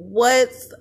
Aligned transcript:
What's 0.00 0.72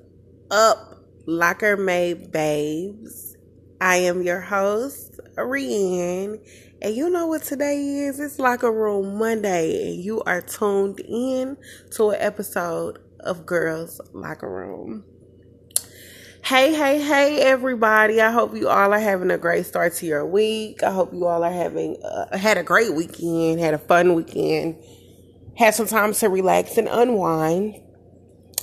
up, 0.51 1.03
Locker 1.25 1.75
Made 1.75 2.31
Babes? 2.31 3.35
I 3.81 3.95
am 3.95 4.21
your 4.21 4.41
host, 4.41 5.19
Rian, 5.35 6.37
and 6.83 6.95
you 6.95 7.09
know 7.09 7.25
what 7.25 7.41
today 7.41 7.79
is? 7.79 8.19
It's 8.19 8.37
Locker 8.37 8.71
Room 8.71 9.17
Monday, 9.17 9.89
and 9.89 10.03
you 10.03 10.21
are 10.21 10.41
tuned 10.41 10.99
in 10.99 11.57
to 11.93 12.11
an 12.11 12.17
episode 12.19 12.99
of 13.19 13.47
Girls 13.47 13.99
Locker 14.13 14.47
Room. 14.47 15.03
Hey, 16.43 16.75
hey, 16.75 17.01
hey, 17.01 17.41
everybody. 17.41 18.21
I 18.21 18.29
hope 18.29 18.55
you 18.55 18.69
all 18.69 18.93
are 18.93 18.99
having 18.99 19.31
a 19.31 19.39
great 19.39 19.65
start 19.65 19.93
to 19.93 20.05
your 20.05 20.27
week. 20.27 20.83
I 20.83 20.91
hope 20.91 21.11
you 21.11 21.25
all 21.25 21.43
are 21.43 21.51
having 21.51 21.97
uh, 22.03 22.37
had 22.37 22.59
a 22.59 22.63
great 22.63 22.93
weekend, 22.93 23.61
had 23.61 23.73
a 23.73 23.79
fun 23.79 24.13
weekend, 24.13 24.75
had 25.57 25.73
some 25.73 25.87
time 25.87 26.13
to 26.13 26.29
relax 26.29 26.77
and 26.77 26.87
unwind. 26.87 27.81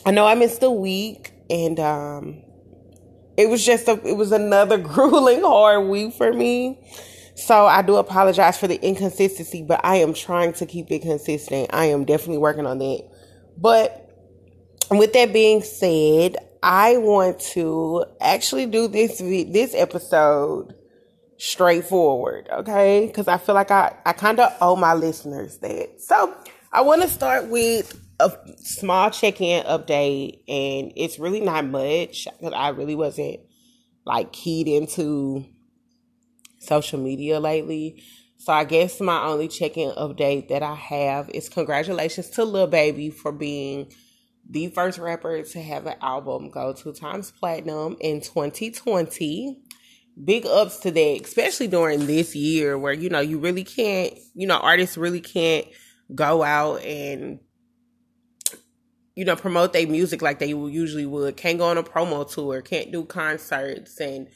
I 0.07 0.11
know 0.11 0.27
I 0.27 0.35
missed 0.35 0.63
a 0.63 0.71
week 0.71 1.33
and 1.49 1.81
um 1.81 2.43
it 3.37 3.49
was 3.49 3.65
just 3.65 3.89
a 3.89 4.01
it 4.07 4.17
was 4.17 4.33
another 4.33 4.79
grueling 4.93 5.43
hard 5.43 5.89
week 5.89 6.15
for 6.15 6.33
me. 6.33 6.81
So 7.37 7.67
I 7.67 7.83
do 7.83 7.97
apologize 7.97 8.59
for 8.59 8.69
the 8.69 8.81
inconsistency, 8.81 9.63
but 9.63 9.81
I 9.83 9.97
am 9.97 10.15
trying 10.15 10.53
to 10.55 10.67
keep 10.67 10.91
it 10.93 11.03
consistent. 11.03 11.71
I 11.73 11.87
am 11.87 12.05
definitely 12.05 12.39
working 12.39 12.65
on 12.65 12.79
that. 12.79 13.09
But 13.57 14.09
with 14.91 15.13
that 15.15 15.33
being 15.33 15.63
said, 15.63 16.37
I 16.63 16.99
want 16.99 17.41
to 17.53 18.05
actually 18.21 18.67
do 18.67 18.89
this 18.89 19.19
this 19.19 19.75
episode 19.75 20.75
straightforward, 21.39 22.49
okay? 22.53 23.11
Cuz 23.13 23.27
I 23.27 23.39
feel 23.39 23.55
like 23.55 23.71
I 23.71 23.97
I 24.07 24.13
kind 24.13 24.39
of 24.39 24.53
owe 24.61 24.77
my 24.77 24.95
listeners 24.95 25.59
that. 25.59 26.01
So, 26.01 26.35
I 26.73 26.83
want 26.83 27.03
to 27.03 27.09
start 27.09 27.49
with 27.49 28.01
a 28.25 28.57
small 28.59 29.11
check-in 29.11 29.65
update 29.65 30.43
and 30.49 30.93
it's 30.97 31.19
really 31.19 31.41
not 31.41 31.67
much 31.67 32.27
because 32.39 32.53
I 32.55 32.71
really 32.71 32.95
wasn't 32.95 33.41
like 34.05 34.33
keyed 34.33 34.69
into 34.69 35.45
social 36.59 36.99
media 36.99 37.41
lately. 37.41 38.03
So 38.39 38.53
I 38.53 38.65
guess 38.65 39.01
my 39.01 39.25
only 39.25 39.49
check-in 39.49 39.91
update 39.93 40.49
that 40.49 40.63
I 40.63 40.75
have 40.75 41.31
is 41.31 41.49
congratulations 41.49 42.31
to 42.31 42.45
Lil 42.45 42.67
Baby 42.67 43.11
for 43.11 43.33
being 43.33 43.91
the 44.49 44.69
first 44.69 44.99
rapper 44.99 45.43
to 45.43 45.63
have 45.63 45.87
an 45.87 45.95
album 46.03 46.51
go 46.51 46.73
two 46.73 46.93
times 46.93 47.31
platinum 47.31 47.97
in 48.01 48.21
2020. 48.21 49.61
Big 50.23 50.47
ups 50.47 50.79
to 50.79 50.91
that, 50.91 51.21
especially 51.25 51.67
during 51.67 52.07
this 52.07 52.37
year 52.37 52.79
where 52.79 52.93
you 52.93 53.09
know 53.09 53.21
you 53.21 53.39
really 53.39 53.65
can't, 53.65 54.15
you 54.35 54.47
know, 54.47 54.59
artists 54.59 54.97
really 54.97 55.21
can't 55.21 55.67
go 56.15 56.43
out 56.43 56.83
and 56.83 57.41
you 59.17 59.25
know, 59.25 59.37
promote 59.37 59.73
their 59.73 59.87
music 59.87 60.23
like 60.23 60.39
they 60.39 60.49
usually 60.49 61.07
would. 61.07 61.37
Can't 61.37 61.59
go 61.59 61.67
on 61.67 61.79
a 61.79 61.83
promo 61.83 62.29
tour, 62.31 62.63
can't 62.63 62.91
do 62.91 63.05
concerts 63.05 64.01
and 64.01 64.29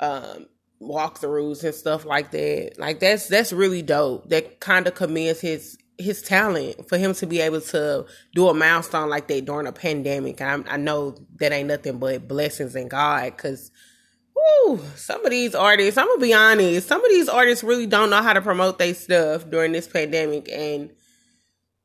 um 0.00 0.46
walkthroughs 0.80 1.64
and 1.64 1.74
stuff 1.74 2.04
like 2.04 2.30
that. 2.30 2.78
Like 2.78 3.00
that's 3.00 3.28
that's 3.28 3.52
really 3.52 3.82
dope. 3.82 4.28
That 4.28 4.60
kind 4.60 4.86
of 4.86 4.94
commends 4.94 5.40
his 5.40 5.78
his 5.98 6.22
talent 6.22 6.88
for 6.88 6.98
him 6.98 7.14
to 7.14 7.26
be 7.26 7.40
able 7.40 7.60
to 7.60 8.06
do 8.34 8.48
a 8.48 8.54
milestone 8.54 9.08
like 9.08 9.28
that 9.28 9.44
during 9.44 9.66
a 9.66 9.72
pandemic. 9.72 10.40
I, 10.40 10.62
I 10.66 10.76
know 10.76 11.16
that 11.36 11.52
ain't 11.52 11.68
nothing 11.68 11.98
but 11.98 12.28
blessings 12.28 12.76
in 12.76 12.88
God 12.88 13.36
because. 13.36 13.70
Woo, 14.66 14.80
some 14.96 15.24
of 15.24 15.30
these 15.30 15.54
artists, 15.54 15.96
I'm 15.96 16.08
gonna 16.08 16.20
be 16.20 16.34
honest, 16.34 16.88
some 16.88 17.02
of 17.02 17.08
these 17.08 17.28
artists 17.28 17.62
really 17.62 17.86
don't 17.86 18.10
know 18.10 18.20
how 18.20 18.32
to 18.32 18.42
promote 18.42 18.80
their 18.80 18.92
stuff 18.92 19.48
during 19.48 19.70
this 19.70 19.86
pandemic 19.86 20.48
and 20.50 20.90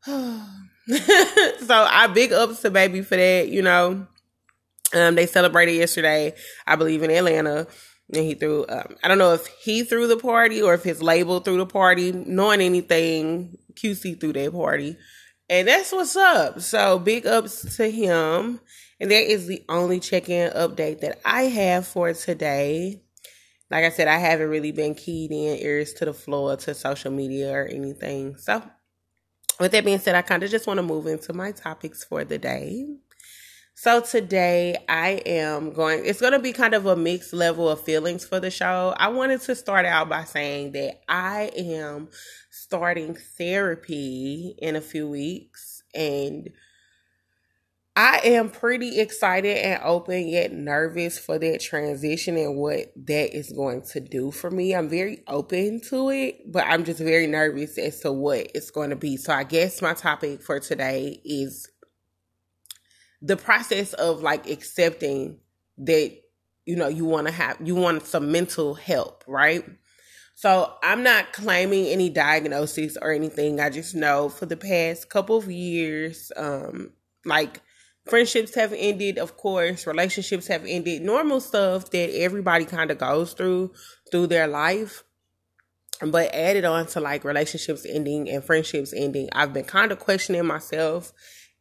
so 1.60 1.76
I 1.90 2.08
big 2.08 2.34
ups 2.34 2.62
to 2.62 2.72
baby 2.72 3.02
for 3.02 3.16
that, 3.16 3.50
you 3.50 3.62
know. 3.62 4.08
Um, 4.92 5.14
they 5.14 5.28
celebrated 5.28 5.74
yesterday, 5.74 6.34
I 6.66 6.76
believe, 6.76 7.04
in 7.04 7.12
Atlanta. 7.12 7.68
And 8.12 8.24
he 8.24 8.34
threw, 8.34 8.66
um, 8.68 8.96
I 9.04 9.08
don't 9.08 9.20
know 9.20 9.34
if 9.34 9.46
he 9.62 9.84
threw 9.84 10.08
the 10.08 10.18
party 10.18 10.64
or 10.64 10.74
if 10.74 10.84
his 10.84 11.04
label 11.04 11.42
threw 11.42 11.58
the 11.58 11.68
party. 11.68 12.12
Knowing 12.12 12.62
anything, 12.62 13.58
QC 13.76 14.20
threw 14.20 14.34
that 14.34 14.52
party. 14.52 14.98
And 15.48 15.68
that's 15.68 15.92
what's 15.92 16.16
up. 16.16 16.60
So 16.62 16.98
big 16.98 17.28
ups 17.28 17.78
to 17.78 17.92
him. 17.92 18.60
And 19.00 19.12
that 19.12 19.32
is 19.32 19.46
the 19.46 19.64
only 19.70 20.00
check 20.00 20.28
in 20.28 20.52
update 20.54 21.02
that 21.02 21.20
I 21.24 21.44
have 21.44 21.86
for 21.86 22.14
today. 22.14 23.04
Like 23.70 23.86
I 23.86 23.90
said, 23.90 24.08
I 24.08 24.18
haven't 24.18 24.50
really 24.50 24.72
been 24.72 24.96
keyed 24.96 25.32
in 25.32 25.60
ears 25.60 25.94
to 25.94 26.06
the 26.06 26.14
floor 26.14 26.58
to 26.58 26.74
social 26.74 27.12
media 27.12 27.54
or 27.54 27.66
anything. 27.66 28.38
So 28.38 28.64
with 29.60 29.72
that 29.74 29.86
being 29.86 30.00
said, 30.00 30.16
I 30.16 30.22
kind 30.22 30.44
of 30.44 30.50
just 30.50 30.68
want 30.68 30.78
to 30.78 30.84
move 30.84 31.06
into 31.08 31.34
my 31.34 31.52
topics 31.52 32.04
for 32.04 32.24
the 32.24 32.38
day. 32.38 32.86
So 33.76 34.02
today 34.02 34.76
I 34.90 35.22
am 35.26 35.72
going, 35.72 36.06
it's 36.06 36.20
going 36.20 36.34
to 36.34 36.40
be 36.40 36.52
kind 36.52 36.74
of 36.74 36.86
a 36.86 36.98
mixed 36.98 37.32
level 37.32 37.70
of 37.70 37.80
feelings 37.82 38.26
for 38.26 38.40
the 38.40 38.52
show. 38.52 38.94
I 38.98 39.08
wanted 39.08 39.42
to 39.42 39.56
start 39.56 39.86
out 39.86 40.10
by 40.10 40.26
saying 40.26 40.74
that 40.74 41.02
I 41.08 41.52
am 41.56 42.10
starting 42.50 43.16
therapy 43.38 44.56
in 44.58 44.76
a 44.76 44.82
few 44.82 45.08
weeks 45.08 45.84
and 45.94 46.50
I 47.96 48.22
am 48.24 48.50
pretty 48.50 49.00
excited 49.00 49.58
and 49.58 49.82
open 49.84 50.28
yet 50.28 50.54
nervous 50.54 51.20
for 51.20 51.38
that 51.40 51.60
transition 51.60 52.38
and 52.38 52.56
what 52.56 52.94
that 52.96 53.36
is 53.36 53.52
going 53.52 53.82
to 53.92 54.00
do 54.00 54.32
for 54.32 54.50
me. 54.50 54.74
I'm 54.74 54.88
very 54.88 55.22
open 55.28 55.82
to 55.90 56.10
it, 56.10 56.52
but 56.52 56.66
I'm 56.66 56.86
just 56.86 57.00
very 57.00 57.28
nervous 57.28 57.78
as 57.78 58.00
to 58.02 58.12
what 58.12 58.52
it's 58.56 58.72
going 58.72 58.92
to 58.92 58.96
be. 58.96 59.18
So 59.18 59.34
I 59.34 59.44
guess 59.44 59.82
my 59.82 59.94
topic 59.94 60.42
for 60.42 60.60
today 60.60 61.20
is 61.26 61.70
the 63.22 63.36
process 63.36 63.94
of 63.94 64.22
like 64.22 64.50
accepting 64.50 65.40
that 65.80 66.18
you 66.66 66.76
know 66.76 66.88
you 66.88 67.04
want 67.06 67.28
to 67.28 67.34
have 67.34 67.58
you 67.62 67.76
want 67.76 68.06
some 68.06 68.32
mental 68.32 68.76
help, 68.76 69.24
right? 69.28 69.66
So 70.36 70.74
I'm 70.84 71.04
not 71.04 71.34
claiming 71.34 71.88
any 71.88 72.10
diagnosis 72.10 72.98
or 73.02 73.12
anything. 73.12 73.60
I 73.60 73.70
just 73.70 73.94
know 73.94 74.30
for 74.30 74.46
the 74.46 74.56
past 74.56 75.10
couple 75.10 75.36
of 75.36 75.52
years 75.52 76.32
um 76.38 76.92
like 77.26 77.62
friendships 78.10 78.56
have 78.56 78.74
ended, 78.76 79.18
of 79.18 79.38
course, 79.38 79.86
relationships 79.88 80.48
have 80.48 80.66
ended, 80.66 81.02
normal 81.02 81.40
stuff 81.40 81.92
that 81.92 82.10
everybody 82.16 82.66
kind 82.66 82.92
of 82.92 82.98
goes 82.98 83.34
through 83.34 83.72
through 84.12 84.28
their 84.28 84.48
life. 84.48 85.04
But 86.02 86.34
added 86.34 86.64
on 86.64 86.88
to 86.88 87.02
like 87.02 87.26
relationships 87.26 87.86
ending 87.88 88.30
and 88.30 88.44
friendships 88.44 88.94
ending, 88.96 89.30
I've 89.34 89.54
been 89.54 89.66
kind 89.66 89.92
of 89.92 90.00
questioning 90.00 90.46
myself 90.46 91.12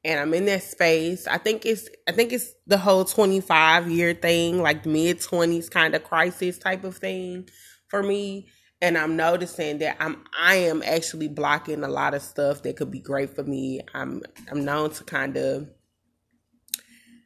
and 0.04 0.20
I'm 0.20 0.32
in 0.32 0.46
that 0.46 0.62
space. 0.62 1.26
I 1.26 1.38
think 1.38 1.66
it's 1.66 1.88
I 2.06 2.12
think 2.12 2.32
it's 2.32 2.54
the 2.66 2.78
whole 2.78 3.04
25 3.04 3.90
year 3.90 4.14
thing, 4.14 4.62
like 4.62 4.86
mid 4.86 5.18
20s 5.18 5.70
kind 5.70 5.94
of 5.94 6.04
crisis 6.04 6.58
type 6.58 6.84
of 6.84 6.96
thing 6.96 7.48
for 7.88 8.02
me. 8.02 8.48
And 8.80 8.96
I'm 8.96 9.16
noticing 9.16 9.78
that 9.78 9.96
I'm 9.98 10.24
I 10.38 10.56
am 10.56 10.82
actually 10.84 11.28
blocking 11.28 11.82
a 11.82 11.88
lot 11.88 12.14
of 12.14 12.22
stuff 12.22 12.62
that 12.62 12.76
could 12.76 12.92
be 12.92 13.00
great 13.00 13.34
for 13.34 13.42
me. 13.42 13.80
I'm 13.92 14.22
I'm 14.50 14.64
known 14.64 14.90
to 14.90 15.04
kind 15.04 15.36
of 15.36 15.68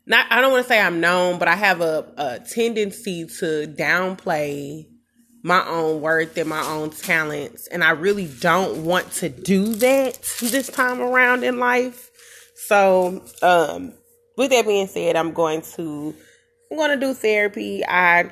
not 0.06 0.26
I 0.30 0.40
don't 0.40 0.52
want 0.52 0.64
to 0.64 0.68
say 0.68 0.80
I'm 0.80 1.00
known, 1.00 1.38
but 1.38 1.48
I 1.48 1.56
have 1.56 1.80
a, 1.80 2.06
a 2.16 2.40
tendency 2.40 3.26
to 3.26 3.66
downplay 3.66 4.86
my 5.42 5.66
own 5.66 6.00
worth 6.00 6.36
and 6.36 6.48
my 6.48 6.62
own 6.62 6.90
talents. 6.90 7.66
And 7.66 7.82
I 7.82 7.90
really 7.90 8.26
don't 8.40 8.84
want 8.84 9.10
to 9.12 9.28
do 9.28 9.74
that 9.74 10.18
this 10.40 10.68
time 10.68 11.00
around 11.00 11.44
in 11.44 11.58
life. 11.58 12.10
So, 12.54 13.24
um, 13.42 13.94
with 14.36 14.50
that 14.50 14.66
being 14.66 14.86
said, 14.86 15.16
I'm 15.16 15.32
going 15.32 15.62
to 15.76 16.14
I'm 16.70 16.76
going 16.76 16.98
to 16.98 17.06
do 17.06 17.12
therapy. 17.12 17.84
I 17.86 18.30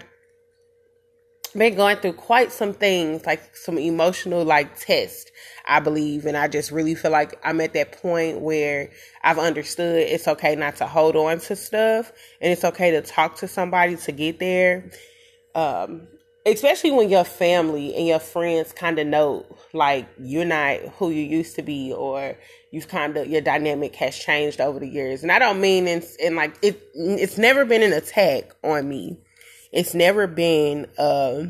been 1.55 1.75
going 1.75 1.97
through 1.97 2.15
quite 2.15 2.53
some 2.53 2.73
things, 2.73 3.27
like 3.27 3.57
some 3.57 3.79
emotional 3.79 4.45
like 4.45 4.79
test, 4.79 5.31
I 5.67 5.81
believe, 5.81 6.27
and 6.27 6.37
I 6.37 6.49
just 6.49 6.71
really 6.71 6.95
feel 6.95 7.11
like 7.11 7.39
I'm 7.45 7.61
at 7.61 7.73
that 7.75 7.93
point 8.01 8.41
where 8.41 8.91
I've 9.23 9.39
understood 9.39 9.97
it's 9.97 10.29
okay 10.29 10.57
not 10.57 10.77
to 10.77 10.87
hold 10.87 11.17
on 11.17 11.41
to 11.41 11.57
stuff, 11.57 12.13
and 12.41 12.53
it's 12.53 12.65
okay 12.65 12.93
to 12.93 13.03
talk 13.03 13.37
to 13.37 13.49
somebody 13.49 13.97
to 13.97 14.13
get 14.13 14.39
there. 14.39 14.91
Um, 15.55 16.07
especially 16.47 16.91
when 16.91 17.11
your 17.11 17.25
family 17.25 17.95
and 17.95 18.07
your 18.07 18.19
friends 18.19 18.73
kind 18.73 18.99
of 18.99 19.07
know 19.07 19.45
like 19.73 20.09
you're 20.19 20.45
not 20.45 20.79
who 20.99 21.11
you 21.11 21.23
used 21.23 21.55
to 21.57 21.63
be 21.63 21.93
or 21.93 22.37
you've 22.71 22.89
kind 22.89 23.17
of 23.17 23.27
your 23.27 23.41
dynamic 23.41 23.95
has 23.97 24.17
changed 24.17 24.61
over 24.61 24.79
the 24.79 24.89
years. 24.89 25.23
And 25.23 25.31
i 25.31 25.39
don't 25.39 25.61
mean 25.61 25.87
in, 25.87 26.03
in 26.19 26.37
like 26.37 26.55
it 26.63 26.81
it's 26.95 27.37
never 27.37 27.65
been 27.65 27.83
an 27.83 27.93
attack 27.93 28.55
on 28.63 28.89
me 28.89 29.19
it's 29.73 29.95
never 29.95 30.27
been 30.27 30.87
uh 30.99 31.45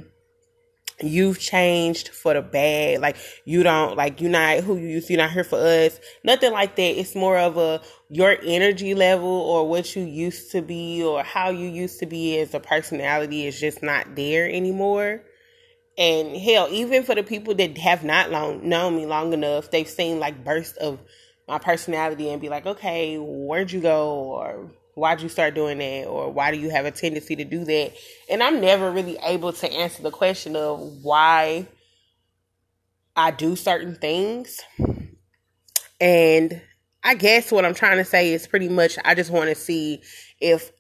you've 1.03 1.39
changed 1.39 2.09
for 2.09 2.35
the 2.35 2.43
bad. 2.43 3.01
Like 3.01 3.17
you 3.45 3.63
don't 3.63 3.97
like 3.97 4.21
you're 4.21 4.31
not 4.31 4.59
who 4.59 4.77
you 4.77 4.89
used 4.89 5.09
to, 5.09 5.15
you're 5.15 5.23
not 5.23 5.33
here 5.33 5.45
for 5.45 5.59
us. 5.59 5.99
Nothing 6.25 6.53
like 6.53 6.77
that. 6.77 6.99
It's 6.99 7.15
more 7.15 7.39
of 7.39 7.57
a 7.57 7.81
your 8.09 8.37
energy 8.43 8.95
level 8.95 9.29
or 9.29 9.69
what 9.69 9.95
you 9.97 10.03
used 10.03 10.51
to 10.53 10.63
be 10.63 11.03
or 11.03 11.23
how 11.23 11.51
you 11.51 11.69
used 11.69 12.01
to 12.01 12.07
be 12.07 12.39
as 12.39 12.55
a 12.55 12.61
personality 12.61 13.47
is 13.47 13.59
just 13.59 13.83
not 13.83 14.15
there 14.17 14.49
anymore. 14.49 15.23
And 15.99 16.37
hell, 16.37 16.69
even 16.71 17.03
for 17.03 17.15
the 17.15 17.23
people 17.23 17.55
that 17.57 17.77
have 17.79 18.05
not 18.05 18.31
long 18.31 18.69
known 18.69 18.97
me 18.97 19.07
long 19.07 19.33
enough, 19.33 19.71
they've 19.71 19.89
seen 19.89 20.19
like 20.19 20.45
bursts 20.45 20.77
of 20.79 20.99
my 21.47 21.59
personality 21.59 22.31
and 22.31 22.41
be 22.41 22.49
like, 22.49 22.65
okay, 22.65 23.17
where'd 23.19 23.73
you 23.73 23.81
go? 23.81 24.09
Or 24.11 24.71
why'd 25.01 25.23
you 25.23 25.31
start 25.31 25.55
doing 25.55 25.79
that? 25.79 26.05
Or 26.05 26.31
why 26.31 26.51
do 26.51 26.59
you 26.59 26.69
have 26.69 26.85
a 26.85 26.91
tendency 26.91 27.35
to 27.37 27.45
do 27.45 27.65
that? 27.65 27.93
And 28.31 28.43
i'm 28.43 28.61
never 28.61 28.91
really 28.91 29.17
able 29.25 29.53
to 29.55 29.73
answer 29.73 30.03
the 30.03 30.11
question 30.11 30.55
of 30.55 30.79
why 31.03 31.67
i 33.17 33.31
do 33.31 33.57
certain 33.57 33.97
things. 33.97 34.61
And 36.01 36.61
i 37.03 37.15
guess 37.15 37.51
what 37.51 37.65
i'm 37.65 37.75
trying 37.75 37.97
to 37.97 38.05
say 38.05 38.33
is 38.35 38.47
pretty 38.47 38.69
much 38.69 38.99
i 39.05 39.15
just 39.15 39.31
want 39.31 39.49
to 39.49 39.55
see 39.55 40.03
if 40.39 40.71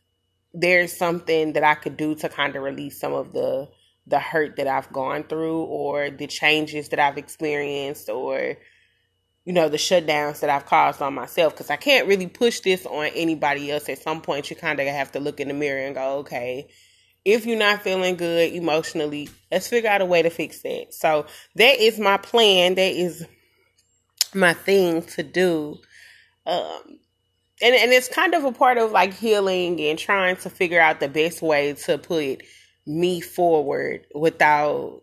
there's 0.52 0.94
something 0.94 1.54
that 1.54 1.64
i 1.64 1.74
could 1.74 1.96
do 1.96 2.14
to 2.14 2.28
kind 2.28 2.54
of 2.56 2.62
release 2.62 3.00
some 3.00 3.14
of 3.14 3.32
the 3.32 3.68
the 4.06 4.18
hurt 4.18 4.56
that 4.56 4.66
i've 4.66 4.92
gone 4.92 5.22
through 5.24 5.62
or 5.62 6.10
the 6.10 6.26
changes 6.26 6.90
that 6.90 6.98
i've 6.98 7.16
experienced 7.16 8.10
or 8.10 8.56
you 9.44 9.52
know, 9.52 9.68
the 9.68 9.76
shutdowns 9.76 10.40
that 10.40 10.50
I've 10.50 10.66
caused 10.66 11.00
on 11.00 11.14
myself 11.14 11.54
because 11.54 11.70
I 11.70 11.76
can't 11.76 12.06
really 12.06 12.26
push 12.26 12.60
this 12.60 12.84
on 12.86 13.06
anybody 13.14 13.70
else. 13.70 13.88
At 13.88 13.98
some 13.98 14.20
point, 14.20 14.50
you 14.50 14.56
kind 14.56 14.78
of 14.78 14.86
have 14.86 15.12
to 15.12 15.20
look 15.20 15.40
in 15.40 15.48
the 15.48 15.54
mirror 15.54 15.86
and 15.86 15.94
go, 15.94 16.18
okay, 16.18 16.68
if 17.24 17.46
you're 17.46 17.58
not 17.58 17.82
feeling 17.82 18.16
good 18.16 18.52
emotionally, 18.52 19.28
let's 19.50 19.68
figure 19.68 19.90
out 19.90 20.00
a 20.00 20.06
way 20.06 20.22
to 20.22 20.30
fix 20.30 20.62
that. 20.62 20.88
So 20.90 21.26
that 21.56 21.78
is 21.78 21.98
my 21.98 22.16
plan. 22.16 22.74
That 22.74 22.92
is 22.92 23.26
my 24.34 24.52
thing 24.52 25.02
to 25.02 25.22
do. 25.22 25.78
Um, 26.46 26.98
and, 27.62 27.74
and 27.74 27.92
it's 27.92 28.08
kind 28.08 28.34
of 28.34 28.44
a 28.44 28.52
part 28.52 28.78
of 28.78 28.90
like 28.90 29.14
healing 29.14 29.80
and 29.80 29.98
trying 29.98 30.36
to 30.36 30.50
figure 30.50 30.80
out 30.80 31.00
the 31.00 31.08
best 31.08 31.42
way 31.42 31.74
to 31.74 31.98
put 31.98 32.42
me 32.86 33.20
forward 33.20 34.06
without 34.14 35.02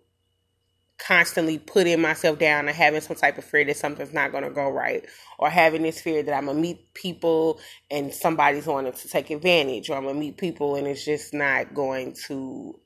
constantly 0.97 1.59
putting 1.59 2.01
myself 2.01 2.39
down 2.39 2.67
and 2.67 2.75
having 2.75 3.01
some 3.01 3.15
type 3.15 3.37
of 3.37 3.43
fear 3.43 3.63
that 3.65 3.77
something's 3.77 4.13
not 4.13 4.31
going 4.31 4.43
to 4.43 4.49
go 4.49 4.69
right 4.69 5.05
or 5.37 5.49
having 5.49 5.83
this 5.83 6.01
fear 6.01 6.23
that 6.23 6.33
I'm 6.33 6.45
going 6.45 6.57
to 6.57 6.61
meet 6.61 6.93
people 6.93 7.59
and 7.91 8.13
somebody's 8.13 8.65
wanting 8.65 8.93
to 8.93 9.07
take 9.07 9.29
advantage 9.29 9.89
or 9.89 9.97
I'm 9.97 10.03
going 10.03 10.15
to 10.15 10.19
meet 10.19 10.37
people 10.37 10.75
and 10.75 10.87
it's 10.87 11.05
just 11.05 11.33
not 11.33 11.73
going 11.73 12.15
to 12.27 12.79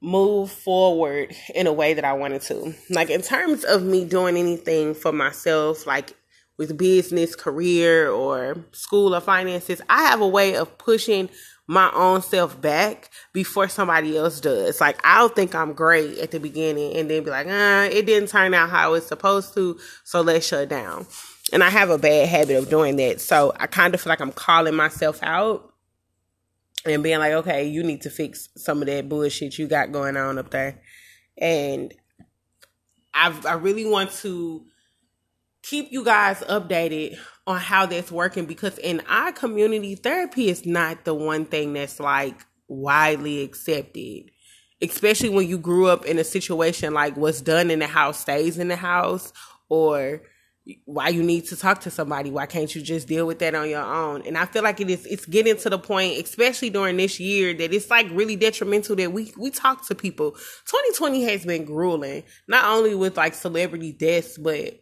move 0.00 0.50
forward 0.50 1.34
in 1.54 1.66
a 1.66 1.72
way 1.72 1.94
that 1.94 2.04
I 2.04 2.12
wanted 2.12 2.42
to. 2.42 2.74
Like 2.90 3.10
in 3.10 3.22
terms 3.22 3.64
of 3.64 3.82
me 3.82 4.04
doing 4.04 4.36
anything 4.36 4.94
for 4.94 5.12
myself 5.12 5.86
like 5.86 6.14
with 6.56 6.78
business, 6.78 7.34
career 7.34 8.10
or 8.10 8.56
school 8.72 9.14
or 9.14 9.20
finances, 9.20 9.80
I 9.88 10.04
have 10.04 10.20
a 10.20 10.28
way 10.28 10.56
of 10.56 10.78
pushing 10.78 11.30
my 11.66 11.90
own 11.94 12.20
self 12.20 12.60
back 12.60 13.10
before 13.32 13.68
somebody 13.68 14.16
else 14.16 14.40
does. 14.40 14.80
Like 14.80 14.98
I'll 15.04 15.28
think 15.28 15.54
I'm 15.54 15.72
great 15.72 16.18
at 16.18 16.30
the 16.30 16.40
beginning 16.40 16.96
and 16.96 17.10
then 17.10 17.24
be 17.24 17.30
like, 17.30 17.46
uh, 17.46 17.88
it 17.90 18.06
didn't 18.06 18.28
turn 18.28 18.52
out 18.54 18.70
how 18.70 18.94
it's 18.94 19.06
supposed 19.06 19.54
to, 19.54 19.78
so 20.04 20.20
let's 20.20 20.46
shut 20.46 20.68
down. 20.68 21.06
And 21.52 21.62
I 21.62 21.70
have 21.70 21.90
a 21.90 21.98
bad 21.98 22.28
habit 22.28 22.56
of 22.56 22.70
doing 22.70 22.96
that. 22.96 23.20
So 23.20 23.52
I 23.58 23.66
kind 23.66 23.94
of 23.94 24.00
feel 24.00 24.10
like 24.10 24.20
I'm 24.20 24.32
calling 24.32 24.74
myself 24.74 25.22
out 25.22 25.72
and 26.84 27.02
being 27.02 27.18
like, 27.18 27.32
okay, 27.32 27.66
you 27.66 27.82
need 27.82 28.02
to 28.02 28.10
fix 28.10 28.48
some 28.56 28.82
of 28.82 28.86
that 28.86 29.08
bullshit 29.08 29.58
you 29.58 29.66
got 29.66 29.92
going 29.92 30.16
on 30.16 30.38
up 30.38 30.50
there. 30.50 30.80
And 31.38 31.92
I 33.14 33.34
I 33.46 33.54
really 33.54 33.86
want 33.86 34.12
to 34.22 34.64
keep 35.62 35.90
you 35.92 36.04
guys 36.04 36.40
updated 36.40 37.16
on 37.46 37.60
how 37.60 37.86
that's 37.86 38.10
working 38.10 38.46
because 38.46 38.78
in 38.78 39.02
our 39.08 39.32
community, 39.32 39.94
therapy 39.94 40.48
is 40.48 40.64
not 40.64 41.04
the 41.04 41.14
one 41.14 41.44
thing 41.44 41.72
that's 41.74 42.00
like 42.00 42.44
widely 42.68 43.42
accepted. 43.42 44.30
Especially 44.82 45.28
when 45.28 45.48
you 45.48 45.58
grew 45.58 45.86
up 45.86 46.04
in 46.04 46.18
a 46.18 46.24
situation 46.24 46.94
like 46.94 47.16
what's 47.16 47.40
done 47.40 47.70
in 47.70 47.78
the 47.78 47.86
house 47.86 48.20
stays 48.20 48.58
in 48.58 48.68
the 48.68 48.76
house, 48.76 49.32
or 49.68 50.22
why 50.84 51.08
you 51.08 51.22
need 51.22 51.44
to 51.46 51.56
talk 51.56 51.80
to 51.82 51.90
somebody. 51.90 52.30
Why 52.30 52.46
can't 52.46 52.74
you 52.74 52.80
just 52.80 53.06
deal 53.06 53.26
with 53.26 53.38
that 53.40 53.54
on 53.54 53.68
your 53.68 53.82
own? 53.82 54.22
And 54.26 54.36
I 54.36 54.46
feel 54.46 54.62
like 54.62 54.80
it 54.80 54.90
is 54.90 55.04
it's 55.06 55.26
getting 55.26 55.56
to 55.58 55.70
the 55.70 55.78
point, 55.78 56.22
especially 56.22 56.70
during 56.70 56.96
this 56.96 57.20
year, 57.20 57.54
that 57.54 57.72
it's 57.72 57.90
like 57.90 58.08
really 58.10 58.36
detrimental 58.36 58.96
that 58.96 59.12
we 59.12 59.32
we 59.36 59.50
talk 59.50 59.86
to 59.88 59.94
people. 59.94 60.32
2020 60.32 61.24
has 61.24 61.44
been 61.44 61.64
grueling, 61.64 62.24
not 62.48 62.64
only 62.64 62.94
with 62.94 63.16
like 63.16 63.34
celebrity 63.34 63.92
deaths, 63.92 64.38
but 64.38 64.80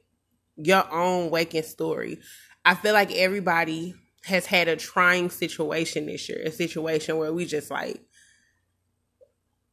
your 0.57 0.91
own 0.93 1.31
waking 1.31 1.63
story. 1.65 2.21
I 2.65 2.75
feel 2.75 2.93
like 2.93 3.13
everybody 3.13 3.95
has 4.25 4.47
had 4.47 4.69
a 4.69 4.77
trying 4.77 5.31
situation 5.31 6.07
this 6.07 6.29
year, 6.29 6.41
a 6.45 6.53
situation 6.53 7.17
where 7.17 7.33
we 7.33 7.45
just 7.45 7.71
like, 7.71 8.01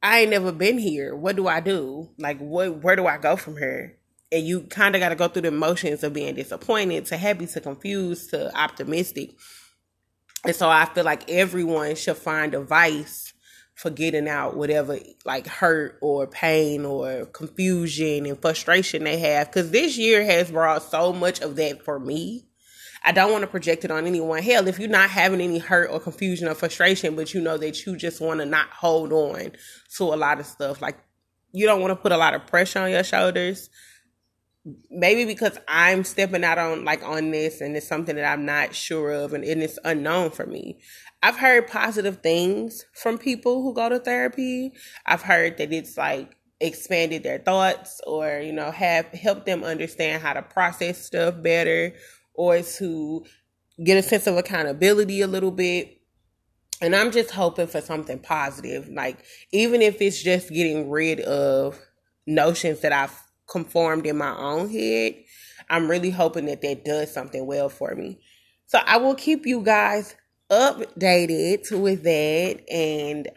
I 0.01 0.21
ain't 0.21 0.31
never 0.31 0.51
been 0.51 0.77
here. 0.77 1.15
What 1.15 1.36
do 1.36 1.47
I 1.47 1.59
do? 1.59 2.09
Like, 2.18 2.39
what? 2.39 2.81
Where 2.81 2.95
do 2.95 3.06
I 3.06 3.18
go 3.18 3.36
from 3.36 3.57
here? 3.57 3.97
And 4.31 4.45
you 4.45 4.62
kind 4.62 4.95
of 4.95 5.01
got 5.01 5.09
to 5.09 5.15
go 5.15 5.27
through 5.27 5.41
the 5.44 5.47
emotions 5.50 6.03
of 6.03 6.13
being 6.13 6.36
disappointed, 6.36 7.06
to 7.07 7.18
happy, 7.18 7.47
to 7.47 7.62
confused, 7.62 8.30
to 8.30 8.56
optimistic. 8.57 9.31
And 10.45 10.56
so 10.56 10.69
I 10.69 10.85
feel 10.85 11.03
like 11.03 11.30
everyone 11.30 11.95
should 11.95 12.18
find 12.18 12.53
a 12.53 12.62
vice 12.62 13.33
for 13.75 13.89
getting 13.89 14.27
out 14.27 14.56
whatever 14.56 15.00
like 15.25 15.47
hurt 15.47 15.97
or 16.01 16.27
pain 16.27 16.85
or 16.85 17.25
confusion 17.27 18.25
and 18.25 18.39
frustration 18.42 19.03
they 19.03 19.18
have. 19.18 19.47
Because 19.47 19.71
this 19.71 19.97
year 19.97 20.24
has 20.24 20.51
brought 20.51 20.83
so 20.83 21.12
much 21.12 21.42
of 21.42 21.56
that 21.57 21.83
for 21.83 22.00
me. 22.00 22.48
I 23.03 23.11
don't 23.11 23.31
want 23.31 23.43
to 23.43 23.47
project 23.47 23.85
it 23.85 23.91
on 23.91 24.05
anyone. 24.05 24.43
Hell, 24.43 24.67
if 24.67 24.79
you're 24.79 24.89
not 24.89 25.09
having 25.09 25.41
any 25.41 25.57
hurt 25.57 25.89
or 25.89 25.99
confusion 25.99 26.47
or 26.47 26.55
frustration, 26.55 27.15
but 27.15 27.33
you 27.33 27.41
know 27.41 27.57
that 27.57 27.85
you 27.85 27.95
just 27.95 28.21
want 28.21 28.39
to 28.39 28.45
not 28.45 28.69
hold 28.69 29.13
on 29.13 29.51
to 29.95 30.03
a 30.03 30.15
lot 30.15 30.39
of 30.39 30.45
stuff, 30.45 30.81
like 30.81 30.97
you 31.51 31.65
don't 31.65 31.81
want 31.81 31.91
to 31.91 31.95
put 31.95 32.11
a 32.11 32.17
lot 32.17 32.33
of 32.33 32.45
pressure 32.45 32.79
on 32.79 32.91
your 32.91 33.03
shoulders. 33.03 33.69
Maybe 34.91 35.25
because 35.25 35.57
I'm 35.67 36.03
stepping 36.03 36.43
out 36.43 36.57
on 36.57 36.83
like 36.83 37.01
on 37.03 37.31
this 37.31 37.61
and 37.61 37.75
it's 37.75 37.87
something 37.87 38.15
that 38.17 38.25
I'm 38.25 38.45
not 38.45 38.75
sure 38.75 39.11
of 39.11 39.33
and, 39.33 39.43
and 39.43 39.63
it's 39.63 39.79
unknown 39.85 40.31
for 40.31 40.45
me. 40.45 40.79
I've 41.23 41.37
heard 41.37 41.67
positive 41.67 42.17
things 42.21 42.85
from 42.93 43.17
people 43.17 43.63
who 43.63 43.73
go 43.73 43.89
to 43.89 43.99
therapy. 43.99 44.73
I've 45.05 45.21
heard 45.21 45.57
that 45.57 45.71
it's 45.71 45.97
like 45.97 46.35
expanded 46.59 47.23
their 47.23 47.39
thoughts 47.39 48.01
or, 48.05 48.41
you 48.43 48.51
know, 48.51 48.69
have 48.69 49.05
helped 49.07 49.45
them 49.45 49.63
understand 49.63 50.21
how 50.21 50.33
to 50.33 50.41
process 50.41 51.03
stuff 51.03 51.41
better 51.41 51.93
or 52.33 52.61
to 52.61 53.25
get 53.83 53.97
a 53.97 54.03
sense 54.03 54.27
of 54.27 54.37
accountability 54.37 55.21
a 55.21 55.27
little 55.27 55.51
bit. 55.51 55.97
And 56.81 56.95
I'm 56.95 57.11
just 57.11 57.31
hoping 57.31 57.67
for 57.67 57.81
something 57.81 58.19
positive. 58.19 58.87
Like, 58.87 59.17
even 59.51 59.81
if 59.81 60.01
it's 60.01 60.21
just 60.21 60.49
getting 60.49 60.89
rid 60.89 61.19
of 61.21 61.79
notions 62.25 62.81
that 62.81 62.93
I've 62.93 63.17
conformed 63.49 64.05
in 64.05 64.17
my 64.17 64.35
own 64.37 64.69
head, 64.69 65.15
I'm 65.69 65.89
really 65.89 66.09
hoping 66.09 66.45
that 66.45 66.61
that 66.61 66.85
does 66.85 67.13
something 67.13 67.45
well 67.45 67.69
for 67.69 67.93
me. 67.95 68.19
So 68.65 68.79
I 68.85 68.97
will 68.97 69.15
keep 69.15 69.45
you 69.45 69.61
guys 69.61 70.15
updated 70.49 71.80
with 71.80 72.04
that 72.04 72.63
and 72.71 73.27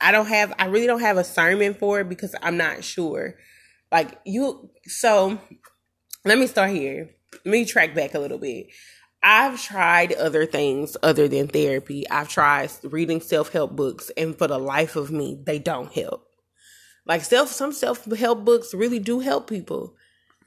I 0.00 0.10
don't 0.10 0.26
have 0.26 0.54
I 0.58 0.66
really 0.66 0.86
don't 0.86 1.00
have 1.00 1.18
a 1.18 1.24
sermon 1.24 1.74
for 1.74 2.00
it 2.00 2.08
because 2.08 2.34
I'm 2.42 2.56
not 2.56 2.82
sure. 2.82 3.34
Like 3.90 4.18
you 4.24 4.70
so 4.86 5.38
let 6.24 6.38
me 6.38 6.46
start 6.46 6.70
here. 6.70 7.10
Let 7.32 7.46
me 7.46 7.64
track 7.64 7.94
back 7.94 8.14
a 8.14 8.18
little 8.18 8.38
bit. 8.38 8.68
I've 9.22 9.62
tried 9.62 10.12
other 10.14 10.46
things 10.46 10.96
other 11.02 11.28
than 11.28 11.48
therapy. 11.48 12.08
I've 12.10 12.28
tried 12.28 12.70
reading 12.82 13.20
self-help 13.20 13.76
books 13.76 14.10
and 14.16 14.36
for 14.36 14.48
the 14.48 14.58
life 14.58 14.96
of 14.96 15.10
me, 15.10 15.40
they 15.44 15.58
don't 15.58 15.92
help. 15.92 16.26
Like 17.06 17.22
self 17.22 17.48
some 17.48 17.72
self-help 17.72 18.44
books 18.44 18.74
really 18.74 18.98
do 18.98 19.20
help 19.20 19.48
people. 19.48 19.94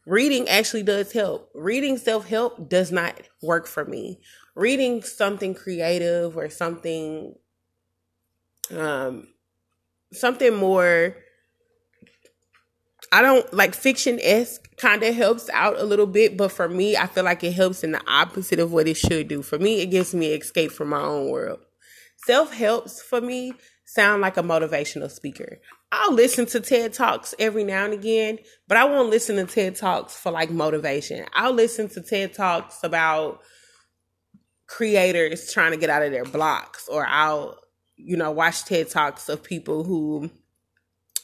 Reading 0.05 0.47
actually 0.47 0.83
does 0.83 1.11
help. 1.13 1.49
Reading 1.55 1.97
self-help 1.97 2.69
does 2.69 2.91
not 2.91 3.19
work 3.41 3.65
for 3.65 3.85
me 3.85 4.19
reading 4.55 5.03
something 5.03 5.53
creative 5.53 6.35
or 6.37 6.49
something 6.49 7.35
um 8.71 9.27
something 10.11 10.55
more 10.55 11.15
I 13.15 13.21
don't 13.21 13.53
like 13.53 13.75
fiction 13.75 14.19
esque 14.21 14.75
kind 14.75 15.01
of 15.01 15.15
helps 15.15 15.49
out 15.51 15.79
a 15.79 15.85
little 15.85 16.05
bit, 16.05 16.35
but 16.35 16.51
for 16.51 16.67
me, 16.67 16.97
I 16.97 17.07
feel 17.07 17.23
like 17.23 17.45
it 17.45 17.53
helps 17.53 17.81
in 17.81 17.93
the 17.93 18.01
opposite 18.05 18.59
of 18.59 18.73
what 18.73 18.89
it 18.89 18.97
should 18.97 19.29
do. 19.29 19.41
For 19.41 19.57
me, 19.57 19.79
it 19.79 19.85
gives 19.85 20.13
me 20.13 20.33
escape 20.33 20.73
from 20.73 20.89
my 20.89 20.99
own 20.99 21.29
world. 21.29 21.59
Self 22.17 22.53
helps 22.53 23.01
for 23.01 23.21
me 23.21 23.53
sound 23.85 24.21
like 24.21 24.35
a 24.35 24.43
motivational 24.43 25.09
speaker. 25.09 25.61
I'll 25.93 26.11
listen 26.11 26.45
to 26.47 26.59
TED 26.59 26.91
Talks 26.91 27.33
every 27.39 27.63
now 27.63 27.85
and 27.85 27.93
again, 27.93 28.39
but 28.67 28.75
I 28.75 28.83
won't 28.83 29.11
listen 29.11 29.37
to 29.37 29.45
TED 29.45 29.77
Talks 29.77 30.13
for 30.13 30.33
like 30.33 30.49
motivation. 30.49 31.25
I'll 31.31 31.53
listen 31.53 31.87
to 31.91 32.01
TED 32.01 32.33
Talks 32.33 32.83
about 32.83 33.39
creators 34.67 35.53
trying 35.53 35.71
to 35.71 35.77
get 35.77 35.89
out 35.89 36.03
of 36.03 36.11
their 36.11 36.25
blocks 36.25 36.89
or 36.89 37.07
I'll, 37.07 37.59
you 37.95 38.17
know, 38.17 38.31
watch 38.31 38.65
TED 38.65 38.89
Talks 38.89 39.29
of 39.29 39.41
people 39.41 39.85
who 39.85 40.31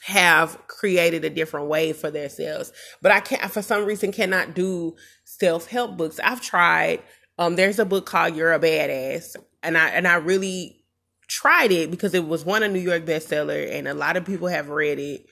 have 0.04 0.58
created 0.68 1.24
a 1.24 1.30
different 1.30 1.68
way 1.68 1.94
for 1.94 2.10
themselves. 2.10 2.74
But 3.02 3.12
I 3.12 3.20
can't 3.20 3.52
for 3.52 3.62
some 3.62 3.86
reason 3.86 4.12
cannot 4.12 4.56
do 4.56 4.96
self-help 5.26 5.96
books. 5.98 6.20
I've 6.24 6.42
tried 6.42 7.04
um 7.38 7.56
there's 7.56 7.80
a 7.80 7.86
book 7.86 8.06
called 8.06 8.36
You're 8.36 8.54
a 8.54 8.60
Badass 8.60 9.36
and 9.62 9.78
I 9.78 9.90
and 9.90 10.08
I 10.08 10.16
really 10.16 10.84
tried 11.28 11.72
it 11.72 11.92
because 11.92 12.14
it 12.14 12.28
was 12.28 12.44
one 12.44 12.64
a 12.64 12.68
New 12.68 12.80
York 12.80 13.06
bestseller 13.06 13.72
and 13.72 13.88
a 13.88 13.94
lot 13.94 14.18
of 14.18 14.26
people 14.26 14.48
have 14.48 14.70
read 14.70 15.00
it. 15.00 15.26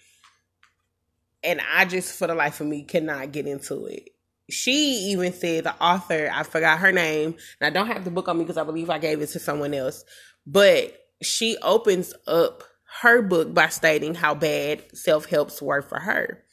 And 1.43 1.59
I 1.73 1.85
just 1.85 2.17
for 2.17 2.27
the 2.27 2.35
life 2.35 2.61
of 2.61 2.67
me 2.67 2.83
cannot 2.83 3.31
get 3.31 3.47
into 3.47 3.85
it. 3.85 4.09
she 4.49 5.11
even 5.11 5.33
said 5.33 5.63
the 5.63 5.75
author, 5.83 6.29
I 6.33 6.43
forgot 6.43 6.79
her 6.79 6.91
name, 6.91 7.35
and 7.59 7.67
I 7.67 7.69
don't 7.69 7.87
have 7.87 8.03
the 8.03 8.11
book 8.11 8.27
on 8.27 8.37
me 8.37 8.43
because 8.43 8.57
I 8.57 8.63
believe 8.63 8.89
I 8.89 8.97
gave 8.99 9.21
it 9.21 9.27
to 9.29 9.39
someone 9.39 9.73
else, 9.73 10.03
but 10.45 10.93
she 11.21 11.57
opens 11.61 12.13
up 12.27 12.63
her 13.01 13.21
book 13.21 13.53
by 13.53 13.69
stating 13.69 14.15
how 14.15 14.35
bad 14.35 14.83
self 14.93 15.25
helps 15.25 15.61
were 15.61 15.81
for 15.81 15.99
her. 15.99 16.43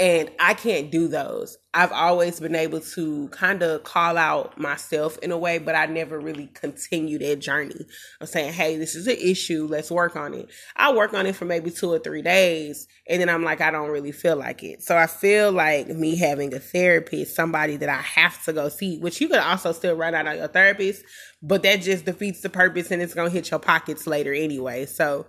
And 0.00 0.30
I 0.38 0.54
can't 0.54 0.92
do 0.92 1.08
those. 1.08 1.58
I've 1.74 1.90
always 1.90 2.38
been 2.38 2.54
able 2.54 2.80
to 2.80 3.28
kind 3.28 3.64
of 3.64 3.82
call 3.82 4.16
out 4.16 4.56
myself 4.56 5.18
in 5.18 5.32
a 5.32 5.38
way, 5.38 5.58
but 5.58 5.74
I 5.74 5.86
never 5.86 6.20
really 6.20 6.46
continue 6.46 7.18
that 7.18 7.40
journey 7.40 7.84
of 8.20 8.28
saying, 8.28 8.52
hey, 8.52 8.76
this 8.76 8.94
is 8.94 9.08
an 9.08 9.16
issue. 9.16 9.66
Let's 9.68 9.90
work 9.90 10.14
on 10.14 10.34
it. 10.34 10.50
I 10.76 10.92
work 10.94 11.14
on 11.14 11.26
it 11.26 11.34
for 11.34 11.46
maybe 11.46 11.72
two 11.72 11.90
or 11.90 11.98
three 11.98 12.22
days. 12.22 12.86
And 13.08 13.20
then 13.20 13.28
I'm 13.28 13.42
like, 13.42 13.60
I 13.60 13.72
don't 13.72 13.90
really 13.90 14.12
feel 14.12 14.36
like 14.36 14.62
it. 14.62 14.84
So 14.84 14.96
I 14.96 15.08
feel 15.08 15.50
like 15.50 15.88
me 15.88 16.16
having 16.16 16.54
a 16.54 16.60
therapist, 16.60 17.34
somebody 17.34 17.76
that 17.76 17.88
I 17.88 18.00
have 18.00 18.42
to 18.44 18.52
go 18.52 18.68
see, 18.68 18.98
which 19.00 19.20
you 19.20 19.26
could 19.26 19.38
also 19.38 19.72
still 19.72 19.96
run 19.96 20.14
out 20.14 20.28
on 20.28 20.36
your 20.36 20.48
therapist, 20.48 21.04
but 21.42 21.62
that 21.62 21.82
just 21.82 22.04
defeats 22.04 22.40
the 22.40 22.50
purpose 22.50 22.90
and 22.90 23.00
it's 23.00 23.14
to 23.14 23.28
hit 23.30 23.50
your 23.50 23.60
pockets 23.60 24.06
later 24.06 24.32
anyway. 24.32 24.86
So, 24.86 25.26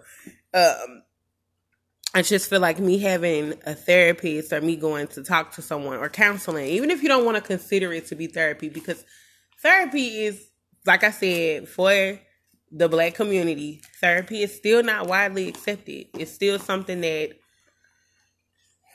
um, 0.53 1.03
I 2.13 2.23
just 2.23 2.49
feel 2.49 2.59
like 2.59 2.79
me 2.79 2.97
having 2.97 3.53
a 3.67 3.75
therapist 3.75 4.51
or 4.51 4.61
me 4.61 4.75
going 4.75 5.07
to 5.09 5.23
talk 5.23 5.51
to 5.53 5.61
someone 5.61 5.97
or 5.97 6.09
counseling, 6.09 6.65
even 6.69 6.89
if 6.89 7.03
you 7.03 7.07
don't 7.07 7.23
want 7.23 7.37
to 7.37 7.41
consider 7.41 7.93
it 7.93 8.07
to 8.07 8.15
be 8.15 8.25
therapy, 8.25 8.67
because 8.67 9.03
therapy 9.61 10.25
is, 10.25 10.49
like 10.87 11.03
I 11.03 11.11
said, 11.11 11.67
for 11.67 12.19
the 12.71 12.89
black 12.89 13.13
community, 13.13 13.81
therapy 14.01 14.41
is 14.41 14.55
still 14.55 14.81
not 14.81 15.07
widely 15.07 15.47
accepted. 15.47 16.07
It's 16.17 16.31
still 16.31 16.57
something 16.57 17.01
that 17.01 17.38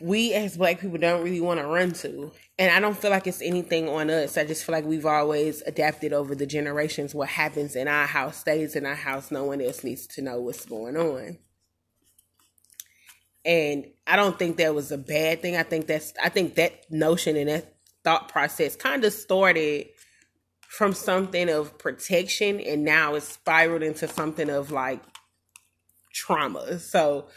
we 0.04 0.34
as 0.34 0.58
black 0.58 0.80
people 0.80 0.99
don't 0.99 1.25
really 1.25 1.40
want 1.40 1.58
to 1.58 1.66
run 1.66 1.90
to. 1.90 2.30
And 2.58 2.70
I 2.70 2.78
don't 2.78 2.96
feel 2.96 3.11
like 3.11 3.26
it's 3.26 3.40
anything 3.40 3.88
on 3.88 4.11
us. 4.11 4.37
I 4.37 4.44
just 4.44 4.62
feel 4.62 4.75
like 4.75 4.84
we've 4.84 5.06
always 5.06 5.62
adapted 5.62 6.12
over 6.12 6.34
the 6.34 6.44
generations. 6.44 7.14
What 7.14 7.30
happens 7.30 7.75
in 7.75 7.88
our 7.88 8.06
house 8.06 8.37
stays 8.37 8.76
in 8.76 8.84
our 8.84 8.94
house. 8.94 9.30
No 9.30 9.44
one 9.44 9.62
else 9.62 9.82
needs 9.82 10.06
to 10.08 10.20
know 10.20 10.42
what's 10.42 10.66
going 10.66 10.99
on. 10.99 11.38
And 13.46 13.87
I 14.06 14.16
don't 14.16 14.38
think 14.38 14.58
that 14.58 14.75
was 14.75 14.92
a 14.92 14.99
bad 14.99 15.40
thing. 15.40 15.56
I 15.56 15.62
think 15.62 15.87
that's 15.87 16.12
I 16.23 16.28
think 16.28 16.56
that 16.56 16.90
notion 16.90 17.37
and 17.37 17.49
that 17.49 17.75
thought 18.04 18.28
process 18.28 18.76
kind 18.76 19.04
of 19.06 19.12
started 19.14 19.88
from 20.68 20.92
something 20.92 21.49
of 21.49 21.78
protection 21.78 22.61
and 22.61 22.84
now 22.84 23.14
it's 23.14 23.28
spiraled 23.28 23.82
into 23.82 24.06
something 24.06 24.50
of 24.50 24.70
like 24.70 25.00
trauma. 26.12 26.78
So 26.78 27.28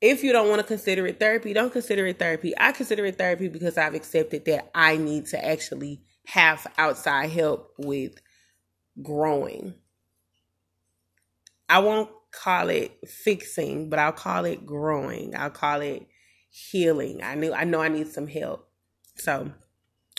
if 0.00 0.24
you 0.24 0.32
don't 0.32 0.48
want 0.48 0.60
to 0.60 0.66
consider 0.66 1.06
it 1.06 1.20
therapy, 1.20 1.52
don't 1.52 1.72
consider 1.72 2.06
it 2.06 2.18
therapy. 2.18 2.54
I 2.58 2.72
consider 2.72 3.04
it 3.04 3.18
therapy 3.18 3.48
because 3.48 3.76
I've 3.76 3.94
accepted 3.94 4.44
that 4.46 4.70
I 4.74 4.96
need 4.96 5.26
to 5.26 5.44
actually 5.44 6.00
have 6.26 6.66
outside 6.78 7.30
help 7.30 7.74
with 7.78 8.14
growing. 9.02 9.74
I 11.68 11.80
won't 11.80 12.10
call 12.32 12.68
it 12.68 12.92
fixing, 13.08 13.90
but 13.90 13.98
I'll 13.98 14.12
call 14.12 14.44
it 14.44 14.64
growing. 14.64 15.36
I'll 15.36 15.50
call 15.50 15.80
it 15.80 16.06
healing. 16.50 17.20
I 17.22 17.34
knew 17.34 17.52
I 17.52 17.64
know 17.64 17.80
I 17.80 17.88
need 17.88 18.08
some 18.08 18.26
help. 18.26 18.68
So 19.16 19.52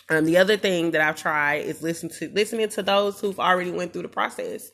um, 0.09 0.25
the 0.25 0.37
other 0.37 0.57
thing 0.57 0.91
that 0.91 1.01
I've 1.01 1.15
tried 1.15 1.65
is 1.65 1.81
listen 1.81 2.09
to 2.09 2.29
listening 2.29 2.69
to 2.69 2.83
those 2.83 3.19
who've 3.19 3.39
already 3.39 3.71
went 3.71 3.93
through 3.93 4.03
the 4.03 4.09
process. 4.09 4.69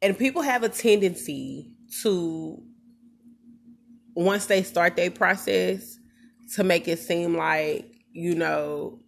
And 0.00 0.16
people 0.16 0.42
have 0.42 0.62
a 0.62 0.68
tendency 0.68 1.72
to 2.02 2.62
once 4.16 4.46
they 4.46 4.64
start 4.64 4.96
their 4.96 5.10
process 5.10 5.98
to 6.54 6.64
make 6.64 6.88
it 6.88 6.98
seem 6.98 7.36
like, 7.36 7.88
you 8.12 8.34
know, 8.34 8.98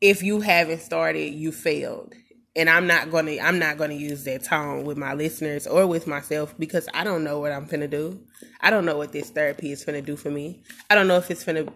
if 0.00 0.22
you 0.22 0.40
haven't 0.40 0.80
started, 0.80 1.34
you 1.34 1.52
failed 1.52 2.14
and 2.56 2.70
I'm 2.70 2.86
not 2.86 3.10
gonna 3.10 3.36
I'm 3.42 3.58
not 3.58 3.78
gonna 3.78 3.94
use 3.94 4.24
that 4.24 4.44
tone 4.44 4.84
with 4.84 4.96
my 4.96 5.14
listeners 5.14 5.66
or 5.66 5.86
with 5.86 6.06
myself 6.06 6.54
because 6.58 6.88
I 6.94 7.04
don't 7.04 7.24
know 7.24 7.40
what 7.40 7.52
I'm 7.52 7.66
gonna 7.66 7.88
do. 7.88 8.20
I 8.60 8.70
don't 8.70 8.84
know 8.84 8.96
what 8.96 9.12
this 9.12 9.30
therapy 9.30 9.72
is 9.72 9.84
gonna 9.84 10.02
do 10.02 10.16
for 10.16 10.30
me. 10.30 10.62
I 10.90 10.94
don't 10.94 11.08
know 11.08 11.16
if 11.16 11.30
it's 11.30 11.44
gonna 11.44 11.66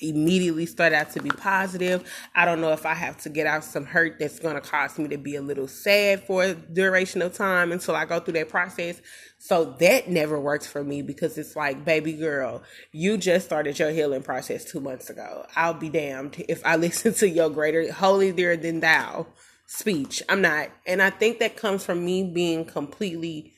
immediately 0.00 0.66
start 0.66 0.92
out 0.92 1.10
to 1.12 1.22
be 1.22 1.30
positive. 1.30 2.08
I 2.34 2.44
don't 2.44 2.60
know 2.60 2.72
if 2.72 2.86
I 2.86 2.94
have 2.94 3.18
to 3.22 3.28
get 3.28 3.46
out 3.46 3.64
some 3.64 3.84
hurt 3.84 4.18
that's 4.18 4.38
gonna 4.38 4.60
cause 4.60 4.98
me 4.98 5.08
to 5.08 5.18
be 5.18 5.36
a 5.36 5.42
little 5.42 5.68
sad 5.68 6.24
for 6.24 6.44
a 6.44 6.54
duration 6.54 7.22
of 7.22 7.34
time 7.34 7.72
until 7.72 7.96
I 7.96 8.04
go 8.04 8.20
through 8.20 8.34
that 8.34 8.48
process. 8.48 9.00
So 9.38 9.76
that 9.80 10.08
never 10.08 10.38
works 10.38 10.66
for 10.66 10.82
me 10.82 11.02
because 11.02 11.38
it's 11.38 11.56
like, 11.56 11.84
baby 11.84 12.12
girl, 12.12 12.62
you 12.92 13.16
just 13.16 13.46
started 13.46 13.78
your 13.78 13.90
healing 13.90 14.22
process 14.22 14.64
two 14.64 14.80
months 14.80 15.10
ago. 15.10 15.46
I'll 15.56 15.74
be 15.74 15.88
damned 15.88 16.44
if 16.48 16.64
I 16.64 16.76
listen 16.88 17.14
to 17.14 17.28
your 17.28 17.50
greater 17.50 17.92
holier 17.92 18.56
than 18.56 18.80
thou 18.80 19.26
speech. 19.68 20.22
I'm 20.28 20.40
not. 20.40 20.70
And 20.86 21.00
I 21.00 21.10
think 21.10 21.38
that 21.38 21.56
comes 21.56 21.84
from 21.84 22.04
me 22.04 22.24
being 22.24 22.64
completely, 22.64 23.52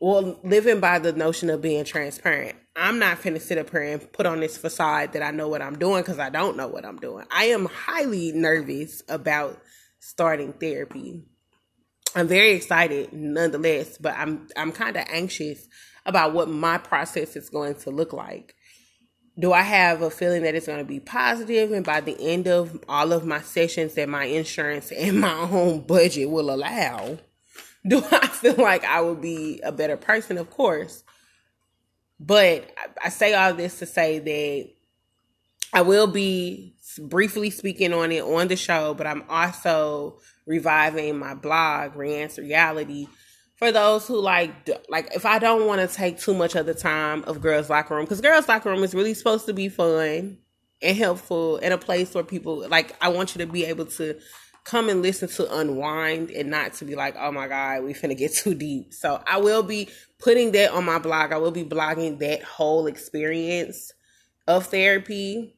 well, 0.00 0.38
living 0.42 0.80
by 0.80 0.98
the 0.98 1.12
notion 1.12 1.50
of 1.50 1.60
being 1.60 1.84
transparent. 1.84 2.56
I'm 2.74 2.98
not 2.98 3.22
to 3.22 3.40
sit 3.40 3.58
up 3.58 3.70
here 3.70 3.82
and 3.82 4.12
put 4.12 4.26
on 4.26 4.40
this 4.40 4.56
facade 4.56 5.12
that 5.12 5.22
I 5.22 5.30
know 5.30 5.48
what 5.48 5.60
I'm 5.60 5.78
doing 5.78 6.02
because 6.02 6.18
I 6.18 6.30
don't 6.30 6.56
know 6.56 6.68
what 6.68 6.84
I'm 6.84 6.98
doing. 6.98 7.26
I 7.30 7.46
am 7.46 7.66
highly 7.66 8.32
nervous 8.32 9.02
about 9.08 9.60
starting 9.98 10.52
therapy. 10.54 11.22
I'm 12.14 12.26
very 12.26 12.52
excited 12.52 13.12
nonetheless, 13.12 13.98
but 13.98 14.14
I'm 14.16 14.48
I'm 14.56 14.72
kind 14.72 14.96
of 14.96 15.04
anxious 15.08 15.68
about 16.06 16.32
what 16.32 16.48
my 16.48 16.78
process 16.78 17.36
is 17.36 17.50
going 17.50 17.74
to 17.74 17.90
look 17.90 18.12
like 18.12 18.54
do 19.40 19.52
I 19.52 19.62
have 19.62 20.02
a 20.02 20.10
feeling 20.10 20.42
that 20.42 20.54
it's 20.54 20.66
going 20.66 20.80
to 20.80 20.84
be 20.84 21.00
positive 21.00 21.72
and 21.72 21.84
by 21.84 22.00
the 22.00 22.16
end 22.20 22.46
of 22.46 22.78
all 22.88 23.12
of 23.12 23.24
my 23.24 23.40
sessions 23.40 23.94
that 23.94 24.08
my 24.08 24.24
insurance 24.24 24.92
and 24.96 25.20
my 25.20 25.32
own 25.32 25.80
budget 25.80 26.28
will 26.30 26.50
allow, 26.50 27.18
do 27.86 28.02
I 28.10 28.26
feel 28.26 28.56
like 28.56 28.84
I 28.84 29.00
will 29.00 29.14
be 29.16 29.60
a 29.62 29.72
better 29.72 29.96
person? 29.96 30.38
Of 30.38 30.50
course. 30.50 31.02
But 32.18 32.70
I 33.02 33.08
say 33.08 33.32
all 33.32 33.54
this 33.54 33.78
to 33.78 33.86
say 33.86 34.18
that 34.18 34.70
I 35.72 35.82
will 35.82 36.06
be 36.06 36.74
briefly 36.98 37.50
speaking 37.50 37.94
on 37.94 38.12
it 38.12 38.22
on 38.22 38.48
the 38.48 38.56
show, 38.56 38.92
but 38.94 39.06
I'm 39.06 39.24
also 39.28 40.18
reviving 40.46 41.18
my 41.18 41.34
blog, 41.34 41.94
Rianne's 41.94 42.38
Reality, 42.38 43.06
for 43.60 43.70
those 43.70 44.06
who 44.06 44.20
like 44.20 44.68
like 44.88 45.14
if 45.14 45.24
I 45.24 45.38
don't 45.38 45.66
want 45.66 45.80
to 45.86 45.94
take 45.94 46.18
too 46.18 46.34
much 46.34 46.56
of 46.56 46.66
the 46.66 46.74
time 46.74 47.22
of 47.24 47.40
girls 47.40 47.70
locker 47.70 47.94
room 47.94 48.04
because 48.04 48.20
girls 48.20 48.48
locker 48.48 48.70
room 48.70 48.82
is 48.82 48.94
really 48.94 49.14
supposed 49.14 49.46
to 49.46 49.52
be 49.52 49.68
fun 49.68 50.38
and 50.82 50.96
helpful 50.96 51.58
and 51.58 51.74
a 51.74 51.78
place 51.78 52.14
where 52.14 52.24
people 52.24 52.66
like 52.68 52.96
I 53.02 53.10
want 53.10 53.34
you 53.34 53.44
to 53.44 53.52
be 53.52 53.66
able 53.66 53.84
to 53.86 54.18
come 54.64 54.88
and 54.88 55.02
listen 55.02 55.28
to 55.28 55.58
unwind 55.58 56.30
and 56.30 56.50
not 56.50 56.74
to 56.74 56.84
be 56.84 56.94
like 56.94 57.14
oh 57.18 57.32
my 57.32 57.48
god 57.48 57.82
we 57.82 57.92
finna 57.92 58.16
get 58.16 58.32
too 58.32 58.54
deep 58.54 58.92
so 58.92 59.22
I 59.26 59.38
will 59.38 59.62
be 59.62 59.88
putting 60.18 60.52
that 60.52 60.72
on 60.72 60.84
my 60.84 60.98
blog 60.98 61.32
I 61.32 61.38
will 61.38 61.50
be 61.50 61.64
blogging 61.64 62.18
that 62.20 62.42
whole 62.42 62.86
experience 62.86 63.92
of 64.46 64.66
therapy 64.66 65.54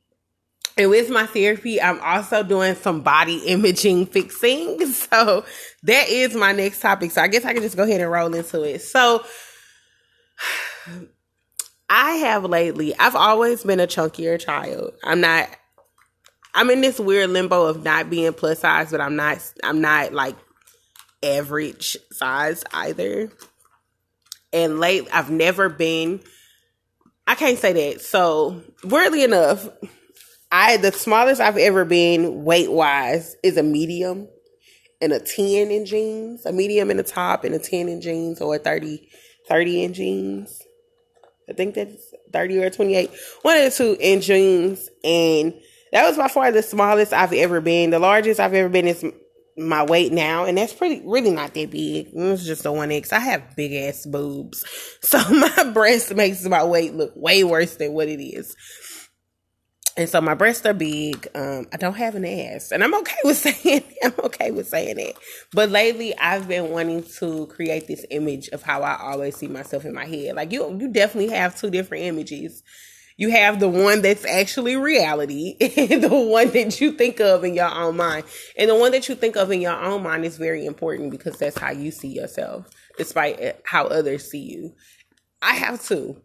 and 0.77 0.89
with 0.89 1.11
my 1.11 1.27
therapy, 1.27 1.81
I'm 1.81 2.01
also 2.01 2.43
doing 2.43 2.75
some 2.75 3.03
body 3.03 3.39
imaging 3.47 4.07
fixing. 4.13 4.87
So 4.87 5.45
that 5.83 6.09
is 6.09 6.35
my 6.35 6.53
next 6.53 6.81
topic. 6.81 7.11
So 7.11 7.21
I 7.21 7.29
guess 7.29 7.45
I 7.45 7.53
can 7.53 7.63
just 7.63 7.77
go 7.77 7.83
ahead 7.83 8.01
and 8.01 8.11
roll 8.11 8.33
into 8.35 8.63
it. 8.63 8.81
So 8.81 9.25
I 11.91 12.13
have 12.13 12.45
lately, 12.45 12.99
I've 12.99 13.17
always 13.17 13.65
been 13.65 13.81
a 13.81 13.87
chunkier 13.87 14.41
child. 14.41 14.95
I'm 15.05 15.21
not, 15.21 15.51
I'm 16.55 16.71
in 16.71 16.81
this 16.81 17.01
weird 17.01 17.31
limbo 17.31 17.67
of 17.67 17.83
not 17.83 18.11
being 18.11 18.33
plus 18.33 18.61
size, 18.61 18.91
but 18.91 19.01
I'm 19.01 19.17
not, 19.17 19.39
I'm 19.65 19.81
not 19.81 20.13
like 20.13 20.37
average 21.23 21.97
size 22.11 22.65
either. 22.73 23.31
And 24.53 24.79
late, 24.79 25.09
I've 25.13 25.31
never 25.31 25.69
been, 25.69 26.21
I 27.27 27.35
can't 27.35 27.59
say 27.59 27.73
that. 27.73 28.03
So 28.03 28.63
weirdly 28.85 29.25
enough, 29.25 29.69
I 30.51 30.77
the 30.77 30.93
smallest 30.93 31.41
I've 31.41 31.57
ever 31.57 31.87
been 31.87 32.45
weight 32.45 32.71
wise 32.71 33.37
is 33.43 33.57
a 33.57 33.63
medium 33.63 34.29
and 35.01 35.13
a 35.13 35.19
10 35.19 35.71
in 35.71 35.87
jeans, 35.87 36.45
a 36.45 36.53
medium 36.53 36.91
in 36.91 36.99
the 36.99 37.03
top 37.03 37.45
and 37.45 37.55
a 37.55 37.59
10 37.59 37.89
in 37.89 38.03
jeans 38.03 38.43
or 38.43 38.57
a 38.57 38.59
30, 38.59 39.09
30 39.49 39.85
in 39.85 39.95
jeans. 39.95 40.61
I 41.49 41.55
think 41.55 41.75
that's 41.75 42.15
30 42.33 42.63
or 42.63 42.71
28. 42.71 43.11
One 43.43 43.57
of 43.57 43.65
the 43.65 43.71
two 43.71 43.97
in 43.99 44.21
jeans. 44.21 44.89
And 45.03 45.55
that 45.93 46.07
was 46.07 46.17
by 46.17 46.29
far 46.29 46.53
the 46.53 46.63
smallest 46.63 47.13
I've 47.13 47.33
ever 47.33 47.61
been. 47.61 47.91
The 47.91 47.99
largest 47.99 48.41
I've 48.41 48.55
ever 48.55 48.69
been 48.69 48.89
is 48.89 49.05
my 49.57 49.85
weight 49.85 50.13
now. 50.13 50.45
And 50.45 50.59
that's 50.59 50.73
pretty, 50.73 51.03
really 51.05 51.31
not 51.31 51.55
that 51.55 51.71
big. 51.71 52.09
It's 52.13 52.45
just 52.45 52.65
a 52.65 52.69
1X. 52.69 53.13
I 53.13 53.21
have 53.21 53.57
big 53.57 53.73
ass 53.73 54.07
boobs. 54.07 54.65
So 55.03 55.19
my 55.31 55.71
breast 55.75 56.15
makes 56.15 56.45
my 56.45 56.65
weight 56.65 56.95
look 56.95 57.13
way 57.17 57.45
worse 57.45 57.77
than 57.77 57.93
what 57.93 58.09
it 58.09 58.23
is 58.23 58.57
and 59.97 60.09
so 60.09 60.21
my 60.21 60.35
breasts 60.35 60.65
are 60.65 60.73
big. 60.73 61.29
Um, 61.35 61.67
I 61.73 61.77
don't 61.77 61.95
have 61.95 62.15
an 62.15 62.25
ass, 62.25 62.73
and 62.73 62.83
I'm 62.83 62.95
okay 62.95 63.17
with 63.25 63.37
saying 63.37 63.85
I'm 64.03 64.15
okay 64.25 64.51
with 64.51 64.69
saying 64.69 64.99
it. 64.99 65.17
But 65.53 65.71
lately, 65.71 66.17
I've 66.19 66.49
been 66.49 66.71
wanting 66.71 67.05
to 67.19 67.47
create 67.49 67.87
this 67.87 68.05
image 68.11 68.49
of 68.49 68.63
how 68.63 68.83
I 68.83 68.99
always 69.01 69.37
see 69.37 69.49
myself 69.49 69.85
in 69.85 69.95
my 69.95 70.07
head. 70.07 70.37
Like 70.37 70.53
you, 70.53 70.77
you 70.79 70.89
definitely 70.89 71.35
have 71.35 71.59
two 71.59 71.71
different 71.71 72.05
images. 72.05 72.63
You 73.23 73.31
have 73.31 73.61
the 73.61 73.69
one 73.69 74.03
that's 74.03 74.25
actually 74.25 74.75
reality 74.75 75.57
and 75.61 76.03
the 76.03 76.09
one 76.09 76.51
that 76.51 76.81
you 76.81 76.91
think 76.91 77.21
of 77.21 77.45
in 77.45 77.55
your 77.55 77.73
own 77.73 77.97
mind. 77.97 78.25
And 78.59 78.69
the 78.69 78.75
one 78.75 78.91
that 78.91 79.09
you 79.09 79.15
think 79.15 79.37
of 79.37 79.53
in 79.53 79.61
your 79.61 79.81
own 79.81 80.03
mind 80.03 80.25
is 80.25 80.37
very 80.37 80.67
important 80.67 81.13
because 81.13 81.39
that's 81.39 81.57
how 81.57 81.71
you 81.71 81.93
see 81.93 82.09
yourself, 82.09 82.69
despite 82.99 83.39
eh, 83.39 83.53
how 83.63 83.85
others 83.85 84.29
see 84.29 84.41
you. 84.41 84.75
I 85.41 85.55
have 85.55 85.81
two. 85.81 86.21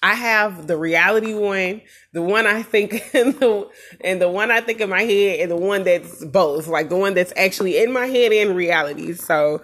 I 0.00 0.14
have 0.14 0.68
the 0.68 0.76
reality 0.76 1.34
one, 1.34 1.82
the 2.12 2.22
one 2.22 2.46
I 2.46 2.62
think, 2.62 2.92
and 3.14 3.34
the, 3.40 3.68
and 4.00 4.22
the 4.22 4.28
one 4.28 4.52
I 4.52 4.60
think 4.60 4.80
in 4.80 4.90
my 4.90 5.02
head, 5.02 5.40
and 5.40 5.50
the 5.50 5.56
one 5.56 5.82
that's 5.82 6.24
both, 6.24 6.68
like 6.68 6.88
the 6.88 6.96
one 6.96 7.14
that's 7.14 7.32
actually 7.36 7.82
in 7.82 7.92
my 7.92 8.06
head 8.06 8.30
and 8.30 8.54
reality. 8.54 9.14
So 9.14 9.60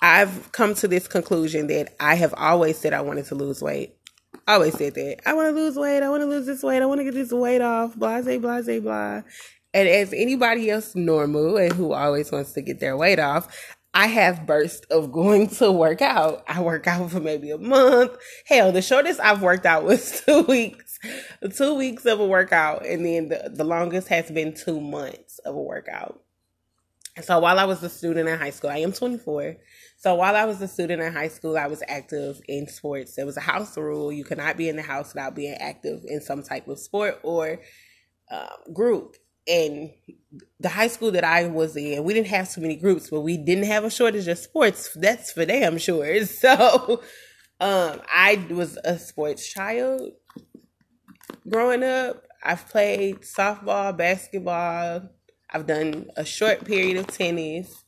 I've 0.00 0.52
come 0.52 0.74
to 0.76 0.88
this 0.88 1.06
conclusion 1.06 1.66
that 1.66 1.94
I 2.00 2.14
have 2.14 2.32
always 2.34 2.78
said 2.78 2.94
I 2.94 3.02
wanted 3.02 3.26
to 3.26 3.34
lose 3.34 3.60
weight. 3.60 3.97
I 4.46 4.54
always 4.54 4.76
said 4.76 4.94
that. 4.94 5.28
I 5.28 5.34
want 5.34 5.48
to 5.48 5.60
lose 5.60 5.76
weight. 5.76 6.02
I 6.02 6.08
want 6.08 6.22
to 6.22 6.26
lose 6.26 6.46
this 6.46 6.62
weight. 6.62 6.82
I 6.82 6.86
want 6.86 7.00
to 7.00 7.04
get 7.04 7.14
this 7.14 7.32
weight 7.32 7.60
off. 7.60 7.96
Blase, 7.96 8.24
blase, 8.24 8.40
blah. 8.40 8.60
Blah 8.62 8.80
blah. 8.80 9.22
And 9.74 9.88
as 9.88 10.12
anybody 10.12 10.70
else 10.70 10.94
normal 10.94 11.56
and 11.56 11.72
who 11.72 11.92
always 11.92 12.32
wants 12.32 12.52
to 12.52 12.62
get 12.62 12.80
their 12.80 12.96
weight 12.96 13.18
off, 13.18 13.74
I 13.94 14.06
have 14.06 14.46
bursts 14.46 14.86
of 14.90 15.12
going 15.12 15.48
to 15.48 15.72
work 15.72 16.02
out. 16.02 16.44
I 16.46 16.60
work 16.62 16.86
out 16.86 17.10
for 17.10 17.20
maybe 17.20 17.50
a 17.50 17.58
month. 17.58 18.16
Hell, 18.46 18.72
the 18.72 18.82
shortest 18.82 19.20
I've 19.20 19.42
worked 19.42 19.66
out 19.66 19.84
was 19.84 20.22
two 20.26 20.42
weeks. 20.42 20.98
Two 21.56 21.74
weeks 21.74 22.06
of 22.06 22.20
a 22.20 22.26
workout. 22.26 22.86
And 22.86 23.04
then 23.04 23.28
the, 23.28 23.50
the 23.54 23.64
longest 23.64 24.08
has 24.08 24.30
been 24.30 24.54
two 24.54 24.80
months 24.80 25.38
of 25.40 25.54
a 25.54 25.62
workout. 25.62 26.22
So 27.22 27.38
while 27.40 27.58
I 27.58 27.64
was 27.64 27.82
a 27.82 27.88
student 27.88 28.28
in 28.28 28.38
high 28.38 28.50
school, 28.50 28.70
I 28.70 28.78
am 28.78 28.92
24. 28.92 29.56
So 29.98 30.14
while 30.14 30.36
I 30.36 30.44
was 30.44 30.62
a 30.62 30.68
student 30.68 31.02
in 31.02 31.12
high 31.12 31.28
school, 31.28 31.58
I 31.58 31.66
was 31.66 31.82
active 31.86 32.40
in 32.48 32.68
sports. 32.68 33.16
There 33.16 33.26
was 33.26 33.36
a 33.36 33.40
house 33.40 33.76
rule. 33.76 34.12
You 34.12 34.24
could 34.24 34.38
not 34.38 34.56
be 34.56 34.68
in 34.68 34.76
the 34.76 34.82
house 34.82 35.12
without 35.12 35.34
being 35.34 35.54
active 35.54 36.04
in 36.06 36.20
some 36.20 36.42
type 36.42 36.68
of 36.68 36.78
sport 36.78 37.18
or 37.22 37.60
uh, 38.30 38.56
group 38.72 39.16
and 39.48 39.90
the 40.60 40.68
high 40.68 40.88
school 40.88 41.10
that 41.12 41.24
I 41.24 41.46
was 41.46 41.74
in, 41.76 42.04
we 42.04 42.12
didn't 42.12 42.28
have 42.28 42.52
too 42.52 42.60
many 42.60 42.76
groups, 42.76 43.08
but 43.10 43.22
we 43.22 43.38
didn't 43.38 43.64
have 43.64 43.84
a 43.84 43.90
shortage 43.90 44.28
of 44.28 44.38
sports. 44.38 44.90
That's 44.94 45.32
for 45.32 45.44
damn 45.46 45.78
sure. 45.78 46.24
So, 46.26 47.02
um, 47.60 48.00
I 48.08 48.46
was 48.50 48.78
a 48.84 48.98
sports 48.98 49.48
child 49.48 50.12
growing 51.48 51.82
up. 51.82 52.24
I've 52.44 52.68
played 52.68 53.22
softball, 53.22 53.96
basketball. 53.96 55.08
I've 55.50 55.66
done 55.66 56.10
a 56.16 56.24
short 56.24 56.64
period 56.64 56.98
of 56.98 57.08
tennis. 57.08 57.84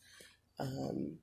Um, 0.59 1.19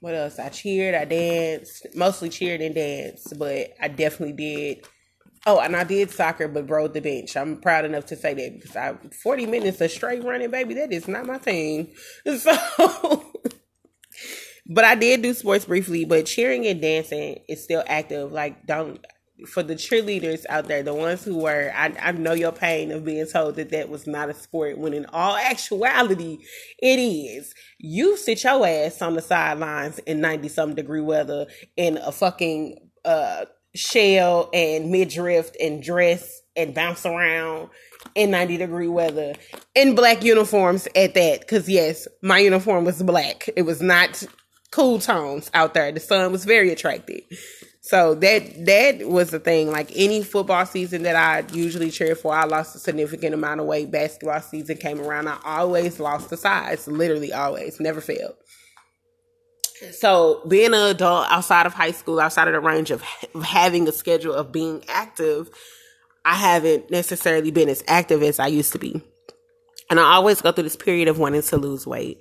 what 0.00 0.14
else? 0.14 0.38
I 0.38 0.48
cheered, 0.48 0.94
I 0.94 1.04
danced, 1.04 1.86
mostly 1.94 2.28
cheered 2.28 2.60
and 2.60 2.74
danced, 2.74 3.38
but 3.38 3.74
I 3.80 3.88
definitely 3.88 4.34
did 4.34 4.86
Oh, 5.46 5.60
and 5.60 5.76
I 5.76 5.84
did 5.84 6.10
soccer, 6.10 6.48
but 6.48 6.68
rode 6.68 6.94
the 6.94 7.00
bench. 7.00 7.36
I'm 7.36 7.60
proud 7.60 7.84
enough 7.84 8.06
to 8.06 8.16
say 8.16 8.34
that 8.34 8.60
because 8.60 8.76
I 8.76 8.94
40 9.22 9.46
minutes 9.46 9.80
of 9.80 9.90
straight 9.90 10.24
running, 10.24 10.50
baby, 10.50 10.74
that 10.74 10.92
is 10.92 11.08
not 11.08 11.26
my 11.26 11.38
thing. 11.38 11.94
So, 12.38 13.24
but 14.66 14.84
I 14.84 14.94
did 14.94 15.22
do 15.22 15.32
sports 15.32 15.64
briefly. 15.64 16.04
But 16.04 16.26
cheering 16.26 16.66
and 16.66 16.82
dancing 16.82 17.38
is 17.48 17.64
still 17.64 17.82
active. 17.86 18.30
Like, 18.32 18.66
don't 18.66 19.02
for 19.46 19.62
the 19.62 19.74
cheerleaders 19.74 20.44
out 20.48 20.68
there, 20.68 20.82
the 20.82 20.94
ones 20.94 21.24
who 21.24 21.38
were, 21.38 21.72
I, 21.74 21.94
I 22.00 22.12
know 22.12 22.32
your 22.32 22.52
pain 22.52 22.90
of 22.90 23.04
being 23.04 23.26
told 23.26 23.56
that 23.56 23.70
that 23.70 23.88
was 23.88 24.06
not 24.06 24.30
a 24.30 24.34
sport 24.34 24.78
when 24.78 24.92
in 24.92 25.06
all 25.06 25.36
actuality 25.36 26.38
it 26.78 26.98
is. 26.98 27.54
You 27.78 28.16
sit 28.16 28.42
your 28.42 28.66
ass 28.66 29.00
on 29.02 29.14
the 29.14 29.22
sidelines 29.22 29.98
in 30.00 30.20
90 30.20 30.48
some 30.48 30.74
degree 30.74 31.00
weather 31.00 31.46
in 31.76 31.98
a 31.98 32.12
fucking, 32.12 32.78
uh, 33.04 33.44
shell 33.74 34.50
and 34.52 34.90
midriff 34.90 35.50
and 35.60 35.82
dress 35.82 36.40
and 36.56 36.74
bounce 36.74 37.06
around 37.06 37.68
in 38.14 38.30
90 38.30 38.56
degree 38.56 38.88
weather 38.88 39.34
in 39.74 39.94
black 39.94 40.24
uniforms 40.24 40.88
at 40.96 41.14
that. 41.14 41.46
Cause 41.46 41.68
yes, 41.68 42.08
my 42.22 42.38
uniform 42.38 42.84
was 42.84 43.02
black. 43.02 43.48
It 43.56 43.62
was 43.62 43.80
not 43.80 44.24
cool 44.70 44.98
tones 44.98 45.50
out 45.54 45.74
there. 45.74 45.92
The 45.92 46.00
sun 46.00 46.32
was 46.32 46.44
very 46.44 46.70
attractive. 46.70 47.22
So 47.88 48.14
that 48.16 48.66
that 48.66 49.08
was 49.08 49.30
the 49.30 49.40
thing. 49.40 49.70
Like 49.70 49.90
any 49.96 50.22
football 50.22 50.66
season 50.66 51.04
that 51.04 51.16
I 51.16 51.50
usually 51.54 51.90
cheer 51.90 52.14
for, 52.14 52.34
I 52.34 52.44
lost 52.44 52.76
a 52.76 52.78
significant 52.78 53.32
amount 53.32 53.60
of 53.60 53.66
weight. 53.66 53.90
Basketball 53.90 54.42
season 54.42 54.76
came 54.76 55.00
around, 55.00 55.26
I 55.26 55.38
always 55.42 55.98
lost 55.98 56.28
the 56.28 56.36
size. 56.36 56.86
Literally 56.86 57.32
always, 57.32 57.80
never 57.80 58.02
failed. 58.02 58.34
So 59.92 60.42
being 60.46 60.74
an 60.74 60.82
adult 60.82 61.28
outside 61.30 61.64
of 61.64 61.72
high 61.72 61.92
school, 61.92 62.20
outside 62.20 62.46
of 62.46 62.52
the 62.52 62.60
range 62.60 62.90
of 62.90 63.02
having 63.42 63.88
a 63.88 63.92
schedule 63.92 64.34
of 64.34 64.52
being 64.52 64.84
active, 64.88 65.48
I 66.26 66.34
haven't 66.34 66.90
necessarily 66.90 67.50
been 67.50 67.70
as 67.70 67.82
active 67.88 68.22
as 68.22 68.38
I 68.38 68.48
used 68.48 68.72
to 68.72 68.78
be. 68.78 69.00
And 69.88 69.98
I 69.98 70.12
always 70.12 70.42
go 70.42 70.52
through 70.52 70.64
this 70.64 70.76
period 70.76 71.08
of 71.08 71.18
wanting 71.18 71.40
to 71.40 71.56
lose 71.56 71.86
weight. 71.86 72.18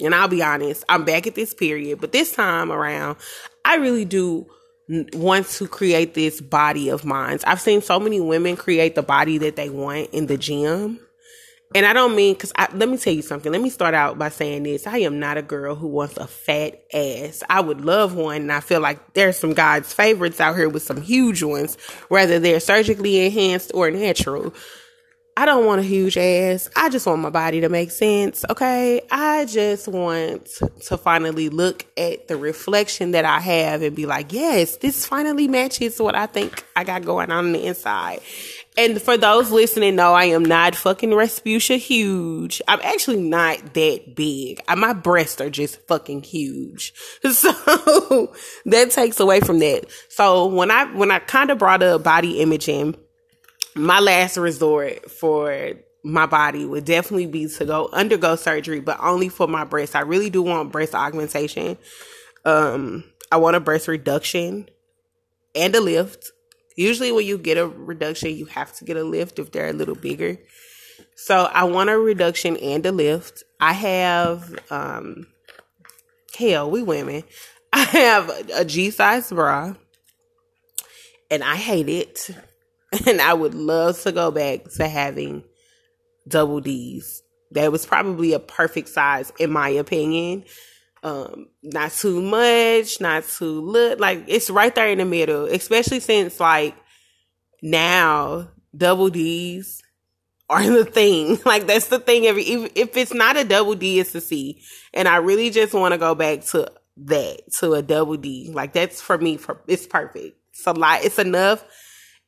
And 0.00 0.16
I'll 0.16 0.26
be 0.26 0.42
honest, 0.42 0.82
I'm 0.88 1.04
back 1.04 1.28
at 1.28 1.36
this 1.36 1.54
period, 1.54 2.00
but 2.00 2.10
this 2.10 2.32
time 2.32 2.72
around, 2.72 3.18
I 3.64 3.76
really 3.76 4.04
do 4.04 4.48
want 4.88 5.48
to 5.48 5.66
create 5.66 6.14
this 6.14 6.40
body 6.40 6.88
of 6.90 7.04
mine. 7.04 7.38
I've 7.44 7.60
seen 7.60 7.82
so 7.82 7.98
many 7.98 8.20
women 8.20 8.56
create 8.56 8.94
the 8.94 9.02
body 9.02 9.38
that 9.38 9.56
they 9.56 9.68
want 9.68 10.10
in 10.10 10.26
the 10.26 10.36
gym. 10.36 11.00
And 11.74 11.84
I 11.84 11.92
don't 11.92 12.14
mean 12.14 12.34
because 12.34 12.52
let 12.74 12.88
me 12.88 12.96
tell 12.96 13.12
you 13.12 13.22
something. 13.22 13.50
Let 13.50 13.60
me 13.60 13.70
start 13.70 13.92
out 13.92 14.16
by 14.16 14.28
saying 14.28 14.62
this: 14.62 14.86
I 14.86 14.98
am 14.98 15.18
not 15.18 15.36
a 15.36 15.42
girl 15.42 15.74
who 15.74 15.88
wants 15.88 16.16
a 16.16 16.26
fat 16.26 16.80
ass. 16.94 17.42
I 17.50 17.60
would 17.60 17.80
love 17.80 18.14
one, 18.14 18.42
and 18.42 18.52
I 18.52 18.60
feel 18.60 18.80
like 18.80 19.14
there's 19.14 19.36
some 19.36 19.52
God's 19.52 19.92
favorites 19.92 20.40
out 20.40 20.54
here 20.54 20.68
with 20.68 20.84
some 20.84 21.02
huge 21.02 21.42
ones, 21.42 21.76
whether 22.08 22.38
they're 22.38 22.60
surgically 22.60 23.26
enhanced 23.26 23.72
or 23.74 23.90
natural. 23.90 24.54
I 25.38 25.44
don't 25.44 25.66
want 25.66 25.80
a 25.80 25.84
huge 25.84 26.16
ass. 26.16 26.70
I 26.74 26.88
just 26.88 27.06
want 27.06 27.20
my 27.20 27.28
body 27.28 27.60
to 27.60 27.68
make 27.68 27.90
sense. 27.90 28.42
Okay. 28.48 29.02
I 29.10 29.44
just 29.44 29.86
want 29.86 30.48
to 30.86 30.96
finally 30.96 31.50
look 31.50 31.84
at 31.98 32.26
the 32.26 32.38
reflection 32.38 33.10
that 33.10 33.26
I 33.26 33.40
have 33.40 33.82
and 33.82 33.94
be 33.94 34.06
like, 34.06 34.32
yes, 34.32 34.78
this 34.78 35.04
finally 35.04 35.46
matches 35.46 36.00
what 36.00 36.14
I 36.14 36.24
think 36.24 36.64
I 36.74 36.84
got 36.84 37.04
going 37.04 37.30
on, 37.30 37.46
on 37.46 37.52
the 37.52 37.66
inside. 37.66 38.20
And 38.78 39.00
for 39.00 39.18
those 39.18 39.50
listening, 39.50 39.96
no, 39.96 40.14
I 40.14 40.26
am 40.26 40.44
not 40.44 40.74
fucking 40.74 41.10
Rasputia 41.10 41.78
huge. 41.78 42.62
I'm 42.66 42.80
actually 42.82 43.20
not 43.20 43.74
that 43.74 44.14
big. 44.14 44.62
Uh, 44.68 44.76
my 44.76 44.94
breasts 44.94 45.40
are 45.40 45.50
just 45.50 45.86
fucking 45.86 46.22
huge. 46.22 46.94
So 47.36 48.32
that 48.66 48.90
takes 48.90 49.20
away 49.20 49.40
from 49.40 49.58
that. 49.58 49.86
So 50.08 50.46
when 50.46 50.70
I, 50.70 50.84
when 50.94 51.10
I 51.10 51.18
kind 51.18 51.50
of 51.50 51.58
brought 51.58 51.82
up 51.82 52.02
body 52.02 52.40
imaging, 52.40 52.96
my 53.76 54.00
last 54.00 54.36
resort 54.36 55.10
for 55.10 55.72
my 56.02 56.26
body 56.26 56.64
would 56.64 56.84
definitely 56.84 57.26
be 57.26 57.48
to 57.48 57.64
go 57.64 57.88
undergo 57.92 58.36
surgery, 58.36 58.80
but 58.80 58.98
only 59.00 59.28
for 59.28 59.46
my 59.46 59.64
breasts. 59.64 59.94
I 59.94 60.00
really 60.00 60.30
do 60.30 60.42
want 60.42 60.72
breast 60.72 60.94
augmentation. 60.94 61.78
Um, 62.44 63.04
I 63.30 63.36
want 63.38 63.56
a 63.56 63.60
breast 63.60 63.88
reduction 63.88 64.68
and 65.54 65.74
a 65.74 65.80
lift 65.80 66.32
Usually, 66.76 67.10
when 67.10 67.24
you 67.24 67.38
get 67.38 67.56
a 67.56 67.66
reduction, 67.66 68.36
you 68.36 68.44
have 68.46 68.72
to 68.74 68.84
get 68.84 68.98
a 68.98 69.02
lift 69.02 69.38
if 69.38 69.50
they're 69.50 69.68
a 69.68 69.72
little 69.72 69.94
bigger. 69.94 70.36
So, 71.14 71.44
I 71.50 71.64
want 71.64 71.88
a 71.88 71.98
reduction 71.98 72.58
and 72.58 72.84
a 72.84 72.92
lift. 72.92 73.42
I 73.58 73.72
have, 73.72 74.54
um, 74.70 75.26
hell, 76.38 76.70
we 76.70 76.82
women. 76.82 77.24
I 77.72 77.84
have 77.84 78.50
a 78.54 78.64
G 78.64 78.90
size 78.90 79.30
bra, 79.30 79.74
and 81.30 81.42
I 81.42 81.56
hate 81.56 81.88
it. 81.88 82.30
And 83.06 83.20
I 83.20 83.34
would 83.34 83.54
love 83.54 84.00
to 84.02 84.12
go 84.12 84.30
back 84.30 84.70
to 84.76 84.88
having 84.88 85.44
double 86.28 86.60
D's. 86.60 87.22
That 87.50 87.72
was 87.72 87.86
probably 87.86 88.32
a 88.32 88.38
perfect 88.38 88.88
size, 88.88 89.32
in 89.38 89.50
my 89.50 89.68
opinion. 89.68 90.44
Um, 91.02 91.48
not 91.62 91.92
too 91.92 92.20
much, 92.20 93.00
not 93.00 93.24
too 93.24 93.60
little. 93.60 93.98
Like 93.98 94.24
it's 94.26 94.50
right 94.50 94.74
there 94.74 94.88
in 94.88 94.98
the 94.98 95.04
middle, 95.04 95.44
especially 95.44 96.00
since 96.00 96.40
like 96.40 96.74
now 97.62 98.48
double 98.76 99.10
D's 99.10 99.82
are 100.48 100.64
the 100.68 100.84
thing. 100.84 101.38
Like 101.44 101.66
that's 101.66 101.88
the 101.88 101.98
thing. 101.98 102.26
Every 102.26 102.42
if 102.42 102.96
it's 102.96 103.14
not 103.14 103.36
a 103.36 103.44
double 103.44 103.74
D, 103.74 104.00
it's 104.00 104.14
a 104.14 104.20
C. 104.20 104.62
And 104.92 105.06
I 105.06 105.16
really 105.18 105.50
just 105.50 105.74
want 105.74 105.92
to 105.92 105.98
go 105.98 106.14
back 106.14 106.44
to 106.46 106.70
that 106.98 107.52
to 107.60 107.74
a 107.74 107.82
double 107.82 108.16
D. 108.16 108.50
Like 108.52 108.72
that's 108.72 109.00
for 109.00 109.18
me. 109.18 109.36
For 109.36 109.60
it's 109.66 109.86
perfect. 109.86 110.38
It's 110.50 110.66
a 110.66 110.72
lot. 110.72 111.04
It's 111.04 111.18
enough. 111.18 111.64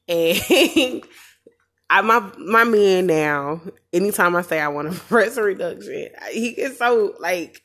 And 0.09 1.05
I 1.91 2.01
my 2.03 2.31
my 2.39 2.65
man 2.65 3.07
now. 3.07 3.61
Anytime 3.93 4.37
I 4.37 4.43
say 4.43 4.61
I 4.61 4.69
want 4.69 4.89
a 4.89 5.01
breast 5.09 5.39
reduction, 5.39 6.09
he 6.33 6.55
gets 6.55 6.79
so 6.79 7.15
like 7.21 7.63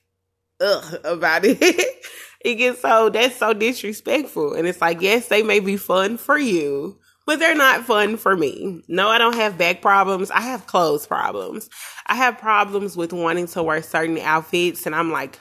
ugh 0.62 1.00
about 1.04 1.46
it. 1.46 1.58
it 2.42 2.56
gets 2.56 2.82
so 2.82 3.10
that's 3.10 3.38
so 3.38 3.54
disrespectful. 3.54 4.54
And 4.54 4.68
it's 4.68 4.82
like, 4.82 5.02
yes, 5.02 5.28
they 5.28 5.44
may 5.44 5.60
be 5.60 5.78
fun 5.78 6.18
for 6.18 6.38
you, 6.38 7.00
but 7.26 7.40
they're 7.40 7.56
not 7.56 7.86
fun 7.86 8.18
for 8.18 8.36
me. 8.36 8.82
No, 8.88 9.10
I 9.10 9.18
don't 9.18 9.36
have 9.36 9.58
back 9.58 9.82
problems. 9.82 10.32
I 10.32 10.42
have 10.42 10.68
clothes 10.68 11.06
problems. 11.06 11.70
I 12.08 12.16
have 12.16 12.38
problems 12.38 12.96
with 12.96 13.14
wanting 13.14 13.48
to 13.48 13.64
wear 13.64 13.82
certain 13.82 14.18
outfits 14.20 14.86
and 14.86 14.96
I'm 14.96 15.12
like 15.12 15.38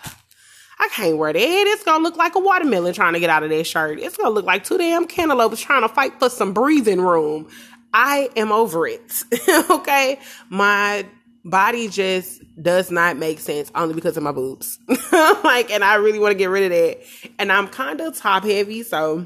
I 0.83 0.88
can't 0.88 1.16
wear 1.16 1.33
that. 1.33 1.38
It's 1.40 1.85
gonna 1.85 2.03
look 2.03 2.16
like 2.16 2.35
a 2.35 2.40
watermelon 2.40 2.92
trying 2.92 3.12
to 3.12 3.21
get 3.21 3.31
out 3.31 3.45
of 3.45 3.51
that 3.51 3.64
shirt. 3.64 4.01
It's 4.01 4.16
gonna 4.16 4.31
look 4.31 4.45
like 4.45 4.64
two 4.64 4.79
damn 4.79 5.07
cantaloupes 5.07 5.61
trying 5.61 5.83
to 5.83 5.88
fight 5.88 6.18
for 6.18 6.29
some 6.29 6.53
breathing 6.53 7.01
room. 7.01 7.49
I 7.95 8.31
am 8.35 8.51
over 8.51 8.88
it. 8.88 9.12
okay. 9.71 10.18
My 10.49 11.07
body 11.45 11.87
just 11.87 12.42
does 12.61 12.90
not 12.90 13.16
make 13.16 13.38
sense 13.38 13.71
only 13.77 13.95
because 13.95 14.16
of 14.16 14.25
my 14.25 14.33
boobs. 14.33 14.77
like, 15.12 15.71
and 15.71 15.85
I 15.85 15.95
really 15.97 16.18
want 16.18 16.33
to 16.33 16.38
get 16.38 16.51
rid 16.51 16.64
of 16.64 16.71
that. 16.71 17.33
And 17.38 17.53
I'm 17.53 17.68
kind 17.68 18.01
of 18.01 18.16
top 18.16 18.42
heavy, 18.42 18.83
so 18.83 19.25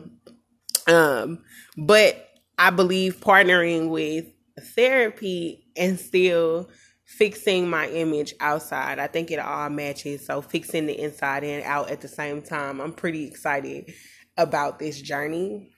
um, 0.87 1.42
but 1.79 2.29
I 2.59 2.69
believe 2.69 3.21
partnering 3.21 3.88
with 3.88 4.27
therapy 4.75 5.64
and 5.75 5.99
still 5.99 6.69
fixing 7.07 7.71
my 7.71 7.88
image 7.88 8.35
outside. 8.40 8.99
I 8.99 9.07
think 9.07 9.31
it 9.31 9.38
all 9.38 9.71
matches. 9.71 10.27
So 10.27 10.42
fixing 10.42 10.87
the 10.87 11.01
inside 11.01 11.45
and 11.45 11.62
out 11.62 11.90
at 11.90 12.01
the 12.01 12.09
same 12.09 12.42
time. 12.42 12.81
I'm 12.81 12.92
pretty 12.92 13.27
excited 13.27 13.95
about 14.37 14.79
this 14.79 15.01
journey. 15.01 15.71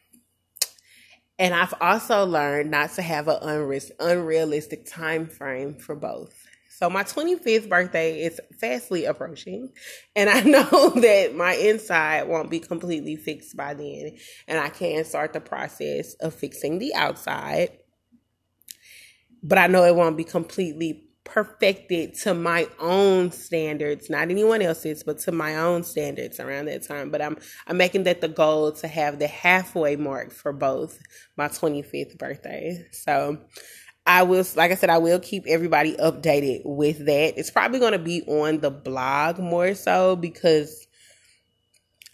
And 1.39 1.55
I've 1.55 1.75
also 1.81 2.25
learned 2.25 2.73
not 2.73 2.91
to 2.95 3.03
have 3.03 3.29
an 3.29 3.39
unrealistic 4.01 4.87
time 4.91 5.29
frame 5.29 5.77
for 5.77 5.95
both. 5.95 6.35
So 6.69 6.89
my 6.89 7.03
25th 7.03 7.69
birthday 7.69 8.23
is 8.23 8.41
fastly 8.61 9.05
approaching, 9.05 9.71
and 10.15 10.31
I 10.31 10.41
know 10.45 10.91
that 10.91 11.35
my 11.35 11.55
inside 11.55 12.29
won't 12.29 12.51
be 12.51 12.61
completely 12.61 13.17
fixed 13.17 13.57
by 13.57 13.75
then, 13.75 14.17
and 14.47 14.61
I 14.61 14.69
can 14.69 15.05
start 15.05 15.33
the 15.33 15.41
process 15.41 16.15
of 16.15 16.35
fixing 16.35 16.79
the 16.79 16.95
outside. 16.95 17.79
But 19.43 19.59
I 19.59 19.67
know 19.67 19.85
it 19.85 19.97
won't 19.97 20.17
be 20.17 20.25
completely 20.25 21.08
perfected 21.29 22.15
to 22.15 22.35
my 22.35 22.69
own 22.81 23.31
standards, 23.31 24.11
not 24.11 24.31
anyone 24.31 24.63
else's, 24.63 25.03
but 25.03 25.19
to 25.21 25.33
my 25.33 25.57
own 25.57 25.85
standards 25.85 26.41
around 26.41 26.67
that 26.67 26.83
time. 26.83 27.11
But 27.11 27.23
I'm 27.23 27.37
I'm 27.67 27.77
making 27.77 28.05
that 28.05 28.21
the 28.21 28.29
goal 28.29 28.73
to 28.73 28.89
have 28.89 29.19
the 29.19 29.29
halfway 29.29 29.97
mark 29.97 30.33
for 30.33 30.53
both 30.53 30.99
my 31.37 31.49
25th 31.49 32.19
birthday. 32.19 32.87
So 32.93 33.39
I 34.07 34.23
will, 34.23 34.45
like 34.57 34.73
I 34.73 34.75
said, 34.75 34.91
I 34.91 34.99
will 34.99 35.21
keep 35.21 35.45
everybody 35.47 35.95
updated 35.97 36.63
with 36.65 37.05
that. 37.07 37.39
It's 37.39 37.51
probably 37.51 37.79
going 37.79 37.93
to 37.93 37.99
be 37.99 38.23
on 38.23 38.61
the 38.61 38.71
blog 38.71 39.39
more 39.39 39.75
so 39.75 40.17
because 40.17 40.87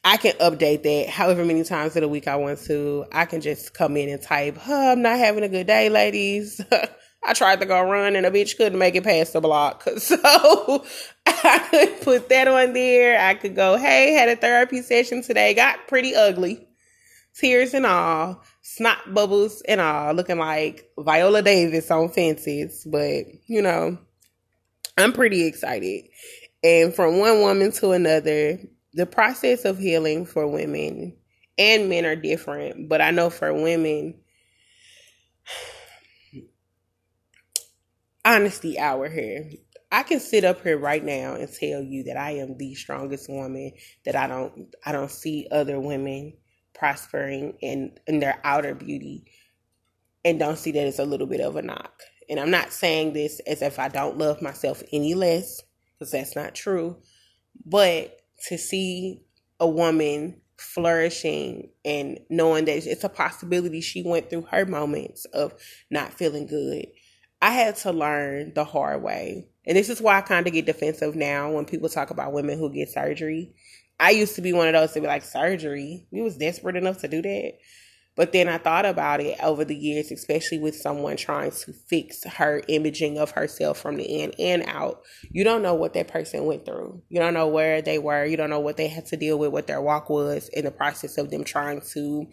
I 0.03 0.16
can 0.16 0.33
update 0.33 0.83
that 0.83 1.09
however 1.09 1.44
many 1.44 1.64
times 1.64 1.96
in 1.96 2.03
a 2.03 2.09
week 2.09 2.29
I 2.29 2.37
want 2.37 2.59
to. 2.64 3.07
I 3.12 3.27
can 3.27 3.40
just 3.40 3.72
come 3.74 3.96
in 3.96 4.09
and 4.09 4.20
type, 4.20 4.59
oh, 4.66 4.92
I'm 4.92 5.03
not 5.03 5.18
having 5.18 5.44
a 5.44 5.48
good 5.48 5.66
day, 5.66 5.88
ladies. 5.88 6.61
I 7.25 7.33
tried 7.33 7.61
to 7.61 7.67
go 7.67 7.81
run 7.81 8.17
and 8.17 8.27
a 8.27 8.31
bitch 8.31 8.57
couldn't 8.57 8.79
make 8.79 8.95
it 8.95 9.05
past 9.05 9.33
the 9.33 9.41
block. 9.41 9.87
So 9.99 10.85
I 11.27 11.59
could 11.71 12.01
put 12.03 12.29
that 12.29 12.49
on 12.49 12.75
there. 12.75 13.21
I 13.21 13.35
could 13.35 13.57
go, 13.57 13.77
hey, 13.77 14.13
had 14.13 14.29
a 14.29 14.37
therapy 14.37 14.83
session 14.83 15.23
today, 15.23 15.55
got 15.55 15.89
pretty 15.89 16.15
ugly 16.15 16.67
tears 17.35 17.75
and 17.75 17.85
all, 17.85 18.43
snot 18.63 19.13
bubbles 19.13 19.63
and 19.63 19.81
all, 19.81 20.15
looking 20.15 20.39
like 20.39 20.89
Viola 20.99 21.43
Davis 21.43 21.91
on 21.91 22.09
fences. 22.09 22.87
But, 22.91 23.27
you 23.47 23.61
know, 23.63 23.99
I'm 24.97 25.13
pretty 25.13 25.47
excited. 25.47 26.05
And 26.63 26.95
from 26.95 27.19
one 27.19 27.41
woman 27.41 27.73
to 27.73 27.91
another, 27.91 28.59
the 28.95 29.07
process 29.07 29.65
of 29.65 29.79
healing 29.79 30.25
for 30.25 30.47
women 30.47 31.17
and 31.59 31.89
men 31.89 32.07
are 32.07 32.17
different. 32.17 32.89
But 32.89 33.01
I 33.01 33.11
know 33.11 33.31
for 33.31 33.53
women, 33.53 34.15
honesty 38.25 38.79
hour 38.79 39.09
here. 39.09 39.51
I 39.93 40.03
can 40.03 40.19
sit 40.19 40.45
up 40.45 40.63
here 40.63 40.79
right 40.79 41.05
now 41.05 41.35
and 41.35 41.49
tell 41.49 41.83
you 41.83 42.05
that 42.05 42.17
I 42.17 42.33
am 42.33 42.57
the 42.57 42.75
strongest 42.75 43.29
woman 43.29 43.73
that 44.05 44.17
I 44.17 44.27
don't 44.27 44.75
I 44.85 44.93
don't 44.93 45.11
see 45.11 45.47
other 45.53 45.79
women 45.79 46.35
prospering 46.75 47.57
in, 47.61 47.97
in 48.07 48.19
their 48.19 48.41
outer 48.43 48.75
beauty 48.75 49.25
and 50.25 50.39
don't 50.39 50.59
see 50.59 50.73
that 50.73 50.87
as 50.87 50.99
a 50.99 51.05
little 51.05 51.27
bit 51.27 51.41
of 51.41 51.57
a 51.57 51.63
knock. 51.63 52.03
And 52.29 52.41
I'm 52.41 52.51
not 52.51 52.73
saying 52.73 53.13
this 53.13 53.41
as 53.47 53.63
if 53.63 53.79
I 53.79 53.89
don't 53.89 54.19
love 54.19 54.41
myself 54.41 54.83
any 54.93 55.15
less, 55.15 55.63
because 55.93 56.13
that's 56.13 56.35
not 56.35 56.55
true. 56.55 56.97
But 57.65 58.21
to 58.49 58.59
see 58.59 59.23
a 59.61 59.69
woman 59.69 60.41
flourishing 60.57 61.71
and 61.85 62.19
knowing 62.31 62.65
that 62.65 62.87
it's 62.87 63.05
a 63.05 63.09
possibility 63.09 63.81
she 63.81 64.03
went 64.03 64.31
through 64.31 64.47
her 64.51 64.65
moments 64.65 65.25
of 65.27 65.55
not 65.91 66.15
feeling 66.15 66.47
good. 66.47 66.87
I 67.44 67.50
had 67.50 67.76
to 67.76 67.92
learn 67.92 68.54
the 68.54 68.64
hard 68.64 69.02
way. 69.02 69.48
And 69.66 69.76
this 69.76 69.88
is 69.88 70.00
why 70.00 70.18
I 70.18 70.22
kind 70.22 70.46
of 70.46 70.52
get 70.52 70.66
defensive 70.66 71.14
now 71.14 71.52
when 71.52 71.64
people 71.64 71.88
talk 71.88 72.11
about 72.11 72.33
women 72.33 72.59
who 72.59 72.72
get 72.72 72.88
surgery 72.88 73.54
I 73.98 74.11
used 74.11 74.35
to 74.37 74.42
be 74.42 74.52
one 74.52 74.66
of 74.66 74.74
those 74.74 74.92
to 74.92 75.00
be 75.00 75.07
like 75.07 75.24
surgery. 75.24 76.07
You 76.11 76.24
was 76.24 76.37
desperate 76.37 76.76
enough 76.76 76.98
to 76.98 77.09
do 77.09 77.22
that. 77.22 77.52
But 78.16 78.33
then 78.33 78.48
I 78.48 78.59
thought 78.59 78.87
about 78.87 79.20
it 79.20 79.37
over 79.42 79.64
the 79.64 79.74
years, 79.74 80.12
especially 80.12 80.59
with 80.59 80.76
someone 80.76 81.16
trying 81.16 81.50
to 81.50 81.72
fix 81.72 82.22
her 82.24 82.62
imaging 82.68 83.18
of 83.18 83.33
herself 83.33 83.78
from 83.78 83.96
the 83.96 84.04
in 84.04 84.33
and 84.38 84.62
out. 84.68 85.02
You 85.30 85.42
don't 85.42 85.62
know 85.62 85.74
what 85.74 85.94
that 85.94 86.09
person 86.09 86.44
went 86.44 86.64
through. 86.64 87.02
You 87.09 87.18
don't 87.18 87.35
know 87.35 87.48
where 87.48 87.83
they 87.83 87.98
were. 87.98 88.24
You 88.24 88.37
don't 88.37 88.50
know 88.50 88.61
what 88.61 88.76
they 88.76 88.87
had 88.87 89.07
to 89.07 89.16
deal 89.16 89.37
with, 89.37 89.50
what 89.50 89.66
their 89.66 89.83
walk 89.83 90.11
was 90.11 90.48
in 90.48 90.64
the 90.64 90.70
process 90.70 91.18
of 91.18 91.30
them 91.30 91.42
trying 91.42 91.80
to 91.92 92.26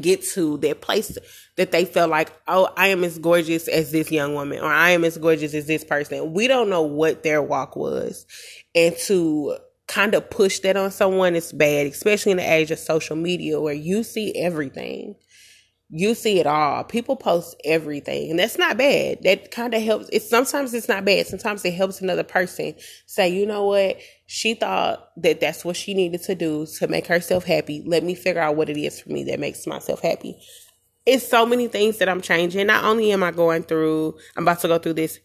get 0.00 0.22
to 0.22 0.58
that 0.58 0.80
place 0.80 1.16
that 1.56 1.72
they 1.72 1.84
felt 1.84 2.10
like, 2.10 2.32
oh, 2.48 2.68
I 2.76 2.88
am 2.88 3.04
as 3.04 3.18
gorgeous 3.18 3.68
as 3.68 3.92
this 3.92 4.10
young 4.10 4.34
woman, 4.34 4.58
or 4.58 4.72
I 4.72 4.90
am 4.90 5.04
as 5.04 5.16
gorgeous 5.18 5.54
as 5.54 5.66
this 5.66 5.84
person. 5.84 6.32
We 6.32 6.48
don't 6.48 6.70
know 6.70 6.82
what 6.82 7.22
their 7.22 7.42
walk 7.42 7.76
was. 7.76 8.26
And 8.74 8.96
to 9.06 9.58
kind 9.86 10.14
of 10.14 10.28
push 10.30 10.58
that 10.60 10.76
on 10.76 10.90
someone 10.90 11.36
is 11.36 11.52
bad, 11.52 11.86
especially 11.86 12.32
in 12.32 12.38
the 12.38 12.52
age 12.52 12.70
of 12.70 12.78
social 12.78 13.16
media 13.16 13.60
where 13.60 13.74
you 13.74 14.02
see 14.02 14.34
everything. 14.34 15.14
You 15.88 16.14
see 16.14 16.40
it 16.40 16.46
all. 16.46 16.82
People 16.82 17.14
post 17.14 17.54
everything, 17.64 18.30
and 18.30 18.38
that's 18.40 18.58
not 18.58 18.76
bad. 18.76 19.22
That 19.22 19.52
kind 19.52 19.72
of 19.72 19.82
helps. 19.82 20.08
It's 20.12 20.28
sometimes 20.28 20.74
it's 20.74 20.88
not 20.88 21.04
bad. 21.04 21.28
Sometimes 21.28 21.64
it 21.64 21.74
helps 21.74 22.00
another 22.00 22.24
person 22.24 22.74
say, 23.06 23.28
you 23.28 23.46
know 23.46 23.66
what? 23.66 23.98
She 24.26 24.54
thought 24.54 25.10
that 25.18 25.40
that's 25.40 25.64
what 25.64 25.76
she 25.76 25.94
needed 25.94 26.22
to 26.24 26.34
do 26.34 26.66
to 26.78 26.88
make 26.88 27.06
herself 27.06 27.44
happy. 27.44 27.84
Let 27.86 28.02
me 28.02 28.16
figure 28.16 28.42
out 28.42 28.56
what 28.56 28.68
it 28.68 28.76
is 28.76 29.00
for 29.00 29.10
me 29.10 29.22
that 29.24 29.38
makes 29.38 29.64
myself 29.64 30.02
happy. 30.02 30.36
It's 31.06 31.28
so 31.28 31.46
many 31.46 31.68
things 31.68 31.98
that 31.98 32.08
I'm 32.08 32.20
changing. 32.20 32.66
Not 32.66 32.84
only 32.84 33.12
am 33.12 33.22
I 33.22 33.30
going 33.30 33.62
through, 33.62 34.16
I'm 34.36 34.42
about 34.42 34.60
to 34.60 34.68
go 34.68 34.78
through 34.78 34.94
this 34.94 35.20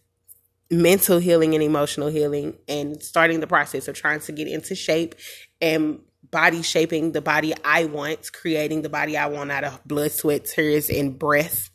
mental 0.70 1.18
healing 1.18 1.54
and 1.54 1.62
emotional 1.62 2.08
healing 2.08 2.56
and 2.68 3.02
starting 3.02 3.40
the 3.40 3.48
process 3.48 3.88
of 3.88 3.96
trying 3.96 4.20
to 4.20 4.32
get 4.32 4.46
into 4.46 4.76
shape 4.76 5.16
and 5.60 6.00
body 6.32 6.62
shaping 6.62 7.12
the 7.12 7.20
body 7.20 7.54
I 7.64 7.84
want, 7.84 8.32
creating 8.32 8.82
the 8.82 8.88
body 8.88 9.16
I 9.16 9.26
want 9.26 9.52
out 9.52 9.62
of 9.62 9.84
blood, 9.84 10.10
sweat, 10.10 10.46
tears, 10.46 10.90
and 10.90 11.16
breath. 11.16 11.70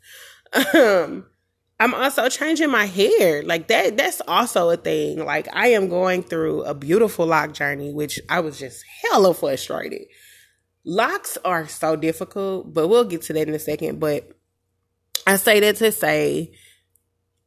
Um, 0.74 1.26
I'm 1.80 1.93
also 1.93 2.28
changing 2.28 2.72
my 2.72 2.86
hair. 2.86 3.43
Like 3.43 3.67
that 3.67 3.98
that's 3.98 4.22
also 4.28 4.70
a 4.70 4.78
thing. 4.78 5.24
Like 5.24 5.48
I 5.54 5.70
am 5.70 5.89
going 5.89 6.24
through 6.24 6.63
a 6.63 6.74
beautiful 6.74 7.28
lock 7.28 7.54
journey, 7.54 7.93
which 7.93 8.20
I 8.30 8.39
was 8.39 8.58
just 8.58 8.84
hella 9.04 9.34
frustrated. 9.34 10.08
Locks 10.84 11.38
are 11.46 11.67
so 11.67 11.96
difficult, 11.96 12.74
but 12.74 12.88
we'll 12.88 13.04
get 13.04 13.22
to 13.24 13.34
that 13.34 13.48
in 13.48 13.54
a 13.54 13.60
second. 13.60 14.00
But 14.00 14.32
I 15.28 15.36
say 15.36 15.60
that 15.60 15.76
to 15.78 15.91
say 15.91 16.54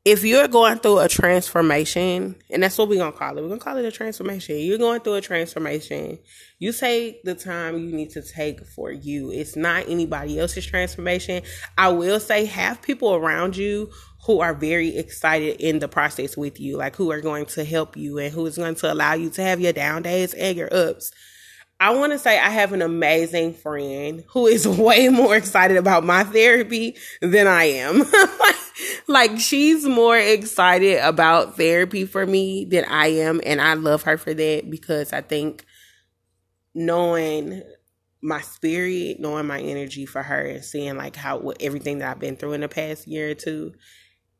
if 0.05 0.25
you're 0.25 0.49
going 0.49 0.79
through 0.79 0.99
a 1.01 1.09
transformation, 1.09 2.37
and 2.49 2.63
that's 2.63 2.79
what 2.79 2.89
we're 2.89 2.99
gonna 2.99 3.13
call 3.13 3.37
it, 3.37 3.43
we're 3.43 3.49
gonna 3.49 3.61
call 3.61 3.77
it 3.77 3.85
a 3.85 3.93
transformation. 3.93 4.57
You're 4.59 4.79
going 4.79 5.01
through 5.01 5.15
a 5.15 5.21
transformation. 5.21 6.19
You 6.59 6.73
take 6.73 7.23
the 7.23 7.35
time 7.35 7.79
you 7.79 7.95
need 7.95 8.11
to 8.11 8.23
take 8.23 8.65
for 8.65 8.91
you. 8.91 9.31
It's 9.31 9.57
not 9.57 9.89
anybody 9.89 10.39
else's 10.39 10.65
transformation. 10.65 11.43
I 11.77 11.89
will 11.91 12.19
say, 12.19 12.47
have 12.47 12.81
people 12.81 13.15
around 13.15 13.57
you 13.59 13.91
who 14.27 14.41
are 14.41 14.55
very 14.55 14.97
excited 14.97 15.61
in 15.61 15.81
the 15.81 15.89
process 15.89 16.37
with 16.37 16.61
you, 16.61 16.79
like 16.79 16.97
who 16.97 17.11
are 17.11 17.21
going 17.21 17.47
to 17.47 17.65
help 17.65 17.97
you 17.97 18.19
and 18.19 18.33
who 18.33 18.47
is 18.47 18.57
going 18.57 18.75
to 18.77 18.93
allow 18.93 19.15
you 19.15 19.31
to 19.31 19.43
have 19.43 19.61
your 19.61 19.73
down 19.73 20.03
days 20.03 20.33
and 20.35 20.57
your 20.57 20.73
ups. 20.73 21.13
I 21.81 21.95
want 21.95 22.13
to 22.13 22.19
say 22.19 22.39
I 22.39 22.51
have 22.51 22.75
an 22.75 22.83
amazing 22.83 23.55
friend 23.55 24.23
who 24.29 24.47
is 24.47 24.69
way 24.69 25.09
more 25.09 25.35
excited 25.35 25.79
about 25.79 26.05
my 26.05 26.25
therapy 26.25 26.97
than 27.23 27.47
I 27.47 27.65
am. 27.65 28.05
like 29.09 29.39
she's 29.39 29.87
more 29.87 30.19
excited 30.19 30.99
about 30.99 31.57
therapy 31.57 32.05
for 32.05 32.27
me 32.27 32.67
than 32.67 32.85
I 32.85 33.07
am 33.09 33.41
and 33.45 33.61
I 33.61 33.75
love 33.75 34.03
her 34.03 34.19
for 34.19 34.35
that 34.35 34.71
because 34.71 35.13
I 35.13 35.23
think 35.23 35.65
knowing 36.75 37.63
my 38.23 38.43
spirit, 38.43 39.19
knowing 39.19 39.47
my 39.47 39.61
energy 39.61 40.05
for 40.05 40.23
her 40.23 40.43
and 40.43 40.65
seeing 40.65 40.97
like 40.97 41.17
how 41.17 41.39
what 41.39 41.57
everything 41.61 41.99
that 41.99 42.11
I've 42.11 42.19
been 42.19 42.37
through 42.37 42.53
in 42.53 42.61
the 42.61 42.69
past 42.69 43.07
year 43.07 43.31
or 43.31 43.35
two, 43.35 43.73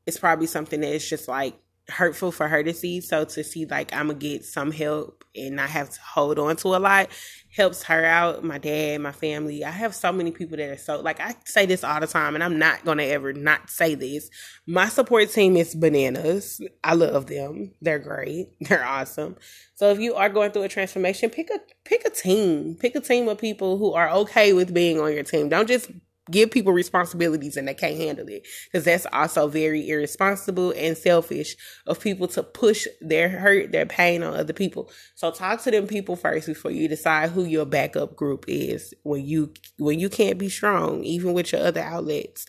it's 0.07 0.19
probably 0.19 0.47
something 0.47 0.81
that 0.83 0.93
is 0.93 1.09
just 1.09 1.27
like 1.27 1.59
hurtful 1.91 2.33
for 2.33 2.49
her 2.49 2.63
to 2.63 2.73
see. 2.73 3.01
So 3.01 3.25
to 3.25 3.45
see 3.45 3.67
like 3.67 3.93
I'm 3.93 4.09
gonna 4.09 4.19
get 4.19 4.45
some 4.45 4.73
help 4.73 5.25
and 5.37 5.57
not 5.57 5.71
have 5.71 5.91
to 5.91 6.01
hold 6.01 6.39
on 6.39 6.57
to 6.57 6.69
a 6.69 6.79
lot 6.79 7.11
helps 7.55 7.83
her 7.85 8.05
out. 8.05 8.45
My 8.45 8.59
dad, 8.59 9.01
my 9.01 9.13
family. 9.13 9.65
I 9.65 9.71
have 9.71 9.95
so 9.95 10.13
many 10.13 10.31
people 10.31 10.57
that 10.57 10.71
are 10.71 10.77
so 10.77 11.01
like 11.01 11.21
I 11.21 11.35
say 11.45 11.67
this 11.67 11.85
all 11.85 12.01
the 12.01 12.07
time, 12.07 12.35
and 12.35 12.45
I'm 12.45 12.59
not 12.59 12.85
gonna 12.85 13.05
ever 13.05 13.33
not 13.33 13.71
say 13.71 13.95
this. 13.95 14.31
My 14.67 14.89
support 14.89 15.31
team 15.31 15.57
is 15.57 15.75
bananas. 15.75 16.61
I 16.85 16.95
love 16.95 17.27
them. 17.27 17.73
They're 17.81 17.99
great. 17.99 18.49
They're 18.61 18.85
awesome. 18.85 19.37
So 19.75 19.91
if 19.91 19.99
you 19.99 20.15
are 20.15 20.29
going 20.29 20.53
through 20.53 20.63
a 20.65 20.69
transformation, 20.69 21.31
pick 21.31 21.51
a 21.51 21.59
pick 21.85 22.05
a 22.05 22.11
team. 22.11 22.77
Pick 22.79 22.95
a 22.95 23.01
team 23.01 23.29
of 23.29 23.39
people 23.39 23.79
who 23.79 23.93
are 23.93 24.11
okay 24.11 24.53
with 24.53 24.73
being 24.73 25.01
on 25.01 25.13
your 25.13 25.25
team. 25.25 25.49
Don't 25.49 25.69
just 25.69 25.91
give 26.31 26.51
people 26.51 26.73
responsibilities 26.73 27.57
and 27.57 27.67
they 27.67 27.75
can't 27.75 27.97
handle 27.97 28.29
it. 28.29 28.47
Because 28.71 28.85
that's 28.85 29.07
also 29.13 29.49
very 29.49 29.89
irresponsible 29.89 30.73
and 30.77 30.97
selfish 30.97 31.57
of 31.87 32.01
people 32.01 32.29
to 32.29 32.43
push 32.43 32.87
their 33.01 33.29
hurt 33.29 33.73
their 33.73 33.87
pain 33.87 34.23
on 34.23 34.35
other 34.35 34.53
people. 34.53 34.91
So 35.15 35.31
talk 35.31 35.63
to 35.63 35.71
them 35.71 35.87
people 35.87 36.17
first 36.17 36.47
before 36.47 36.71
you 36.71 36.89
decide 36.89 37.31
who 37.31 37.45
your 37.45 37.67
backup 37.67 38.17
group 38.17 38.45
is 38.49 38.95
when 39.03 39.25
you 39.25 39.53
when 39.79 39.99
you 39.99 40.09
can't 40.09 40.39
be 40.39 40.49
strong 40.49 41.05
even 41.05 41.33
with 41.33 41.53
your 41.53 41.63
other 41.63 41.83
outlets. 41.83 42.47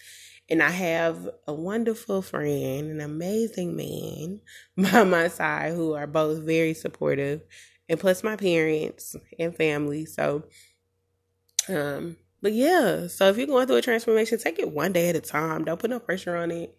And 0.50 0.62
I 0.62 0.70
have 0.70 1.30
a 1.48 1.54
wonderful 1.54 2.22
friend, 2.22 2.92
an 2.92 3.00
amazing 3.00 3.74
man 3.76 4.42
by 4.92 5.06
my 5.06 5.30
side 5.30 5.74
who 5.74 5.94
are 5.94 6.08
both 6.08 6.40
very 6.40 6.74
supportive, 6.74 7.42
and 7.88 7.98
plus 7.98 8.22
my 8.22 8.36
parents 8.36 9.16
and 9.40 9.56
family. 9.56 10.06
So, 10.06 10.44
um, 11.70 12.18
but 12.42 12.54
yeah, 12.54 13.08
so 13.08 13.30
if 13.30 13.38
you're 13.38 13.48
going 13.48 13.68
through 13.68 13.78
a 13.78 13.82
transformation, 13.82 14.40
take 14.40 14.60
it 14.60 14.72
one 14.72 14.94
day 14.94 15.10
at 15.10 15.16
a 15.16 15.22
time. 15.22 15.64
Don't 15.66 15.80
put 15.80 15.90
no 15.90 16.00
pressure 16.00 16.36
on 16.36 16.52
it. 16.52 16.76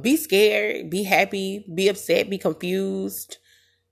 Be 0.00 0.16
scared, 0.16 0.90
be 0.90 1.02
happy, 1.02 1.64
be 1.74 1.88
upset, 1.88 2.28
be 2.28 2.38
confused. 2.38 3.38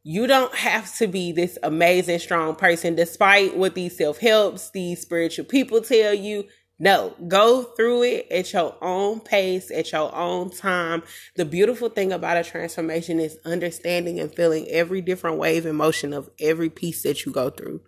You 0.02 0.26
don't 0.26 0.54
have 0.54 0.94
to 0.98 1.06
be 1.06 1.32
this 1.32 1.58
amazing, 1.62 2.18
strong 2.20 2.54
person, 2.54 2.94
despite 2.94 3.56
what 3.56 3.74
these 3.74 3.96
self 3.96 4.18
helps, 4.18 4.70
these 4.70 5.00
spiritual 5.00 5.46
people 5.46 5.80
tell 5.80 6.14
you. 6.14 6.44
No, 6.78 7.14
go 7.26 7.62
through 7.62 8.02
it 8.02 8.26
at 8.30 8.52
your 8.52 8.76
own 8.82 9.20
pace, 9.20 9.70
at 9.70 9.92
your 9.92 10.14
own 10.14 10.50
time. 10.50 11.02
The 11.34 11.46
beautiful 11.46 11.88
thing 11.88 12.12
about 12.12 12.36
a 12.36 12.44
transformation 12.44 13.18
is 13.18 13.38
understanding 13.46 14.20
and 14.20 14.34
feeling 14.34 14.68
every 14.68 15.00
different 15.00 15.38
wave 15.38 15.64
and 15.64 15.78
motion 15.78 16.12
of 16.12 16.28
every 16.38 16.68
piece 16.68 17.02
that 17.02 17.24
you 17.24 17.32
go 17.32 17.48
through. 17.48 17.80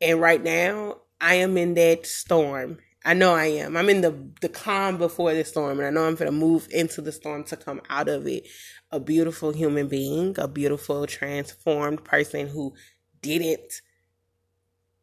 And 0.00 0.20
right 0.20 0.42
now, 0.42 0.98
I 1.20 1.34
am 1.34 1.56
in 1.56 1.74
that 1.74 2.06
storm. 2.06 2.78
I 3.04 3.14
know 3.14 3.34
I 3.34 3.46
am. 3.46 3.76
I'm 3.76 3.88
in 3.88 4.00
the 4.02 4.14
the 4.40 4.48
calm 4.48 4.98
before 4.98 5.32
the 5.34 5.44
storm, 5.44 5.78
and 5.78 5.86
I 5.86 5.90
know 5.90 6.06
I'm 6.06 6.16
to 6.16 6.30
move 6.30 6.68
into 6.70 7.00
the 7.00 7.12
storm 7.12 7.44
to 7.44 7.56
come 7.56 7.80
out 7.88 8.08
of 8.08 8.26
it. 8.26 8.46
A 8.90 9.00
beautiful 9.00 9.52
human 9.52 9.88
being, 9.88 10.34
a 10.38 10.48
beautiful 10.48 11.06
transformed 11.06 12.04
person 12.04 12.48
who 12.48 12.74
didn't, 13.22 13.82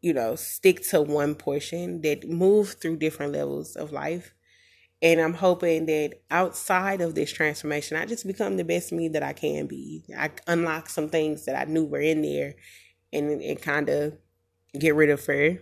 you 0.01 0.13
know, 0.13 0.35
stick 0.35 0.87
to 0.89 1.01
one 1.01 1.35
portion, 1.35 2.01
that 2.01 2.27
moved 2.27 2.79
through 2.79 2.97
different 2.97 3.33
levels 3.33 3.75
of 3.75 3.91
life. 3.91 4.33
And 5.01 5.19
I'm 5.19 5.33
hoping 5.33 5.85
that 5.85 6.21
outside 6.31 7.01
of 7.01 7.15
this 7.15 7.31
transformation, 7.31 7.97
I 7.97 8.05
just 8.05 8.25
become 8.25 8.57
the 8.57 8.63
best 8.63 8.91
me 8.91 9.07
that 9.09 9.23
I 9.23 9.33
can 9.33 9.67
be. 9.67 10.03
I 10.17 10.31
unlock 10.47 10.89
some 10.89 11.09
things 11.09 11.45
that 11.45 11.55
I 11.55 11.69
knew 11.69 11.85
were 11.85 11.99
in 11.99 12.21
there 12.21 12.55
and, 13.13 13.41
and 13.41 13.61
kind 13.61 13.89
of 13.89 14.17
get 14.77 14.95
rid 14.95 15.09
of 15.09 15.21
fear 15.21 15.61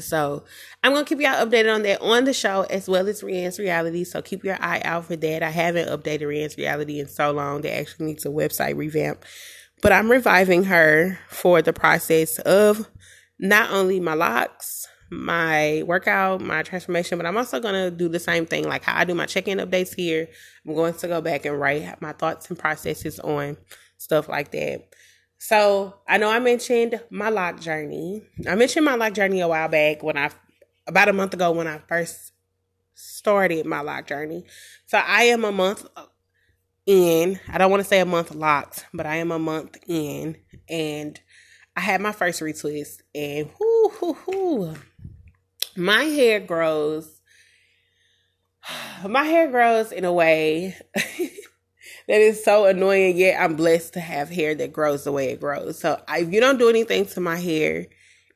so 0.00 0.44
I'm 0.82 0.92
gonna 0.92 1.04
keep 1.04 1.20
y'all 1.20 1.46
updated 1.46 1.74
on 1.74 1.82
that 1.82 2.00
on 2.00 2.24
the 2.24 2.32
show 2.32 2.62
as 2.70 2.88
well 2.88 3.08
as 3.08 3.22
Rianne's 3.22 3.58
reality. 3.58 4.04
So 4.04 4.22
keep 4.22 4.44
your 4.44 4.56
eye 4.60 4.80
out 4.84 5.06
for 5.06 5.16
that. 5.16 5.42
I 5.42 5.50
haven't 5.50 5.88
updated 5.88 6.22
Rianne's 6.22 6.56
reality 6.56 7.00
in 7.00 7.08
so 7.08 7.30
long 7.32 7.60
They 7.60 7.72
actually 7.72 8.06
needs 8.06 8.24
a 8.24 8.30
website 8.30 8.76
revamp. 8.76 9.24
But 9.82 9.92
I'm 9.92 10.10
reviving 10.10 10.64
her 10.64 11.18
for 11.28 11.60
the 11.60 11.72
process 11.72 12.38
of 12.40 12.88
not 13.38 13.70
only 13.70 14.00
my 14.00 14.14
locks, 14.14 14.86
my 15.10 15.82
workout, 15.84 16.40
my 16.40 16.62
transformation, 16.62 17.18
but 17.18 17.26
I'm 17.26 17.36
also 17.36 17.60
gonna 17.60 17.90
do 17.90 18.08
the 18.08 18.20
same 18.20 18.46
thing, 18.46 18.66
like 18.66 18.84
how 18.84 18.96
I 18.96 19.04
do 19.04 19.14
my 19.14 19.26
check-in 19.26 19.58
updates 19.58 19.94
here. 19.94 20.28
I'm 20.66 20.74
going 20.74 20.94
to 20.94 21.08
go 21.08 21.20
back 21.20 21.44
and 21.44 21.58
write 21.58 22.00
my 22.00 22.12
thoughts 22.12 22.48
and 22.48 22.58
processes 22.58 23.20
on 23.20 23.58
stuff 23.98 24.28
like 24.28 24.52
that. 24.52 24.94
So 25.44 25.92
I 26.06 26.18
know 26.18 26.30
I 26.30 26.38
mentioned 26.38 27.00
my 27.10 27.28
lock 27.28 27.58
journey. 27.58 28.22
I 28.48 28.54
mentioned 28.54 28.84
my 28.84 28.94
lock 28.94 29.12
journey 29.12 29.40
a 29.40 29.48
while 29.48 29.66
back 29.68 30.00
when 30.00 30.16
I, 30.16 30.30
about 30.86 31.08
a 31.08 31.12
month 31.12 31.34
ago 31.34 31.50
when 31.50 31.66
I 31.66 31.78
first 31.88 32.30
started 32.94 33.66
my 33.66 33.80
lock 33.80 34.06
journey. 34.06 34.44
So 34.86 34.98
I 34.98 35.24
am 35.24 35.44
a 35.44 35.50
month 35.50 35.84
in. 36.86 37.40
I 37.48 37.58
don't 37.58 37.72
want 37.72 37.82
to 37.82 37.88
say 37.88 37.98
a 37.98 38.06
month 38.06 38.32
locked, 38.32 38.86
but 38.94 39.04
I 39.04 39.16
am 39.16 39.32
a 39.32 39.38
month 39.40 39.78
in, 39.88 40.36
and 40.68 41.20
I 41.74 41.80
had 41.80 42.00
my 42.00 42.12
first 42.12 42.40
retwist, 42.40 43.00
and 43.12 43.50
whoo 43.58 43.88
hoo 43.88 44.12
hoo, 44.12 44.74
my 45.74 46.04
hair 46.04 46.38
grows. 46.38 47.20
My 49.04 49.24
hair 49.24 49.50
grows 49.50 49.90
in 49.90 50.04
a 50.04 50.12
way 50.12 50.76
that 52.12 52.20
is 52.20 52.44
so 52.44 52.66
annoying. 52.66 53.16
Yet 53.16 53.40
I'm 53.40 53.56
blessed 53.56 53.94
to 53.94 54.00
have 54.00 54.28
hair 54.28 54.54
that 54.56 54.70
grows 54.70 55.04
the 55.04 55.12
way 55.12 55.30
it 55.30 55.40
grows. 55.40 55.78
So 55.78 55.98
if 56.10 56.30
you 56.30 56.40
don't 56.40 56.58
do 56.58 56.68
anything 56.68 57.06
to 57.06 57.20
my 57.20 57.36
hair, 57.36 57.86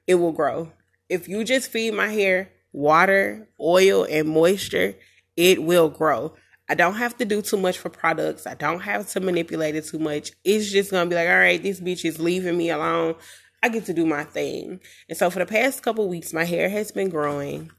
it 0.06 0.14
will 0.14 0.32
grow. 0.32 0.72
If 1.10 1.28
you 1.28 1.44
just 1.44 1.70
feed 1.70 1.92
my 1.92 2.08
hair 2.08 2.50
water, 2.72 3.46
oil, 3.60 4.06
and 4.08 4.30
moisture, 4.30 4.94
it 5.36 5.62
will 5.62 5.90
grow. 5.90 6.32
I 6.70 6.74
don't 6.74 6.94
have 6.94 7.18
to 7.18 7.26
do 7.26 7.42
too 7.42 7.58
much 7.58 7.76
for 7.76 7.90
products. 7.90 8.46
I 8.46 8.54
don't 8.54 8.80
have 8.80 9.10
to 9.10 9.20
manipulate 9.20 9.76
it 9.76 9.84
too 9.84 9.98
much. 9.98 10.32
It's 10.42 10.72
just 10.72 10.90
gonna 10.90 11.10
be 11.10 11.14
like, 11.14 11.28
all 11.28 11.36
right, 11.36 11.62
this 11.62 11.78
bitch 11.78 12.06
is 12.06 12.18
leaving 12.18 12.56
me 12.56 12.70
alone. 12.70 13.16
I 13.62 13.68
get 13.68 13.84
to 13.86 13.92
do 13.92 14.06
my 14.06 14.24
thing. 14.24 14.80
And 15.10 15.18
so 15.18 15.28
for 15.28 15.40
the 15.40 15.46
past 15.46 15.82
couple 15.82 16.08
weeks, 16.08 16.32
my 16.32 16.44
hair 16.44 16.70
has 16.70 16.92
been 16.92 17.10
growing 17.10 17.70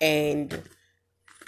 and 0.00 0.62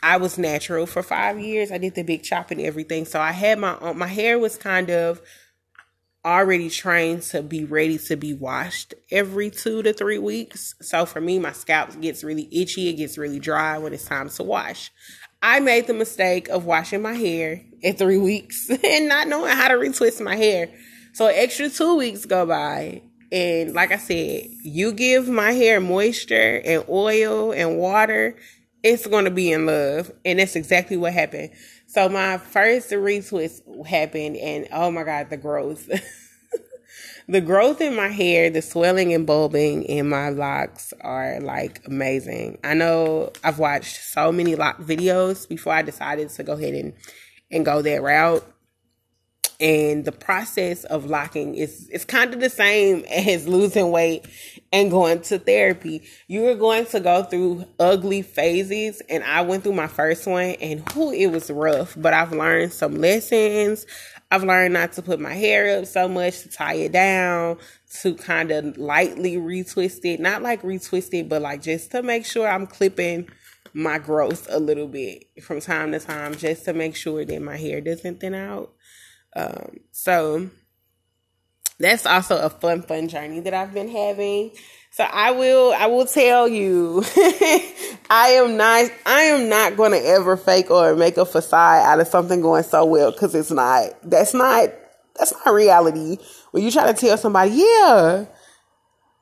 I 0.06 0.18
was 0.18 0.38
natural 0.38 0.86
for 0.86 1.02
five 1.02 1.40
years. 1.40 1.72
I 1.72 1.78
did 1.78 1.96
the 1.96 2.04
big 2.04 2.22
chop 2.22 2.52
and 2.52 2.60
everything. 2.60 3.06
So 3.06 3.20
I 3.20 3.32
had 3.32 3.58
my 3.58 3.76
own, 3.80 3.98
my 3.98 4.06
hair 4.06 4.38
was 4.38 4.56
kind 4.56 4.88
of 4.88 5.20
already 6.24 6.70
trained 6.70 7.22
to 7.22 7.42
be 7.42 7.64
ready 7.64 7.98
to 7.98 8.16
be 8.16 8.32
washed 8.32 8.94
every 9.10 9.50
two 9.50 9.82
to 9.82 9.92
three 9.92 10.20
weeks. 10.20 10.76
So 10.80 11.06
for 11.06 11.20
me, 11.20 11.40
my 11.40 11.50
scalp 11.50 12.00
gets 12.00 12.22
really 12.22 12.48
itchy. 12.52 12.88
It 12.88 12.92
gets 12.92 13.18
really 13.18 13.40
dry 13.40 13.78
when 13.78 13.92
it's 13.92 14.04
time 14.04 14.28
to 14.28 14.44
wash. 14.44 14.92
I 15.42 15.58
made 15.58 15.88
the 15.88 15.94
mistake 15.94 16.48
of 16.50 16.66
washing 16.66 17.02
my 17.02 17.14
hair 17.14 17.62
in 17.80 17.96
three 17.96 18.18
weeks 18.18 18.70
and 18.84 19.08
not 19.08 19.26
knowing 19.26 19.56
how 19.56 19.66
to 19.66 19.74
retwist 19.74 20.22
my 20.22 20.36
hair. 20.36 20.70
So 21.14 21.26
extra 21.26 21.68
two 21.68 21.96
weeks 21.96 22.26
go 22.26 22.46
by. 22.46 23.02
And 23.32 23.74
like 23.74 23.90
I 23.90 23.96
said, 23.96 24.46
you 24.62 24.92
give 24.92 25.26
my 25.26 25.50
hair 25.50 25.80
moisture 25.80 26.62
and 26.64 26.84
oil 26.88 27.50
and 27.50 27.76
water 27.76 28.36
it's 28.86 29.06
going 29.06 29.24
to 29.24 29.30
be 29.32 29.52
in 29.52 29.66
love. 29.66 30.12
And 30.24 30.38
that's 30.38 30.54
exactly 30.54 30.96
what 30.96 31.12
happened. 31.12 31.50
So 31.86 32.08
my 32.08 32.38
first 32.38 32.90
retwist 32.90 33.86
happened 33.86 34.36
and 34.36 34.68
oh 34.72 34.90
my 34.90 35.02
God, 35.02 35.28
the 35.28 35.36
growth. 35.36 35.88
the 37.28 37.40
growth 37.40 37.80
in 37.80 37.96
my 37.96 38.08
hair, 38.08 38.48
the 38.48 38.62
swelling 38.62 39.12
and 39.12 39.26
bulbing 39.26 39.82
in 39.82 40.08
my 40.08 40.28
locks 40.28 40.94
are 41.00 41.40
like 41.40 41.80
amazing. 41.86 42.58
I 42.62 42.74
know 42.74 43.32
I've 43.42 43.58
watched 43.58 43.96
so 44.04 44.30
many 44.30 44.54
lock 44.54 44.78
videos 44.78 45.48
before 45.48 45.72
I 45.72 45.82
decided 45.82 46.28
to 46.30 46.42
go 46.44 46.52
ahead 46.52 46.74
and, 46.74 46.94
and 47.50 47.64
go 47.64 47.82
that 47.82 48.02
route 48.02 48.44
and 49.58 50.04
the 50.04 50.12
process 50.12 50.84
of 50.84 51.06
locking 51.06 51.54
is 51.54 51.88
it's 51.90 52.04
kind 52.04 52.34
of 52.34 52.40
the 52.40 52.50
same 52.50 53.04
as 53.10 53.48
losing 53.48 53.90
weight 53.90 54.26
and 54.76 54.90
going 54.90 55.20
to 55.22 55.38
therapy. 55.38 56.02
You 56.28 56.48
are 56.48 56.54
going 56.54 56.84
to 56.86 57.00
go 57.00 57.22
through 57.22 57.64
ugly 57.78 58.20
phases 58.20 59.00
and 59.08 59.24
I 59.24 59.40
went 59.40 59.62
through 59.62 59.72
my 59.72 59.86
first 59.86 60.26
one 60.26 60.50
and 60.60 60.86
whoo 60.90 61.12
it 61.12 61.28
was 61.28 61.50
rough, 61.50 61.94
but 61.96 62.12
I've 62.12 62.32
learned 62.32 62.74
some 62.74 62.96
lessons. 62.96 63.86
I've 64.30 64.44
learned 64.44 64.74
not 64.74 64.92
to 64.92 65.02
put 65.02 65.18
my 65.18 65.32
hair 65.32 65.78
up 65.78 65.86
so 65.86 66.08
much, 66.08 66.42
to 66.42 66.50
tie 66.50 66.74
it 66.74 66.92
down, 66.92 67.56
to 68.02 68.14
kind 68.16 68.50
of 68.50 68.76
lightly 68.76 69.36
retwist 69.36 70.04
it, 70.04 70.20
not 70.20 70.42
like 70.42 70.60
retwist 70.60 71.18
it, 71.18 71.26
but 71.26 71.40
like 71.40 71.62
just 71.62 71.92
to 71.92 72.02
make 72.02 72.26
sure 72.26 72.46
I'm 72.46 72.66
clipping 72.66 73.30
my 73.72 73.98
growth 73.98 74.46
a 74.50 74.58
little 74.58 74.88
bit 74.88 75.24
from 75.42 75.60
time 75.60 75.92
to 75.92 76.00
time 76.00 76.34
just 76.34 76.66
to 76.66 76.74
make 76.74 76.96
sure 76.96 77.24
that 77.24 77.40
my 77.40 77.56
hair 77.56 77.80
doesn't 77.80 78.20
thin 78.20 78.34
out. 78.34 78.74
Um, 79.34 79.78
so 79.90 80.50
that's 81.78 82.06
also 82.06 82.38
a 82.38 82.50
fun, 82.50 82.82
fun 82.82 83.08
journey 83.08 83.40
that 83.40 83.54
I've 83.54 83.74
been 83.74 83.88
having. 83.88 84.52
So 84.90 85.04
I 85.04 85.32
will, 85.32 85.74
I 85.76 85.86
will 85.86 86.06
tell 86.06 86.48
you, 86.48 87.04
I 88.08 88.38
am 88.38 88.56
not, 88.56 88.90
I 89.04 89.22
am 89.24 89.48
not 89.50 89.76
going 89.76 89.92
to 89.92 90.02
ever 90.02 90.38
fake 90.38 90.70
or 90.70 90.96
make 90.96 91.18
a 91.18 91.26
facade 91.26 91.84
out 91.84 92.00
of 92.00 92.08
something 92.08 92.40
going 92.40 92.62
so 92.62 92.84
well 92.86 93.12
because 93.12 93.34
it's 93.34 93.50
not. 93.50 93.90
That's 94.02 94.32
not, 94.32 94.70
that's 95.14 95.34
not 95.44 95.54
reality. 95.54 96.16
When 96.52 96.62
you 96.62 96.70
try 96.70 96.90
to 96.90 96.98
tell 96.98 97.18
somebody, 97.18 97.50
yeah, 97.56 98.24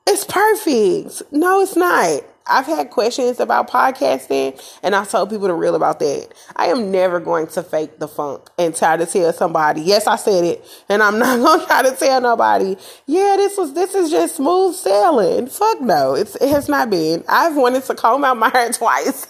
it's 0.06 0.24
perfect. 0.24 1.22
No, 1.32 1.60
it's 1.60 1.74
not. 1.74 2.22
I've 2.46 2.66
had 2.66 2.90
questions 2.90 3.40
about 3.40 3.70
podcasting, 3.70 4.61
and 4.83 4.94
I 4.94 5.04
told 5.04 5.30
people 5.30 5.48
the 5.48 5.54
real 5.54 5.74
about 5.74 5.98
that. 6.00 6.28
I 6.57 6.66
am 6.66 6.90
never 6.90 7.18
going 7.18 7.46
to 7.48 7.62
fake 7.62 7.98
the 7.98 8.09
funk 8.09 8.50
and 8.59 8.76
try 8.76 8.98
to 8.98 9.07
tell 9.07 9.33
somebody, 9.33 9.80
yes, 9.80 10.07
I 10.07 10.16
said 10.16 10.44
it, 10.44 10.64
and 10.88 11.02
I'm 11.02 11.18
not 11.20 11.40
gonna 11.40 11.66
try 11.66 11.83
to 11.83 11.96
tell 11.96 12.20
nobody, 12.20 12.76
yeah, 13.07 13.37
this 13.38 13.57
was 13.57 13.72
this 13.72 13.94
is 13.94 14.11
just 14.11 14.37
smooth 14.37 14.74
sailing. 14.74 15.46
Fuck 15.46 15.80
no, 15.80 16.14
it's 16.14 16.37
it 16.37 16.50
has 16.50 16.68
not 16.68 16.90
been. 16.90 17.24
I've 17.28 17.57
wanted 17.57 17.85
to 17.85 17.94
comb 17.94 18.24
out 18.24 18.37
my 18.37 18.48
hair 18.52 18.70
twice. 18.72 19.26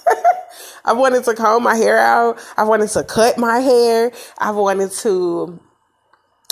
I've 0.85 0.99
wanted 0.99 1.25
to 1.25 1.35
comb 1.35 1.63
my 1.63 1.77
hair 1.77 1.99
out. 1.99 2.39
I've 2.57 2.69
wanted 2.69 2.89
to 2.91 3.05
cut 3.05 3.39
my 3.39 3.61
hair. 3.61 4.13
I've 4.39 4.57
wanted 4.57 4.91
to 4.91 5.61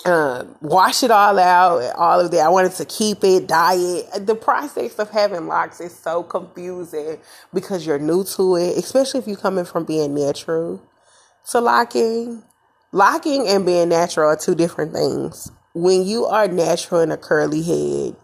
uh, 0.04 0.44
wash 0.60 1.02
it 1.02 1.10
all 1.10 1.38
out, 1.38 1.94
all 1.96 2.20
of 2.20 2.30
that. 2.30 2.40
I 2.40 2.48
wanted 2.48 2.72
to 2.72 2.84
keep 2.84 3.22
it, 3.24 3.46
dye 3.46 3.76
it. 3.76 4.26
The 4.26 4.34
process 4.34 4.98
of 4.98 5.10
having 5.10 5.46
locks 5.46 5.80
is 5.80 5.96
so 5.96 6.22
confusing 6.22 7.18
because 7.52 7.86
you're 7.86 7.98
new 7.98 8.24
to 8.24 8.56
it, 8.56 8.76
especially 8.76 9.20
if 9.20 9.26
you're 9.26 9.36
coming 9.36 9.64
from 9.64 9.84
being 9.84 10.14
natural 10.14 10.82
to 11.50 11.60
locking. 11.60 12.42
Locking 12.94 13.48
and 13.48 13.64
being 13.64 13.88
natural 13.88 14.28
are 14.28 14.36
two 14.36 14.54
different 14.54 14.92
things. 14.92 15.50
When 15.74 16.04
you 16.04 16.26
are 16.26 16.46
natural 16.46 17.00
in 17.00 17.10
a 17.10 17.16
curly 17.16 17.62
head, 17.62 18.16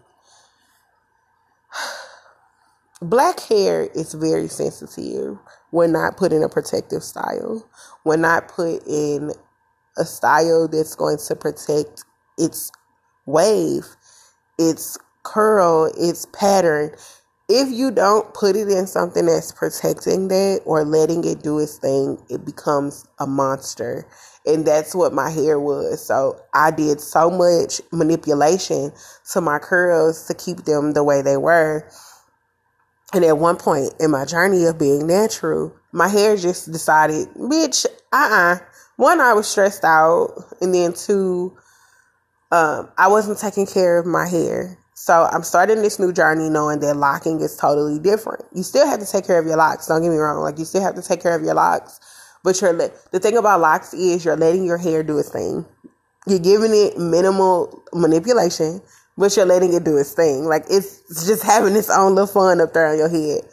black 3.01 3.39
hair 3.39 3.89
is 3.95 4.13
very 4.13 4.47
sensitive 4.47 5.37
when 5.71 5.91
not 5.91 6.17
put 6.17 6.31
in 6.31 6.43
a 6.43 6.49
protective 6.49 7.03
style, 7.03 7.67
when 8.03 8.21
not 8.21 8.47
put 8.47 8.83
in 8.85 9.31
a 9.99 10.05
style 10.05 10.67
that's 10.67 10.95
going 10.95 11.17
to 11.27 11.35
protect 11.35 12.05
its 12.37 12.71
wave, 13.25 13.85
its 14.57 14.97
curl, 15.23 15.91
its 15.97 16.25
pattern. 16.33 16.91
If 17.47 17.69
you 17.69 17.91
don't 17.91 18.31
put 18.33 18.55
it 18.55 18.69
in 18.69 18.85
something 18.87 19.25
that's 19.25 19.51
protecting 19.51 20.27
that 20.27 20.61
or 20.65 20.85
letting 20.85 21.23
it 21.25 21.41
do 21.41 21.59
its 21.59 21.77
thing, 21.77 22.17
it 22.29 22.45
becomes 22.45 23.05
a 23.19 23.25
monster. 23.25 24.07
And 24.45 24.65
that's 24.65 24.95
what 24.95 25.13
my 25.13 25.29
hair 25.29 25.59
was. 25.59 26.05
So 26.05 26.39
I 26.53 26.71
did 26.71 27.01
so 27.01 27.29
much 27.29 27.81
manipulation 27.91 28.91
to 29.33 29.41
my 29.41 29.59
curls 29.59 30.27
to 30.27 30.33
keep 30.33 30.65
them 30.65 30.93
the 30.93 31.03
way 31.03 31.21
they 31.21 31.37
were. 31.37 31.89
And 33.13 33.25
at 33.25 33.39
one 33.39 33.57
point 33.57 33.93
in 33.99 34.11
my 34.11 34.25
journey 34.25 34.65
of 34.65 34.77
being 34.77 35.07
natural, 35.07 35.73
my 35.91 36.07
hair 36.07 36.37
just 36.37 36.71
decided, 36.71 37.27
bitch, 37.33 37.85
uh 38.11 38.15
uh-uh, 38.15 38.55
uh 38.55 38.59
one, 38.99 39.21
I 39.21 39.33
was 39.33 39.47
stressed 39.47 39.85
out, 39.85 40.33
and 40.59 40.75
then 40.75 40.91
two, 40.91 41.57
um, 42.51 42.89
I 42.97 43.07
wasn't 43.07 43.39
taking 43.39 43.65
care 43.65 43.97
of 43.97 44.05
my 44.05 44.27
hair. 44.27 44.77
So 44.93 45.23
I'm 45.31 45.43
starting 45.43 45.81
this 45.81 45.99
new 45.99 46.11
journey 46.11 46.49
knowing 46.49 46.81
that 46.81 46.97
locking 46.97 47.39
is 47.39 47.55
totally 47.55 47.99
different. 47.99 48.43
You 48.53 48.61
still 48.61 48.85
have 48.85 48.99
to 48.99 49.05
take 49.05 49.25
care 49.25 49.39
of 49.39 49.45
your 49.45 49.55
locks. 49.55 49.87
Don't 49.87 50.01
get 50.01 50.09
me 50.09 50.17
wrong. 50.17 50.43
Like 50.43 50.59
you 50.59 50.65
still 50.65 50.81
have 50.81 50.95
to 50.95 51.01
take 51.01 51.21
care 51.21 51.33
of 51.33 51.43
your 51.43 51.53
locks, 51.53 52.01
but 52.43 52.59
you're 52.59 52.73
le- 52.73 52.91
the 53.13 53.19
thing 53.19 53.37
about 53.37 53.61
locks 53.61 53.93
is 53.93 54.25
you're 54.25 54.35
letting 54.35 54.65
your 54.65 54.77
hair 54.77 55.01
do 55.01 55.17
its 55.17 55.29
thing. 55.29 55.65
You're 56.27 56.39
giving 56.39 56.71
it 56.73 56.97
minimal 56.97 57.81
manipulation, 57.93 58.81
but 59.17 59.33
you're 59.37 59.45
letting 59.45 59.73
it 59.73 59.85
do 59.85 59.95
its 59.95 60.13
thing. 60.13 60.43
Like 60.43 60.65
it's 60.69 61.25
just 61.25 61.43
having 61.43 61.77
its 61.77 61.89
own 61.89 62.15
little 62.15 62.27
fun 62.27 62.59
up 62.59 62.73
there 62.73 62.87
on 62.87 62.97
your 62.97 63.07
head. 63.07 63.49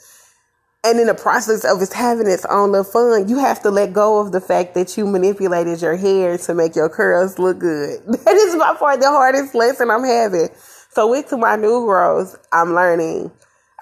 And 0.86 1.00
in 1.00 1.08
the 1.08 1.14
process 1.14 1.64
of 1.64 1.82
it 1.82 1.92
having 1.92 2.28
its 2.28 2.44
own 2.44 2.70
little 2.70 2.84
fun, 2.84 3.28
you 3.28 3.38
have 3.38 3.60
to 3.62 3.72
let 3.72 3.92
go 3.92 4.20
of 4.20 4.30
the 4.30 4.40
fact 4.40 4.74
that 4.74 4.96
you 4.96 5.04
manipulated 5.04 5.82
your 5.82 5.96
hair 5.96 6.38
to 6.38 6.54
make 6.54 6.76
your 6.76 6.88
curls 6.88 7.40
look 7.40 7.58
good. 7.58 8.02
That 8.06 8.36
is 8.36 8.54
by 8.54 8.72
far 8.78 8.96
the 8.96 9.08
hardest 9.08 9.52
lesson 9.56 9.90
I'm 9.90 10.04
having. 10.04 10.48
So 10.90 11.10
with 11.10 11.32
my 11.32 11.56
new 11.56 11.86
growth, 11.86 12.38
I'm 12.52 12.72
learning. 12.72 13.32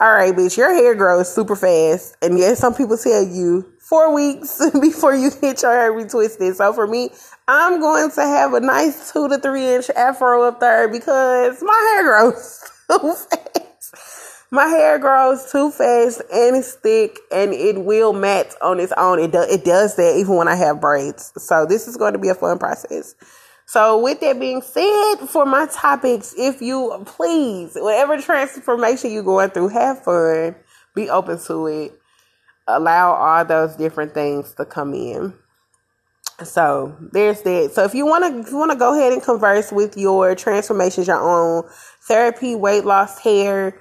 All 0.00 0.12
right, 0.14 0.34
bitch, 0.34 0.56
your 0.56 0.72
hair 0.72 0.94
grows 0.94 1.32
super 1.32 1.54
fast. 1.54 2.16
And 2.22 2.38
yes, 2.38 2.60
some 2.60 2.74
people 2.74 2.96
tell 2.96 3.22
you 3.22 3.70
four 3.80 4.14
weeks 4.14 4.62
before 4.80 5.14
you 5.14 5.30
get 5.30 5.60
your 5.60 5.72
hair 5.72 5.92
retwisted. 5.92 6.54
So 6.54 6.72
for 6.72 6.86
me, 6.86 7.10
I'm 7.46 7.80
going 7.80 8.12
to 8.12 8.22
have 8.22 8.54
a 8.54 8.60
nice 8.60 9.12
two 9.12 9.28
to 9.28 9.36
three 9.36 9.74
inch 9.74 9.90
afro 9.90 10.44
up 10.44 10.58
there 10.58 10.88
because 10.88 11.60
my 11.60 11.92
hair 11.92 12.04
grows 12.04 12.70
so 12.86 13.14
fast 13.14 13.53
my 14.54 14.66
hair 14.66 15.00
grows 15.00 15.50
too 15.50 15.68
fast 15.72 16.22
and 16.32 16.56
it's 16.56 16.74
thick 16.74 17.18
and 17.32 17.52
it 17.52 17.84
will 17.84 18.12
mat 18.12 18.54
on 18.62 18.78
its 18.78 18.92
own. 18.96 19.18
It 19.18 19.32
does 19.32 19.50
it 19.50 19.64
does 19.64 19.96
that 19.96 20.16
even 20.16 20.36
when 20.36 20.46
I 20.46 20.54
have 20.54 20.80
braids. 20.80 21.32
So 21.36 21.66
this 21.66 21.88
is 21.88 21.96
going 21.96 22.12
to 22.12 22.20
be 22.20 22.28
a 22.28 22.36
fun 22.36 22.60
process. 22.60 23.16
So 23.66 24.00
with 24.00 24.20
that 24.20 24.38
being 24.38 24.62
said, 24.62 25.26
for 25.26 25.44
my 25.44 25.66
topics, 25.66 26.34
if 26.38 26.62
you 26.62 27.02
please, 27.04 27.74
whatever 27.74 28.20
transformation 28.20 29.10
you're 29.10 29.24
going 29.24 29.50
through, 29.50 29.68
have 29.68 30.04
fun, 30.04 30.54
be 30.94 31.10
open 31.10 31.42
to 31.46 31.66
it, 31.66 32.00
allow 32.68 33.12
all 33.12 33.44
those 33.44 33.74
different 33.74 34.14
things 34.14 34.54
to 34.54 34.64
come 34.64 34.94
in. 34.94 35.34
So 36.44 36.96
there's 37.12 37.42
that. 37.42 37.72
So 37.74 37.82
if 37.82 37.94
you 37.94 38.06
want 38.06 38.24
to, 38.24 38.40
if 38.40 38.52
you 38.52 38.56
want 38.56 38.70
to 38.70 38.78
go 38.78 38.96
ahead 38.96 39.12
and 39.12 39.22
converse 39.22 39.72
with 39.72 39.96
your 39.96 40.36
transformations, 40.36 41.08
your 41.08 41.20
own 41.20 41.68
therapy, 42.06 42.54
weight 42.54 42.84
loss, 42.84 43.18
hair, 43.18 43.80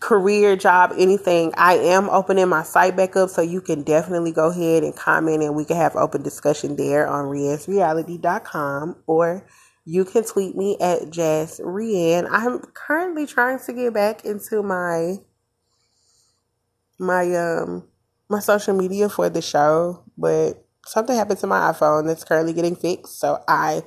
career, 0.00 0.56
job, 0.56 0.92
anything, 0.98 1.52
I 1.56 1.74
am 1.74 2.08
opening 2.10 2.48
my 2.48 2.62
site 2.62 2.96
back 2.96 3.16
up 3.16 3.30
so 3.30 3.42
you 3.42 3.60
can 3.60 3.82
definitely 3.82 4.32
go 4.32 4.50
ahead 4.50 4.82
and 4.82 4.94
comment 4.94 5.42
and 5.42 5.54
we 5.54 5.64
can 5.64 5.76
have 5.76 5.96
open 5.96 6.22
discussion 6.22 6.76
there 6.76 7.08
on 7.08 7.26
riansreality.com 7.26 8.96
or 9.06 9.46
you 9.84 10.04
can 10.04 10.24
tweet 10.24 10.54
me 10.54 10.76
at 10.80 11.10
Jazz 11.10 11.60
Rian. 11.64 12.28
I'm 12.30 12.60
currently 12.74 13.26
trying 13.26 13.58
to 13.60 13.72
get 13.72 13.94
back 13.94 14.24
into 14.24 14.62
my 14.62 15.16
my 16.98 17.34
um 17.34 17.84
my 18.28 18.40
social 18.40 18.74
media 18.74 19.08
for 19.08 19.30
the 19.30 19.40
show, 19.40 20.04
but 20.18 20.64
something 20.84 21.16
happened 21.16 21.38
to 21.40 21.46
my 21.46 21.72
iPhone 21.72 22.06
that's 22.06 22.24
currently 22.24 22.52
getting 22.52 22.76
fixed. 22.76 23.18
So 23.18 23.42
I 23.48 23.82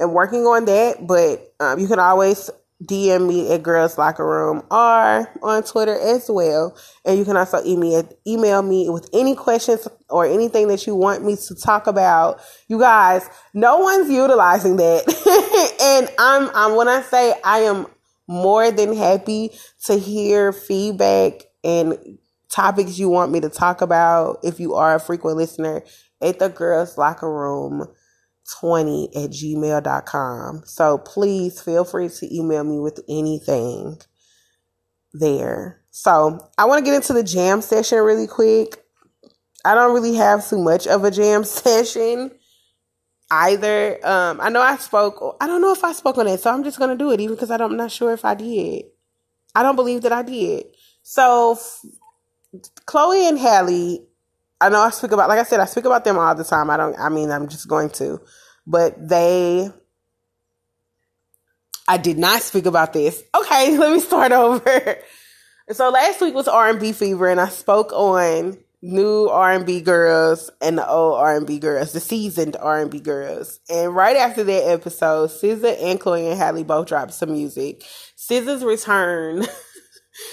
am 0.00 0.12
working 0.12 0.46
on 0.46 0.64
that, 0.64 1.06
but 1.06 1.54
um, 1.60 1.78
you 1.78 1.86
can 1.86 1.98
always 1.98 2.50
DM 2.84 3.26
me 3.26 3.50
at 3.52 3.62
Girls 3.62 3.96
Locker 3.96 4.26
Room 4.26 4.62
or 4.70 5.32
on 5.42 5.62
Twitter 5.62 5.98
as 5.98 6.26
well. 6.28 6.76
And 7.04 7.18
you 7.18 7.24
can 7.24 7.36
also 7.36 7.64
email 7.64 8.06
email 8.26 8.62
me 8.62 8.90
with 8.90 9.08
any 9.14 9.34
questions 9.34 9.88
or 10.10 10.26
anything 10.26 10.68
that 10.68 10.86
you 10.86 10.94
want 10.94 11.24
me 11.24 11.36
to 11.36 11.54
talk 11.54 11.86
about. 11.86 12.40
You 12.68 12.78
guys, 12.78 13.28
no 13.54 13.78
one's 13.78 14.10
utilizing 14.10 14.76
that. 14.76 15.76
and 15.82 16.10
I'm 16.18 16.50
I'm 16.54 16.76
when 16.76 16.88
I 16.88 17.00
say 17.02 17.34
I 17.42 17.60
am 17.60 17.86
more 18.28 18.70
than 18.70 18.94
happy 18.94 19.52
to 19.86 19.98
hear 19.98 20.52
feedback 20.52 21.44
and 21.64 22.18
topics 22.50 22.98
you 22.98 23.08
want 23.08 23.32
me 23.32 23.40
to 23.40 23.48
talk 23.48 23.80
about 23.80 24.38
if 24.42 24.60
you 24.60 24.74
are 24.74 24.94
a 24.94 25.00
frequent 25.00 25.36
listener 25.36 25.82
at 26.20 26.38
the 26.38 26.48
Girls 26.48 26.98
Locker 26.98 27.30
Room 27.30 27.86
20 28.60 29.10
at 29.14 29.30
gmail.com. 29.30 30.62
So 30.64 30.98
please 30.98 31.60
feel 31.60 31.84
free 31.84 32.08
to 32.08 32.34
email 32.34 32.64
me 32.64 32.78
with 32.78 33.00
anything 33.08 33.98
there. 35.12 35.82
So 35.90 36.50
I 36.58 36.66
want 36.66 36.84
to 36.84 36.84
get 36.84 36.94
into 36.94 37.12
the 37.12 37.24
jam 37.24 37.62
session 37.62 37.98
really 37.98 38.26
quick. 38.26 38.82
I 39.64 39.74
don't 39.74 39.94
really 39.94 40.14
have 40.14 40.48
too 40.48 40.58
much 40.58 40.86
of 40.86 41.04
a 41.04 41.10
jam 41.10 41.44
session 41.44 42.30
either. 43.30 43.98
Um, 44.06 44.40
I 44.40 44.48
know 44.50 44.60
I 44.60 44.76
spoke, 44.76 45.36
I 45.40 45.46
don't 45.46 45.60
know 45.60 45.72
if 45.72 45.82
I 45.82 45.92
spoke 45.92 46.18
on 46.18 46.28
it, 46.28 46.40
so 46.40 46.52
I'm 46.52 46.64
just 46.64 46.78
going 46.78 46.90
to 46.90 46.96
do 46.96 47.10
it 47.10 47.20
even 47.20 47.34
because 47.34 47.50
I'm 47.50 47.76
not 47.76 47.90
sure 47.90 48.12
if 48.12 48.24
I 48.24 48.34
did. 48.34 48.84
I 49.54 49.62
don't 49.62 49.76
believe 49.76 50.02
that 50.02 50.12
I 50.12 50.22
did. 50.22 50.66
So 51.02 51.58
Chloe 52.84 53.26
and 53.26 53.38
Halle 53.38 54.06
I 54.60 54.68
know 54.68 54.80
I 54.80 54.90
speak 54.90 55.12
about, 55.12 55.28
like 55.28 55.38
I 55.38 55.44
said, 55.44 55.60
I 55.60 55.66
speak 55.66 55.84
about 55.84 56.04
them 56.04 56.18
all 56.18 56.34
the 56.34 56.44
time. 56.44 56.70
I 56.70 56.76
don't, 56.76 56.98
I 56.98 57.08
mean, 57.08 57.30
I'm 57.30 57.48
just 57.48 57.68
going 57.68 57.90
to, 57.90 58.20
but 58.66 59.08
they, 59.08 59.70
I 61.86 61.98
did 61.98 62.18
not 62.18 62.42
speak 62.42 62.66
about 62.66 62.92
this. 62.92 63.22
Okay, 63.34 63.76
let 63.78 63.92
me 63.92 64.00
start 64.00 64.32
over. 64.32 64.98
So 65.72 65.90
last 65.90 66.20
week 66.20 66.34
was 66.34 66.48
R&B 66.48 66.92
fever 66.92 67.28
and 67.28 67.40
I 67.40 67.48
spoke 67.48 67.92
on 67.92 68.56
new 68.82 69.28
R&B 69.28 69.80
girls 69.80 70.50
and 70.60 70.78
the 70.78 70.88
old 70.88 71.18
R&B 71.18 71.58
girls, 71.58 71.92
the 71.92 72.00
seasoned 72.00 72.56
R&B 72.56 73.00
girls. 73.00 73.58
And 73.68 73.94
right 73.94 74.16
after 74.16 74.44
that 74.44 74.68
episode, 74.68 75.30
SZA 75.30 75.82
and 75.82 76.00
Chloe 76.00 76.28
and 76.28 76.38
Halle 76.38 76.62
both 76.62 76.86
dropped 76.86 77.14
some 77.14 77.32
music. 77.32 77.84
SZA's 78.16 78.64
return 78.64 79.44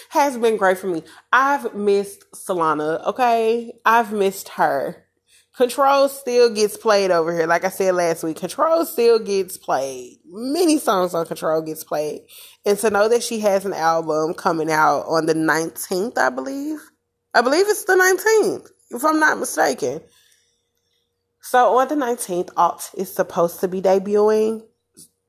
has 0.10 0.38
been 0.38 0.58
great 0.58 0.78
for 0.78 0.88
me. 0.88 1.04
I've 1.32 1.74
missed 1.74 2.26
Solana, 2.32 3.06
okay? 3.08 3.74
I've 3.86 4.12
missed 4.12 4.50
her. 4.50 5.06
Control 5.56 6.10
still 6.10 6.52
gets 6.52 6.78
played 6.78 7.12
over 7.12 7.32
here. 7.32 7.46
Like 7.46 7.64
I 7.64 7.70
said 7.70 7.94
last 7.94 8.24
week, 8.24 8.38
Control 8.38 8.86
still 8.86 9.20
gets 9.20 9.56
played. 9.56 10.18
Many 10.26 10.80
songs 10.80 11.14
on 11.14 11.28
Control 11.28 11.62
gets 11.62 11.84
played. 11.84 12.26
And 12.66 12.78
to 12.80 12.90
know 12.90 13.08
that 13.08 13.22
she 13.22 13.40
has 13.42 13.64
an 13.64 13.74
album 13.74 14.34
coming 14.34 14.72
out 14.72 15.02
on 15.02 15.28
the 15.28 15.36
19th, 15.36 16.18
I 16.18 16.30
believe. 16.30 16.80
I 17.36 17.42
believe 17.42 17.68
it's 17.68 17.84
the 17.84 17.94
19th, 17.94 18.68
if 18.96 19.06
I'm 19.06 19.20
not 19.20 19.38
mistaken. 19.38 20.02
So 21.42 21.78
on 21.78 21.88
the 21.88 21.96
19th, 21.96 22.50
Alt 22.58 22.90
is 22.98 23.14
supposed 23.14 23.60
to 23.60 23.68
be 23.68 23.82
debuting. 23.82 24.64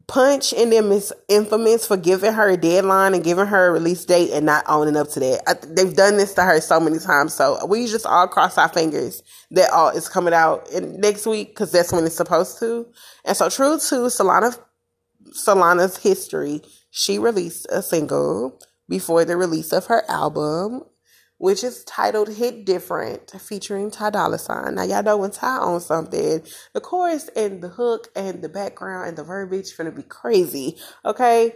Punch 0.06 0.52
and 0.52 0.70
them 0.70 0.92
is 0.92 1.12
infamous 1.28 1.86
for 1.86 1.96
giving 1.96 2.32
her 2.32 2.50
a 2.50 2.56
deadline 2.56 3.14
and 3.14 3.24
giving 3.24 3.46
her 3.46 3.68
a 3.68 3.72
release 3.72 4.04
date 4.04 4.30
and 4.32 4.44
not 4.44 4.64
owning 4.68 4.96
up 4.96 5.08
to 5.10 5.20
that. 5.20 5.42
I, 5.46 5.54
they've 5.66 5.94
done 5.94 6.18
this 6.18 6.34
to 6.34 6.42
her 6.42 6.60
so 6.60 6.78
many 6.78 6.98
times. 6.98 7.32
So 7.32 7.64
we 7.66 7.86
just 7.86 8.04
all 8.04 8.28
cross 8.28 8.58
our 8.58 8.68
fingers 8.68 9.22
that 9.52 9.70
all 9.70 9.88
is 9.90 10.08
coming 10.08 10.34
out 10.34 10.70
in 10.70 11.00
next 11.00 11.26
week 11.26 11.48
because 11.48 11.72
that's 11.72 11.92
when 11.92 12.04
it's 12.04 12.16
supposed 12.16 12.58
to. 12.58 12.86
And 13.24 13.36
so 13.36 13.48
true 13.48 13.78
to 13.78 13.94
Solana, 14.06 14.58
Solana's 15.30 15.96
history, 15.96 16.60
she 16.90 17.18
released 17.18 17.66
a 17.70 17.80
single 17.80 18.60
before 18.88 19.24
the 19.24 19.36
release 19.36 19.72
of 19.72 19.86
her 19.86 20.04
album 20.10 20.82
which 21.38 21.64
is 21.64 21.84
titled 21.84 22.28
Hit 22.28 22.64
Different, 22.64 23.30
featuring 23.40 23.90
Ty 23.90 24.10
Dolla 24.10 24.38
Sign. 24.38 24.76
Now, 24.76 24.84
y'all 24.84 25.02
know 25.02 25.16
when 25.16 25.30
Ty 25.30 25.58
owns 25.60 25.86
something, 25.86 26.42
the 26.72 26.80
chorus 26.80 27.28
and 27.36 27.62
the 27.62 27.68
hook 27.68 28.08
and 28.14 28.42
the 28.42 28.48
background 28.48 29.08
and 29.08 29.18
the 29.18 29.24
verbiage 29.24 29.76
gonna 29.76 29.90
be 29.90 30.02
crazy, 30.02 30.78
okay? 31.04 31.52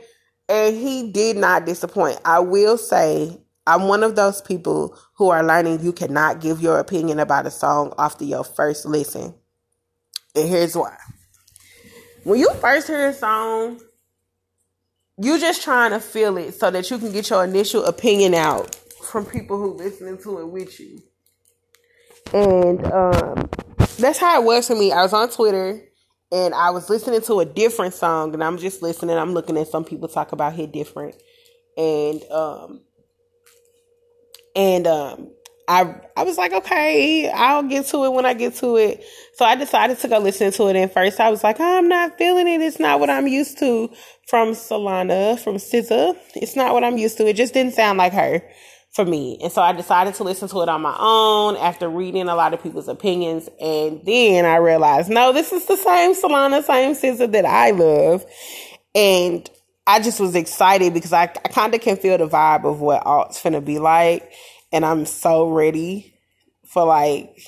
And 0.49 0.77
he 0.77 1.11
did 1.13 1.37
not 1.37 1.67
disappoint. 1.67 2.19
I 2.25 2.41
will 2.41 2.79
say, 2.79 3.39
I'm 3.67 3.83
one 3.87 4.03
of 4.03 4.17
those 4.17 4.41
people 4.41 4.99
who 5.15 5.29
are 5.29 5.45
learning 5.45 5.83
you 5.83 5.93
cannot 5.93 6.41
give 6.41 6.61
your 6.61 6.79
opinion 6.79 7.21
about 7.21 7.47
a 7.47 7.51
song 7.51 7.93
after 7.99 8.25
your 8.25 8.43
first 8.43 8.87
listen. 8.87 9.35
And 10.35 10.49
here's 10.49 10.75
why. 10.75 10.97
When 12.25 12.41
you 12.41 12.53
first 12.55 12.87
hear 12.87 13.09
a 13.09 13.15
song, 13.15 13.81
you're 15.19 15.39
just 15.39 15.63
trying 15.63 15.91
to 15.91 16.01
feel 16.01 16.37
it 16.39 16.55
so 16.55 16.71
that 16.71 16.91
you 16.91 16.99
can 16.99 17.13
get 17.13 17.31
your 17.31 17.45
initial 17.45 17.85
opinion 17.85 18.35
out 18.35 18.77
from 19.09 19.27
people 19.27 19.59
who 19.59 19.75
listening 19.75 20.19
to 20.19 20.41
it 20.41 20.49
with 20.49 20.79
you. 20.79 21.03
And 22.33 22.85
um, 22.87 23.49
that's 23.99 24.19
how 24.19 24.41
it 24.41 24.45
was 24.45 24.69
for 24.69 24.75
me. 24.75 24.93
I 24.93 25.03
was 25.03 25.13
on 25.13 25.31
Twitter 25.31 25.83
and 26.31 26.55
I 26.55 26.71
was 26.71 26.91
listening 26.91 27.23
to 27.23 27.41
a 27.41 27.45
different 27.45 27.95
song 27.95 28.35
and 28.35 28.45
I'm 28.45 28.59
just 28.59 28.83
listening. 28.83 29.17
I'm 29.17 29.33
looking 29.33 29.57
at 29.57 29.69
some 29.69 29.85
people 29.85 30.09
talk 30.09 30.33
about 30.33 30.53
hit 30.55 30.73
different. 30.73 31.17
And 31.77 32.23
um 32.31 32.81
and 34.55 34.87
um 34.87 35.31
I 35.69 35.95
I 36.17 36.25
was 36.25 36.37
like, 36.37 36.53
okay, 36.53 37.31
I'll 37.31 37.63
get 37.63 37.87
to 37.87 38.05
it 38.05 38.13
when 38.13 38.27
I 38.27 38.35
get 38.35 38.57
to 38.57 38.77
it. 38.77 39.05
So 39.35 39.45
I 39.45 39.55
decided 39.55 39.99
to 40.01 40.09
go 40.09 40.19
listen 40.19 40.51
to 40.53 40.69
it. 40.69 40.77
And 40.77 40.91
first, 40.91 41.21
I 41.21 41.31
was 41.31 41.45
like, 41.45 41.61
I'm 41.61 41.89
not 41.89 42.19
feeling 42.19 42.49
it. 42.49 42.61
It's 42.61 42.81
not 42.81 43.01
what 43.01 43.11
I'm 43.11 43.29
used 43.29 43.59
to 43.61 43.91
from 44.27 44.51
Solana, 44.51 45.39
from 45.39 45.57
SZA. 45.57 46.17
It's 46.35 46.57
not 46.57 46.75
what 46.75 46.85
I'm 46.85 46.99
used 46.99 47.17
to. 47.19 47.27
It 47.29 47.37
just 47.37 47.55
didn't 47.55 47.75
sound 47.75 47.99
like 47.99 48.13
her 48.13 48.43
for 48.91 49.05
me. 49.05 49.39
And 49.43 49.53
so 49.53 49.63
I 49.63 49.73
decided 49.73 50.15
to 50.15 50.25
listen 50.25 50.49
to 50.49 50.63
it 50.63 50.69
on 50.69 50.83
my 50.83 50.97
own 50.99 51.57
after 51.57 51.89
reading 51.89 52.29
a 52.29 52.35
lot 52.35 52.55
of 52.55 52.63
people's 52.63 52.89
opinions. 52.89 53.49
And 53.61 54.01
then 54.05 54.45
I 54.45 54.57
realized, 54.57 55.11
no, 55.11 55.33
this 55.33 55.53
is 55.53 55.67
the 55.67 55.77
same 55.77 56.15
Solana, 56.15 56.63
same 56.63 56.95
SZA 56.95 57.31
that 57.33 57.45
I 57.45 57.71
love. 57.73 58.25
And 58.95 59.49
I 59.87 60.01
just 60.01 60.21
was 60.21 60.35
excited 60.35 60.95
because 60.95 61.13
I, 61.13 61.23
I 61.23 61.49
kind 61.49 61.75
of 61.75 61.81
can 61.81 61.97
feel 61.97 62.19
the 62.19 62.29
vibe 62.29 62.65
of 62.65 62.81
what 62.81 63.07
alt's 63.07 63.43
gonna 63.43 63.61
be 63.61 63.79
like. 63.79 64.33
And 64.73 64.85
I'm 64.85 65.07
so 65.07 65.49
ready 65.49 66.15
for 66.67 66.85
like 66.85 67.41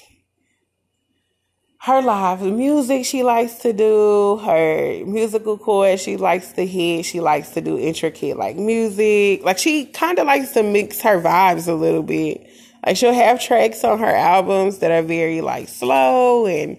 her 1.83 2.03
live 2.03 2.43
music 2.43 3.07
she 3.07 3.23
likes 3.23 3.55
to 3.55 3.73
do, 3.73 4.37
her 4.45 5.03
musical 5.07 5.57
chords 5.57 6.03
she 6.03 6.19
likes 6.19 6.53
to 6.53 6.67
hit, 6.67 7.07
she 7.07 7.21
likes 7.21 7.51
to 7.51 7.63
do 7.63 7.79
intricate 7.79 8.37
like 8.37 8.57
music. 8.57 9.43
Like 9.43 9.57
she 9.57 9.87
kind 9.87 10.19
of 10.19 10.27
likes 10.27 10.53
to 10.53 10.63
mix 10.63 11.01
her 11.01 11.23
vibes 11.23 11.69
a 11.69 11.73
little 11.73 12.03
bit. 12.03 12.47
Like 12.85 12.99
she'll 12.99 13.15
have 13.15 13.41
tracks 13.41 13.83
on 13.83 13.99
her 13.99 14.15
albums 14.15 14.81
that 14.81 14.91
are 14.91 15.03
very 15.03 15.41
like 15.41 15.69
slow 15.69 16.47
and 16.47 16.77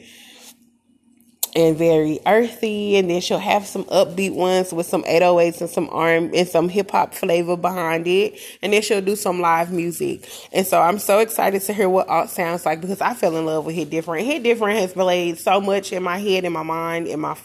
and 1.55 1.77
very 1.77 2.19
earthy 2.25 2.95
and 2.95 3.09
then 3.09 3.19
she'll 3.21 3.37
have 3.37 3.65
some 3.65 3.83
upbeat 3.85 4.33
ones 4.33 4.73
with 4.73 4.85
some 4.85 5.03
808s 5.03 5.61
and 5.61 5.69
some 5.69 5.89
arm 5.91 6.31
and 6.33 6.47
some 6.47 6.69
hip 6.69 6.91
hop 6.91 7.13
flavor 7.13 7.57
behind 7.57 8.07
it 8.07 8.39
and 8.61 8.71
then 8.71 8.81
she'll 8.81 9.01
do 9.01 9.15
some 9.15 9.41
live 9.41 9.71
music. 9.71 10.29
And 10.53 10.65
so 10.65 10.81
I'm 10.81 10.99
so 10.99 11.19
excited 11.19 11.61
to 11.63 11.73
hear 11.73 11.89
what 11.89 12.07
alt 12.07 12.29
sounds 12.29 12.65
like 12.65 12.81
because 12.81 13.01
I 13.01 13.13
fell 13.13 13.35
in 13.35 13.45
love 13.45 13.65
with 13.65 13.75
Hit 13.75 13.89
Different. 13.89 14.25
Hit 14.25 14.43
Different 14.43 14.79
has 14.79 14.93
played 14.93 15.37
so 15.37 15.59
much 15.59 15.91
in 15.91 16.03
my 16.03 16.17
head 16.17 16.45
in 16.45 16.53
my 16.53 16.63
mind 16.63 17.07
in 17.07 17.19
my 17.19 17.37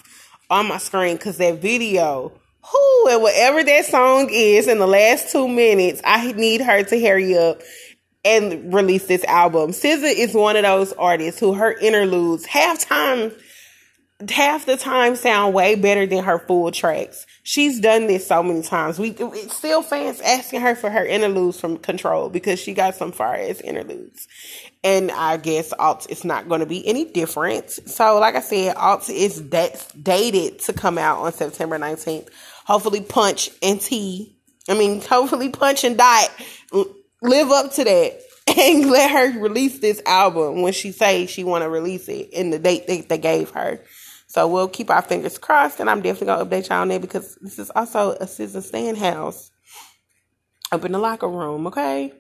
on 0.51 0.69
my 0.69 0.79
screen 0.79 1.17
because 1.17 1.39
that 1.39 1.61
video 1.61 2.33
who 2.63 3.09
and 3.09 3.23
whatever 3.23 3.65
that 3.65 3.85
song 3.87 4.29
is 4.31 4.69
in 4.69 4.79
the 4.79 4.87
last 4.87 5.33
two 5.33 5.49
minutes 5.49 6.01
I 6.05 6.33
need 6.33 6.61
her 6.61 6.85
to 6.85 7.01
hurry 7.01 7.37
up 7.37 7.61
and 8.25 8.75
release 8.75 9.07
this 9.07 9.23
album. 9.25 9.71
SZA 9.71 10.13
is 10.13 10.35
one 10.35 10.57
of 10.57 10.65
those 10.65 10.93
artists 10.95 11.39
who 11.39 11.55
her 11.55 11.73
interludes 11.73 12.45
halftime 12.45 13.33
half 14.31 14.65
the 14.65 14.77
time 14.77 15.15
sound 15.15 15.53
way 15.53 15.75
better 15.75 16.07
than 16.07 16.25
her 16.25 16.39
full 16.39 16.71
tracks. 16.71 17.27
She's 17.43 17.81
done 17.81 18.07
this 18.07 18.27
so 18.27 18.43
many 18.43 18.63
times. 18.63 18.99
We 18.99 19.15
still 19.49 19.83
fans 19.83 20.21
asking 20.21 20.63
her 20.63 20.75
for 20.75 20.89
her 20.89 21.05
interludes 21.05 21.61
from 21.61 21.77
Control 21.77 22.31
because 22.31 22.59
she 22.59 22.73
got 22.73 22.95
some 22.95 23.13
fire 23.13 23.49
ass 23.49 23.61
interludes. 23.61 24.27
And 24.83 25.11
I 25.11 25.37
guess 25.37 25.73
Alt 25.79 26.11
is 26.11 26.25
not 26.25 26.49
going 26.49 26.61
to 26.61 26.67
be 26.67 26.87
any 26.87 27.05
different. 27.05 27.71
So, 27.71 28.19
like 28.19 28.37
I 28.37 28.41
said, 28.41 28.77
Alt 28.77 29.11
is 29.11 29.41
dated 29.41 30.61
to 30.61 30.73
come 30.73 30.97
out 30.97 31.19
on 31.19 31.33
September 31.33 31.79
19th. 31.79 32.29
Hopefully, 32.65 33.03
Punch 33.03 33.51
and 33.63 33.81
T, 33.81 34.37
I 34.69 34.75
mean, 34.75 35.01
hopefully, 35.09 35.51
Punch 35.51 35.85
and 35.85 35.99
Dot 35.99 36.31
live 37.23 37.51
up 37.51 37.73
to 37.75 37.85
that 37.85 38.21
and 38.59 38.91
let 38.91 39.11
her 39.11 39.41
release 39.41 39.79
this 39.81 40.01
album 40.07 40.63
when 40.63 40.73
she 40.73 40.93
says 40.93 41.29
she 41.29 41.45
want 41.45 41.63
to 41.63 41.69
release 41.69 42.09
it 42.09 42.31
in 42.31 42.51
the 42.51 42.59
date 42.59 42.87
that 42.87 43.09
they 43.09 43.19
gave 43.19 43.51
her. 43.51 43.81
So 44.37 44.47
we'll 44.47 44.69
keep 44.69 44.91
our 44.91 45.01
fingers 45.01 45.39
crossed, 45.39 45.81
and 45.81 45.89
I'm 45.89 46.03
definitely 46.03 46.27
gonna 46.27 46.45
update 46.45 46.69
y'all 46.69 46.83
on 46.83 46.89
that 46.89 47.01
because 47.01 47.39
this 47.41 47.59
is 47.59 47.71
also 47.71 48.13
a 48.13 48.27
SZA 48.27 48.63
stand 48.63 48.99
house 48.99 49.51
up 50.71 50.85
in 50.85 50.93
the 50.93 50.99
locker 50.99 51.27
room, 51.27 51.67
okay? 51.69 52.13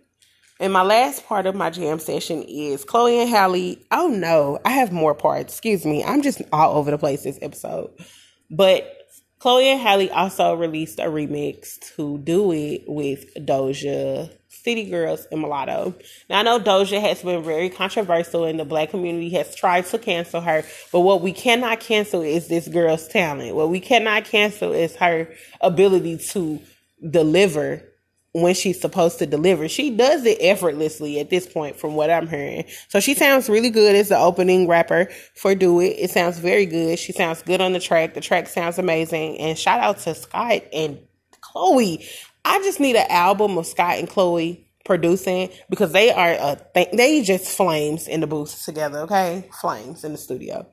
And 0.58 0.72
my 0.72 0.80
last 0.80 1.26
part 1.26 1.44
of 1.44 1.54
my 1.54 1.68
jam 1.68 1.98
session 1.98 2.42
is 2.44 2.86
Chloe 2.86 3.20
and 3.20 3.28
Halle. 3.28 3.76
Oh 3.90 4.08
no, 4.08 4.58
I 4.64 4.70
have 4.70 4.92
more 4.92 5.14
parts. 5.14 5.52
Excuse 5.52 5.84
me. 5.84 6.02
I'm 6.02 6.22
just 6.22 6.40
all 6.54 6.78
over 6.78 6.90
the 6.90 6.96
place 6.96 7.22
this 7.22 7.38
episode. 7.42 7.90
But 8.50 8.90
Chloe 9.38 9.68
and 9.68 9.80
Halle 9.82 10.08
also 10.08 10.54
released 10.54 10.98
a 10.98 11.08
remix 11.08 11.78
to 11.96 12.16
do 12.16 12.50
it 12.52 12.84
with 12.86 13.34
Doja 13.34 14.30
City 14.66 14.90
Girls 14.90 15.28
and 15.30 15.40
Mulatto. 15.40 15.94
Now 16.28 16.40
I 16.40 16.42
know 16.42 16.58
Doja 16.58 17.00
has 17.00 17.22
been 17.22 17.44
very 17.44 17.70
controversial 17.70 18.42
and 18.42 18.58
the 18.58 18.64
black 18.64 18.90
community 18.90 19.30
has 19.30 19.54
tried 19.54 19.86
to 19.86 19.98
cancel 19.98 20.40
her, 20.40 20.64
but 20.90 21.00
what 21.02 21.22
we 21.22 21.32
cannot 21.32 21.78
cancel 21.78 22.22
is 22.22 22.48
this 22.48 22.66
girl's 22.66 23.06
talent. 23.06 23.54
What 23.54 23.70
we 23.70 23.78
cannot 23.78 24.24
cancel 24.24 24.72
is 24.72 24.96
her 24.96 25.28
ability 25.60 26.18
to 26.32 26.60
deliver 27.08 27.80
when 28.32 28.56
she's 28.56 28.80
supposed 28.80 29.20
to 29.20 29.26
deliver. 29.26 29.68
She 29.68 29.90
does 29.90 30.26
it 30.26 30.38
effortlessly 30.40 31.20
at 31.20 31.30
this 31.30 31.46
point, 31.46 31.76
from 31.76 31.94
what 31.94 32.10
I'm 32.10 32.26
hearing. 32.26 32.64
So 32.88 32.98
she 32.98 33.14
sounds 33.14 33.48
really 33.48 33.70
good 33.70 33.94
as 33.94 34.08
the 34.08 34.18
opening 34.18 34.66
rapper 34.66 35.08
for 35.36 35.54
Do 35.54 35.78
It. 35.78 35.94
It 35.96 36.10
sounds 36.10 36.40
very 36.40 36.66
good. 36.66 36.98
She 36.98 37.12
sounds 37.12 37.40
good 37.40 37.60
on 37.60 37.72
the 37.72 37.78
track. 37.78 38.14
The 38.14 38.20
track 38.20 38.48
sounds 38.48 38.80
amazing. 38.80 39.38
And 39.38 39.56
shout 39.56 39.78
out 39.78 39.98
to 40.00 40.14
Scott 40.16 40.62
and 40.72 40.98
Chloe. 41.40 42.04
I 42.46 42.60
just 42.60 42.78
need 42.78 42.94
an 42.94 43.06
album 43.10 43.58
of 43.58 43.66
Scott 43.66 43.98
and 43.98 44.08
Chloe 44.08 44.68
producing 44.84 45.50
because 45.68 45.90
they 45.90 46.12
are 46.12 46.30
a 46.30 46.60
th- 46.74 46.92
they 46.92 47.20
just 47.22 47.56
flames 47.56 48.06
in 48.06 48.20
the 48.20 48.28
booth 48.28 48.64
together. 48.64 49.00
Okay, 49.00 49.48
flames 49.60 50.04
in 50.04 50.12
the 50.12 50.18
studio. 50.18 50.66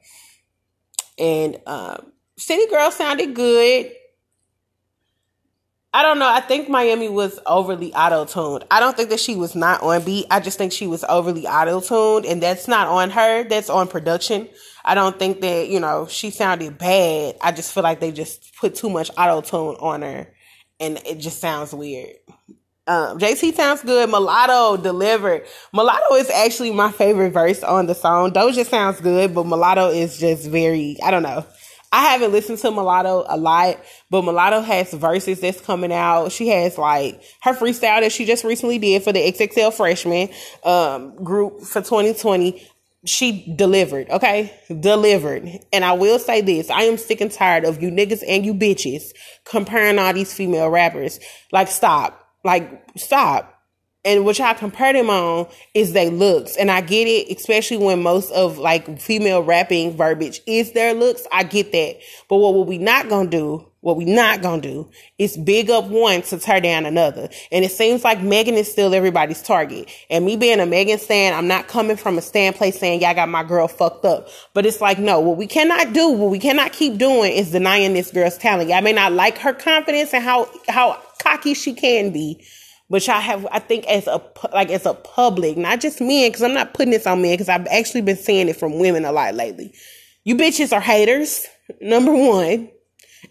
And 1.18 1.60
um, 1.66 2.12
City 2.38 2.68
Girl 2.70 2.92
sounded 2.92 3.34
good. 3.34 3.92
I 5.96 6.04
don't 6.04 6.20
know. 6.20 6.28
I 6.30 6.42
think 6.42 6.70
Miami 6.70 7.10
was 7.10 7.40
overly 7.46 7.94
auto 7.94 8.26
tuned. 8.26 8.66
I 8.72 8.80
don't 8.80 8.96
think 8.96 9.10
that 9.10 9.20
she 9.20 9.36
was 9.36 9.56
not 9.56 9.82
on 9.82 10.04
beat. 10.04 10.26
I 10.30 10.40
just 10.40 10.58
think 10.58 10.72
she 10.74 10.88
was 10.88 11.04
overly 11.04 11.48
auto 11.48 11.82
tuned, 11.82 12.26
and 12.26 12.42
that's 12.42 12.68
not 12.68 12.88
on 12.88 13.10
her. 13.10 13.44
That's 13.46 13.70
on 13.70 13.88
production. 13.88 14.48
I 14.86 14.94
don't 14.94 15.18
think 15.18 15.42
that 15.42 15.70
you 15.70 15.80
know 15.80 16.06
she 16.08 16.30
sounded 16.30 16.78
bad. 16.78 17.38
I 17.42 17.52
just 17.52 17.74
feel 17.74 17.84
like 17.84 18.00
they 18.00 18.12
just 18.12 18.56
put 18.58 18.76
too 18.76 18.92
much 18.92 19.10
auto 19.18 19.42
tune 19.42 19.76
on 19.80 20.04
her 20.04 20.33
and 20.84 21.00
it 21.06 21.20
just 21.20 21.40
sounds 21.40 21.74
weird. 21.74 22.18
Um, 22.86 23.18
JT 23.18 23.56
sounds 23.56 23.82
good. 23.82 24.10
Mulatto 24.10 24.76
delivered. 24.76 25.46
Mulatto 25.72 26.16
is 26.16 26.30
actually 26.30 26.72
my 26.72 26.92
favorite 26.92 27.32
verse 27.32 27.64
on 27.64 27.86
the 27.86 27.96
song. 27.96 28.32
Doja 28.32 28.66
sounds 28.66 29.00
good, 29.00 29.34
but 29.34 29.46
Mulatto 29.46 29.90
is 29.90 30.18
just 30.18 30.50
very, 30.50 30.98
I 31.02 31.10
don't 31.10 31.24
know. 31.24 31.46
I 31.94 32.10
haven't 32.10 32.32
listened 32.32 32.58
to 32.58 32.72
Mulatto 32.72 33.24
a 33.28 33.38
lot, 33.38 33.80
but 34.10 34.24
Mulatto 34.24 34.62
has 34.62 34.92
verses 34.94 35.40
that's 35.40 35.62
coming 35.62 35.94
out. 35.94 36.32
She 36.32 36.48
has 36.48 36.78
like 36.78 37.22
her 37.44 37.54
freestyle 37.54 38.02
that 38.02 38.12
she 38.12 38.26
just 38.26 38.44
recently 38.44 38.80
did 38.80 39.04
for 39.04 39.14
the 39.14 39.20
XXL 39.20 39.72
freshman 39.72 40.30
um, 40.64 41.16
group 41.24 41.62
for 41.62 41.82
2020 41.82 42.68
she 43.06 43.54
delivered, 43.56 44.10
okay? 44.10 44.54
Delivered. 44.80 45.50
And 45.72 45.84
I 45.84 45.94
will 45.94 46.20
say 46.20 46.42
this 46.42 46.70
I 46.70 46.84
am 46.84 46.98
sick 46.98 47.22
and 47.22 47.32
tired 47.32 47.66
of 47.66 47.82
you 47.82 47.92
niggas 47.92 48.24
and 48.28 48.46
you 48.46 48.54
bitches 48.54 49.12
comparing 49.46 50.00
all 50.00 50.14
these 50.14 50.34
female 50.34 50.70
rappers. 50.70 51.20
Like, 51.52 51.68
stop. 51.68 52.20
Like, 52.44 52.84
stop. 52.98 53.50
And 54.06 54.26
what 54.26 54.38
y'all 54.38 54.54
compare 54.54 54.92
them 54.92 55.10
on 55.10 55.48
is 55.74 55.94
their 55.94 56.10
looks. 56.10 56.58
And 56.58 56.70
I 56.70 56.82
get 56.82 57.08
it, 57.08 57.36
especially 57.38 57.78
when 57.78 58.02
most 58.02 58.32
of 58.32 58.58
like 58.58 59.00
female 59.00 59.42
rapping 59.42 59.96
verbiage 59.96 60.42
is 60.46 60.74
their 60.74 60.94
looks. 60.94 61.26
I 61.32 61.44
get 61.44 61.72
that. 61.72 62.00
But 62.28 62.38
what 62.38 62.68
we 62.68 62.78
not 62.78 63.08
gonna 63.08 63.30
do 63.30 63.70
what 63.84 63.98
we 63.98 64.06
not 64.06 64.42
gonna 64.42 64.62
do 64.62 64.90
is 65.18 65.36
big 65.36 65.70
up 65.70 65.84
one 65.88 66.22
to 66.22 66.38
tear 66.38 66.62
down 66.62 66.86
another. 66.86 67.28
And 67.52 67.66
it 67.66 67.72
seems 67.72 68.02
like 68.02 68.22
Megan 68.22 68.54
is 68.54 68.72
still 68.72 68.96
everybody's 68.96 69.42
target. 69.42 69.90
And 70.10 70.24
me 70.24 70.38
being 70.38 70.62
a 70.62 70.66
Megan 70.66 70.98
stan, 71.00 71.34
I'm 71.34 71.50
not 71.50 71.68
coming 71.68 71.98
from 71.98 72.18
a 72.18 72.22
stand 72.22 72.56
place 72.56 72.80
saying, 72.80 73.02
y'all 73.02 73.14
got 73.14 73.28
my 73.28 73.44
girl 73.44 73.68
fucked 73.68 74.06
up. 74.06 74.30
But 74.54 74.66
it's 74.66 74.80
like, 74.80 75.00
no, 75.00 75.20
what 75.20 75.36
we 75.36 75.48
cannot 75.48 75.92
do, 75.92 76.08
what 76.12 76.32
we 76.32 76.40
cannot 76.40 76.72
keep 76.72 76.98
doing 76.98 77.34
is 77.34 77.52
denying 77.52 77.94
this 77.94 78.10
girl's 78.10 78.38
talent. 78.38 78.70
Y'all 78.70 78.82
may 78.82 78.94
not 78.94 79.12
like 79.12 79.38
her 79.40 79.52
confidence 79.52 80.14
and 80.14 80.24
how, 80.24 80.48
how 80.70 81.02
cocky 81.22 81.54
she 81.54 81.74
can 81.74 82.14
be. 82.14 82.42
But 82.90 83.06
y'all 83.06 83.20
have, 83.20 83.46
I 83.52 83.60
think, 83.60 83.86
as 83.88 84.08
a 84.08 84.22
like 84.54 84.70
as 84.70 84.86
a 84.86 84.94
public, 84.94 85.58
not 85.58 85.82
just 85.82 86.00
men, 86.00 86.30
because 86.30 86.44
I'm 86.44 86.54
not 86.54 86.74
putting 86.74 86.92
this 86.92 87.08
on 87.08 87.22
men, 87.22 87.34
because 87.34 87.50
I've 87.50 87.68
actually 87.68 88.02
been 88.02 88.18
seeing 88.18 88.48
it 88.48 88.56
from 88.56 88.80
women 88.80 89.04
a 89.04 89.12
lot 89.12 89.36
lately. 89.36 89.74
You 90.24 90.36
bitches 90.36 90.72
are 90.72 90.82
haters, 90.82 91.48
number 91.82 92.14
one 92.14 92.70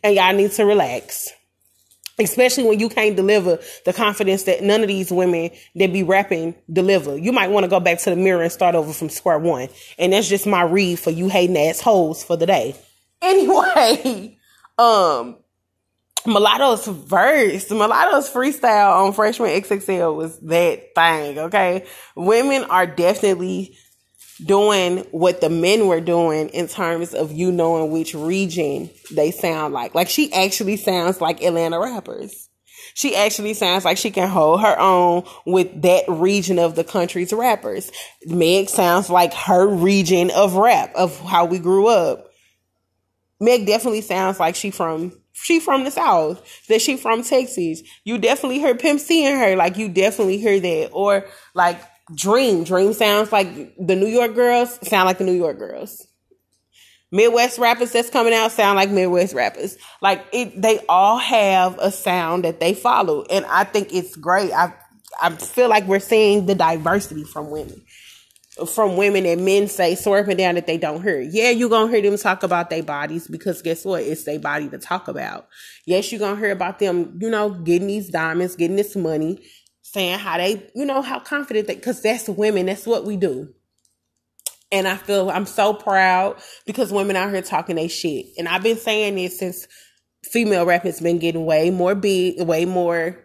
and 0.03 0.15
y'all 0.15 0.33
need 0.33 0.53
to 0.53 0.65
relax. 0.65 1.31
Especially 2.19 2.65
when 2.65 2.79
you 2.79 2.89
can't 2.89 3.17
deliver 3.17 3.59
the 3.85 3.93
confidence 3.93 4.43
that 4.45 4.63
none 4.63 4.83
of 4.83 4.89
these 4.89 5.11
women 5.11 5.51
that 5.77 5.93
be 5.93 6.03
rapping 6.03 6.55
deliver. 6.71 7.17
You 7.17 7.33
might 7.33 7.51
want 7.51 7.65
to 7.65 7.69
go 7.69 7.81
back 7.81 7.99
to 8.01 8.11
the 8.11 8.17
mirror 8.17 8.43
and 8.43 8.53
start 8.53 8.75
over 8.75 8.93
from 8.93 9.09
square 9.09 9.39
one. 9.39 9.69
And 9.99 10.13
that's 10.13 10.29
just 10.29 10.47
my 10.47 10.63
read 10.63 10.99
for 10.99 11.11
you 11.11 11.29
hating 11.29 11.57
assholes 11.57 12.23
for 12.23 12.37
the 12.37 12.47
day. 12.47 12.77
Anyway, 13.25 14.37
um, 14.79 15.37
Mulatto's 16.27 16.87
verse, 16.87 17.71
Mulatto's 17.71 18.29
freestyle 18.29 19.05
on 19.05 19.13
Freshman 19.13 19.51
XXL 19.51 20.15
was 20.15 20.39
that 20.41 20.95
thing, 20.95 21.39
okay? 21.39 21.87
Women 22.17 22.65
are 22.65 22.87
definitely 22.87 23.77
doing 24.45 24.99
what 25.11 25.41
the 25.41 25.51
men 25.51 25.87
were 25.87 26.01
doing 26.01 26.49
in 26.51 26.69
terms 26.69 27.15
of 27.15 27.33
you 27.33 27.53
knowing 27.53 27.91
which 27.91 28.15
region 28.15 28.91
they 29.11 29.31
sound 29.31 29.75
like. 29.75 29.95
Like 29.95 30.09
she 30.09 30.33
actually 30.33 30.77
sounds 30.77 31.21
like 31.21 31.43
Atlanta 31.43 31.81
rappers. 31.81 32.49
She 32.95 33.17
actually 33.17 33.55
sounds 33.55 33.85
like 33.85 33.97
she 33.97 34.11
can 34.11 34.29
hold 34.29 34.61
her 34.61 34.79
own 34.79 35.25
with 35.47 35.83
that 35.83 36.05
region 36.09 36.59
of 36.59 36.75
the 36.75 36.85
country's 36.85 37.33
rappers. 37.33 37.91
Meg 38.27 38.69
sounds 38.69 39.09
like 39.09 39.33
her 39.33 39.67
region 39.67 40.31
of 40.31 40.55
rap, 40.55 40.93
of 40.95 41.19
how 41.21 41.47
we 41.47 41.59
grew 41.59 41.87
up. 41.87 42.29
Meg 43.41 43.67
definitely 43.67 44.03
sounds 44.03 44.39
like 44.39 44.55
she 44.55 44.71
from 44.71 45.13
she 45.33 45.59
from 45.59 45.85
the 45.85 45.91
south. 45.91 46.67
That 46.69 46.83
she 46.83 46.97
from 46.97 47.23
Texas. 47.23 47.83
You 48.05 48.19
definitely 48.19 48.61
heard 48.61 48.79
Pimp 48.79 49.01
C 49.01 49.27
in 49.27 49.39
her. 49.39 49.57
Like 49.57 49.77
you 49.79 49.89
definitely 49.89 50.39
hear 50.39 50.61
that. 50.61 50.91
Or 50.93 51.25
like 51.55 51.81
Dream. 52.15 52.65
Dream 52.65 52.93
sounds 52.93 53.33
like 53.33 53.77
the 53.77 53.97
New 53.97 54.07
York 54.07 54.35
girls 54.35 54.79
sound 54.89 55.07
like 55.07 55.19
the 55.19 55.25
New 55.25 55.33
York 55.33 55.59
girls. 55.59 56.07
Midwest 57.13 57.59
rappers 57.59 57.93
that's 57.93 58.09
coming 58.09 58.33
out 58.33 58.53
sound 58.53 58.77
like 58.77 58.91
Midwest 58.91 59.35
rappers. 59.35 59.77
Like 60.01 60.25
it, 60.33 60.61
they 60.61 60.81
all 60.89 61.19
have 61.19 61.79
a 61.79 61.93
sound 61.93 62.45
that 62.45 62.59
they 62.59 62.73
follow, 62.73 63.25
and 63.31 63.45
I 63.45 63.65
think 63.65 63.93
it's 63.93 64.17
great. 64.17 64.51
I 64.53 64.73
I 65.21 65.31
feel 65.31 65.69
like 65.69 65.87
we're 65.87 66.01
seeing 66.01 66.47
the 66.47 66.55
diversity 66.55 67.25
from 67.25 67.51
women, 67.51 67.83
from 68.67 68.97
women 68.97 69.27
and 69.27 69.45
men 69.45 69.69
say 69.69 69.95
swerving 69.95 70.39
down 70.39 70.55
that 70.55 70.67
they 70.67 70.79
don't 70.79 71.03
hear. 71.03 71.21
Yeah, 71.21 71.51
you 71.51 71.69
gonna 71.69 71.93
hear 71.93 72.01
them 72.01 72.17
talk 72.17 72.43
about 72.43 72.71
their 72.71 72.83
bodies 72.83 73.29
because 73.29 73.61
guess 73.61 73.85
what? 73.85 74.03
It's 74.03 74.25
their 74.25 74.41
body 74.41 74.71
to 74.71 74.79
talk 74.79 75.07
about. 75.07 75.49
Yes, 75.85 76.11
you 76.13 76.19
gonna 76.19 76.41
hear 76.41 76.53
about 76.53 76.79
them, 76.79 77.19
you 77.21 77.29
know, 77.29 77.51
getting 77.51 77.89
these 77.89 78.09
diamonds, 78.09 78.57
getting 78.57 78.77
this 78.77 78.97
money, 78.97 79.39
saying 79.93 80.19
how 80.19 80.39
they, 80.39 80.71
you 80.75 80.85
know, 80.85 81.03
how 81.03 81.21
confident 81.21 81.67
they, 81.67 81.75
because 81.75 82.01
that's 82.03 82.29
women, 82.29 82.67
that's 82.67 82.87
what 82.87 83.05
we 83.05 83.17
do. 83.17 83.53
And 84.71 84.89
I 84.89 84.97
feel 84.97 85.31
I'm 85.31 85.45
so 85.45 85.75
proud 85.75 86.41
because 86.65 86.91
women 86.91 87.15
out 87.15 87.31
here 87.31 87.43
talking 87.43 87.77
they 87.77 87.89
shit. 87.89 88.27
And 88.39 88.49
I've 88.49 88.63
been 88.63 88.79
saying 88.79 89.17
this 89.17 89.39
since 89.39 89.69
female 90.25 90.65
rap 90.65 90.85
has 90.85 90.99
been 90.99 91.19
getting 91.19 91.45
way 91.45 91.71
more 91.71 91.95
big, 91.95 92.41
way 92.41 92.65
more, 92.65 93.19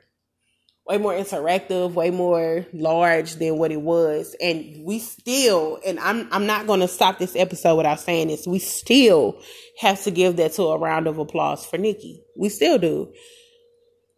way 0.85 0.97
more 0.97 1.13
interactive, 1.13 1.93
way 1.93 2.11
more 2.11 2.65
large 2.73 3.35
than 3.35 3.57
what 3.57 3.71
it 3.71 3.81
was. 3.81 4.35
And 4.41 4.83
we 4.83 4.99
still, 4.99 5.79
and 5.85 6.01
I'm 6.01 6.27
I'm 6.33 6.45
not 6.45 6.67
gonna 6.67 6.89
stop 6.89 7.17
this 7.17 7.37
episode 7.37 7.77
without 7.77 8.01
saying 8.01 8.27
this, 8.27 8.45
we 8.45 8.59
still 8.59 9.41
have 9.79 10.03
to 10.03 10.11
give 10.11 10.35
that 10.35 10.51
to 10.53 10.63
a 10.63 10.77
round 10.77 11.07
of 11.07 11.17
applause 11.17 11.65
for 11.65 11.77
Nicki. 11.77 12.23
We 12.35 12.49
still 12.49 12.77
do. 12.77 13.13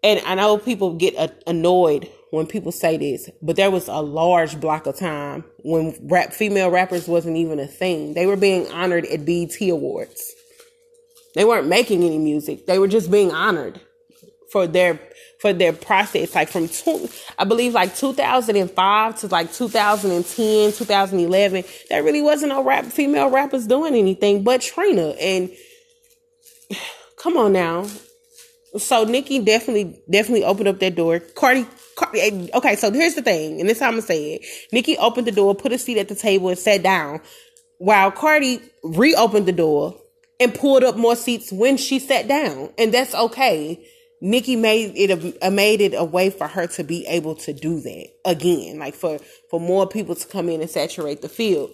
And 0.03 0.19
I 0.25 0.33
know 0.33 0.57
people 0.57 0.95
get 0.95 1.43
annoyed 1.45 2.09
when 2.31 2.45
people 2.45 2.71
say 2.71 2.97
this, 2.97 3.29
but 3.41 3.55
there 3.55 3.71
was 3.71 3.87
a 3.87 4.01
large 4.01 4.59
block 4.59 4.85
of 4.85 4.97
time 4.97 5.43
when 5.63 5.97
rap 6.03 6.31
female 6.31 6.69
rappers 6.69 7.07
wasn't 7.07 7.37
even 7.37 7.59
a 7.59 7.67
thing. 7.67 8.13
They 8.13 8.25
were 8.25 8.35
being 8.35 8.67
honored 8.71 9.05
at 9.05 9.25
BET 9.25 9.59
Awards. 9.61 10.33
They 11.35 11.45
weren't 11.45 11.67
making 11.67 12.03
any 12.03 12.17
music. 12.17 12.65
They 12.65 12.79
were 12.79 12.87
just 12.87 13.09
being 13.09 13.31
honored 13.31 13.79
for 14.51 14.67
their 14.67 14.99
for 15.39 15.53
their 15.53 15.71
process 15.71 16.35
like 16.35 16.49
from 16.49 16.67
two, 16.67 17.07
I 17.37 17.45
believe 17.45 17.73
like 17.73 17.95
2005 17.95 19.19
to 19.21 19.27
like 19.27 19.53
2010, 19.53 20.73
2011, 20.73 21.63
there 21.89 22.03
really 22.03 22.21
wasn't 22.21 22.49
no 22.49 22.61
rap 22.61 22.83
female 22.85 23.29
rappers 23.29 23.65
doing 23.65 23.95
anything 23.95 24.43
but 24.43 24.59
Trina 24.59 25.11
and 25.19 25.49
come 27.17 27.37
on 27.37 27.53
now. 27.53 27.85
So 28.77 29.03
Nicki 29.03 29.39
definitely 29.39 30.01
definitely 30.09 30.43
opened 30.43 30.67
up 30.67 30.79
that 30.79 30.95
door. 30.95 31.19
Cardi 31.19 31.65
eh, 32.15 32.47
okay, 32.53 32.75
so 32.75 32.91
here's 32.91 33.15
the 33.15 33.21
thing, 33.21 33.59
and 33.59 33.67
this 33.67 33.77
is 33.77 33.81
how 33.81 33.87
I'm 33.87 33.93
gonna 33.93 34.03
say 34.03 34.35
it. 34.35 34.45
Nicki 34.71 34.97
opened 34.97 35.27
the 35.27 35.31
door, 35.31 35.55
put 35.55 35.71
a 35.71 35.77
seat 35.77 35.97
at 35.97 36.07
the 36.07 36.15
table, 36.15 36.49
and 36.49 36.57
sat 36.57 36.83
down, 36.83 37.21
while 37.79 38.11
Cardi 38.11 38.61
reopened 38.83 39.47
the 39.47 39.51
door 39.51 39.99
and 40.39 40.53
pulled 40.53 40.83
up 40.83 40.95
more 40.95 41.15
seats 41.15 41.51
when 41.51 41.77
she 41.77 41.99
sat 41.99 42.27
down, 42.27 42.69
and 42.77 42.93
that's 42.93 43.15
okay. 43.15 43.83
Nicki 44.21 44.55
made 44.55 44.93
it 44.95 45.37
a, 45.41 45.49
made 45.49 45.81
it 45.81 45.93
a 45.93 46.03
way 46.03 46.29
for 46.29 46.47
her 46.47 46.67
to 46.67 46.83
be 46.83 47.05
able 47.07 47.35
to 47.35 47.53
do 47.53 47.79
that 47.81 48.07
again, 48.25 48.77
like 48.77 48.93
for 48.93 49.17
for 49.49 49.59
more 49.59 49.87
people 49.87 50.13
to 50.13 50.27
come 50.27 50.49
in 50.49 50.61
and 50.61 50.69
saturate 50.69 51.21
the 51.21 51.29
field. 51.29 51.71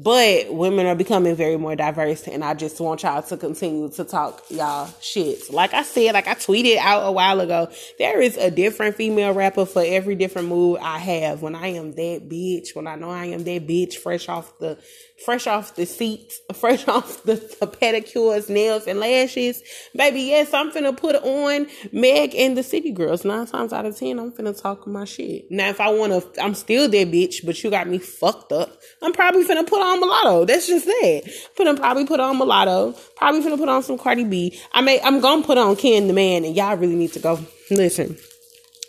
But 0.00 0.54
women 0.54 0.86
are 0.86 0.94
becoming 0.94 1.34
very 1.34 1.56
more 1.56 1.74
diverse, 1.74 2.28
and 2.28 2.44
I 2.44 2.54
just 2.54 2.80
want 2.80 3.02
y'all 3.02 3.20
to 3.20 3.36
continue 3.36 3.88
to 3.90 4.04
talk 4.04 4.44
y'all 4.48 4.88
shit. 5.00 5.52
Like 5.52 5.74
I 5.74 5.82
said, 5.82 6.12
like 6.12 6.28
I 6.28 6.34
tweeted 6.34 6.76
out 6.76 7.04
a 7.04 7.10
while 7.10 7.40
ago, 7.40 7.68
there 7.98 8.20
is 8.20 8.36
a 8.36 8.48
different 8.48 8.94
female 8.94 9.34
rapper 9.34 9.66
for 9.66 9.82
every 9.84 10.14
different 10.14 10.46
mood 10.46 10.78
I 10.80 10.98
have. 10.98 11.42
When 11.42 11.56
I 11.56 11.68
am 11.68 11.94
that 11.94 12.28
bitch, 12.28 12.76
when 12.76 12.86
I 12.86 12.94
know 12.94 13.10
I 13.10 13.26
am 13.26 13.42
that 13.42 13.66
bitch, 13.66 13.96
fresh 13.96 14.28
off 14.28 14.56
the 14.60 14.78
fresh 15.24 15.46
off 15.46 15.74
the 15.74 15.86
seat, 15.86 16.32
fresh 16.54 16.86
off 16.88 17.22
the, 17.24 17.34
the, 17.34 17.66
pedicures, 17.66 18.48
nails, 18.48 18.86
and 18.86 19.00
lashes. 19.00 19.62
Baby, 19.94 20.22
yes, 20.22 20.54
I'm 20.54 20.70
finna 20.70 20.96
put 20.96 21.16
on 21.16 21.66
Meg 21.92 22.34
and 22.34 22.56
the 22.56 22.62
City 22.62 22.92
Girls. 22.92 23.24
Nine 23.24 23.46
times 23.46 23.72
out 23.72 23.86
of 23.86 23.96
ten, 23.96 24.18
I'm 24.18 24.32
finna 24.32 24.60
talk 24.60 24.86
my 24.86 25.04
shit. 25.04 25.50
Now, 25.50 25.68
if 25.68 25.80
I 25.80 25.90
wanna, 25.90 26.22
I'm 26.40 26.54
still 26.54 26.88
that 26.88 27.10
bitch, 27.10 27.44
but 27.44 27.62
you 27.62 27.70
got 27.70 27.88
me 27.88 27.98
fucked 27.98 28.52
up. 28.52 28.80
I'm 29.02 29.12
probably 29.12 29.44
finna 29.44 29.66
put 29.66 29.80
on 29.80 30.00
mulatto. 30.00 30.44
That's 30.44 30.66
just 30.66 30.86
that. 30.86 31.22
Finna 31.58 31.76
probably 31.76 32.06
put 32.06 32.20
on 32.20 32.38
mulatto. 32.38 32.94
Probably 33.16 33.40
finna 33.40 33.58
put 33.58 33.68
on 33.68 33.82
some 33.82 33.98
Cardi 33.98 34.24
B. 34.24 34.58
I 34.72 34.80
may, 34.80 35.00
I'm 35.00 35.20
gonna 35.20 35.42
put 35.42 35.58
on 35.58 35.76
Ken 35.76 36.06
the 36.06 36.12
Man, 36.12 36.44
and 36.44 36.56
y'all 36.56 36.76
really 36.76 36.96
need 36.96 37.12
to 37.12 37.20
go 37.20 37.38
listen 37.70 38.16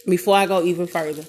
before 0.07 0.35
I 0.35 0.45
go 0.45 0.63
even 0.63 0.87
further. 0.87 1.25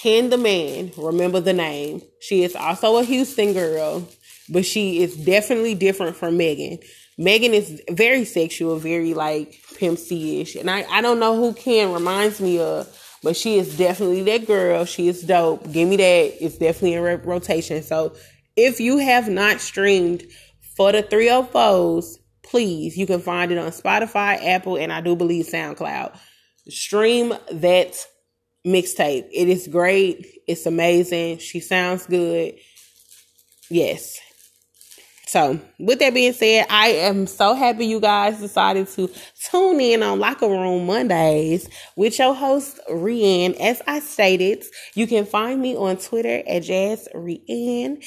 Ken 0.00 0.30
the 0.30 0.38
Man, 0.38 0.92
remember 0.96 1.40
the 1.40 1.52
name. 1.52 2.00
She 2.20 2.42
is 2.42 2.56
also 2.56 2.96
a 2.96 3.04
Houston 3.04 3.52
girl, 3.52 4.08
but 4.48 4.64
she 4.64 5.02
is 5.02 5.14
definitely 5.14 5.74
different 5.74 6.16
from 6.16 6.38
Megan. 6.38 6.78
Megan 7.18 7.52
is 7.52 7.82
very 7.90 8.24
sexual, 8.24 8.78
very 8.78 9.12
like 9.12 9.60
Pimp 9.78 9.98
C 9.98 10.40
ish. 10.40 10.56
And 10.56 10.70
I, 10.70 10.86
I 10.90 11.02
don't 11.02 11.20
know 11.20 11.36
who 11.36 11.52
Ken 11.52 11.92
reminds 11.92 12.40
me 12.40 12.58
of, 12.58 12.88
but 13.22 13.36
she 13.36 13.58
is 13.58 13.76
definitely 13.76 14.22
that 14.22 14.46
girl. 14.46 14.86
She 14.86 15.06
is 15.08 15.22
dope. 15.22 15.70
Give 15.70 15.86
me 15.86 15.96
that. 15.96 16.42
It's 16.42 16.56
definitely 16.56 16.94
a 16.94 17.18
rotation. 17.18 17.82
So 17.82 18.14
if 18.56 18.80
you 18.80 18.96
have 18.98 19.28
not 19.28 19.60
streamed 19.60 20.24
for 20.76 20.92
the 20.92 21.02
304s, 21.02 22.14
please, 22.42 22.96
you 22.96 23.06
can 23.06 23.20
find 23.20 23.52
it 23.52 23.58
on 23.58 23.70
Spotify, 23.70 24.42
Apple, 24.42 24.76
and 24.76 24.90
I 24.90 25.02
do 25.02 25.14
believe 25.14 25.46
SoundCloud. 25.46 26.16
Stream 26.68 27.34
that 27.52 28.06
mixtape. 28.66 29.28
It 29.32 29.48
is 29.48 29.66
great. 29.68 30.42
It's 30.46 30.66
amazing. 30.66 31.38
She 31.38 31.60
sounds 31.60 32.06
good. 32.06 32.54
Yes. 33.70 34.18
So, 35.30 35.60
with 35.78 36.00
that 36.00 36.12
being 36.12 36.32
said, 36.32 36.66
I 36.70 36.88
am 36.88 37.28
so 37.28 37.54
happy 37.54 37.86
you 37.86 38.00
guys 38.00 38.40
decided 38.40 38.88
to 38.88 39.08
tune 39.48 39.78
in 39.80 40.02
on 40.02 40.18
Locker 40.18 40.48
Room 40.48 40.86
Mondays 40.86 41.68
with 41.94 42.18
your 42.18 42.34
host, 42.34 42.80
Rian. 42.90 43.54
As 43.60 43.80
I 43.86 44.00
stated, 44.00 44.64
you 44.94 45.06
can 45.06 45.24
find 45.24 45.62
me 45.62 45.76
on 45.76 45.98
Twitter 45.98 46.42
at 46.48 46.64
Jazz 46.64 47.06
and 47.14 48.02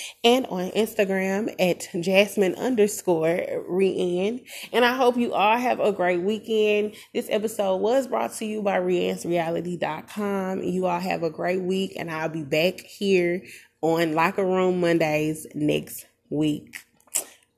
on 0.47 0.71
Instagram 0.71 1.55
at 1.59 1.87
Jasmine 2.03 2.55
underscore 2.55 3.39
Rian. 3.71 4.45
And 4.73 4.83
I 4.83 4.93
hope 4.93 5.15
you 5.15 5.31
all 5.31 5.57
have 5.57 5.79
a 5.79 5.93
great 5.93 6.23
weekend. 6.23 6.93
This 7.13 7.27
episode 7.29 7.77
was 7.77 8.05
brought 8.05 8.33
to 8.33 8.45
you 8.45 8.61
by 8.61 8.79
RiansReality.com. 8.79 10.61
You 10.61 10.87
all 10.87 10.99
have 10.99 11.23
a 11.23 11.29
great 11.29 11.61
week, 11.61 11.93
and 11.95 12.11
I'll 12.11 12.27
be 12.27 12.43
back 12.43 12.81
here 12.81 13.43
on 13.79 14.13
Locker 14.13 14.43
Room 14.43 14.81
Mondays 14.81 15.47
next 15.55 16.05
week. 16.29 16.75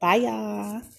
Bye, 0.05 0.17
y'all. 0.17 0.94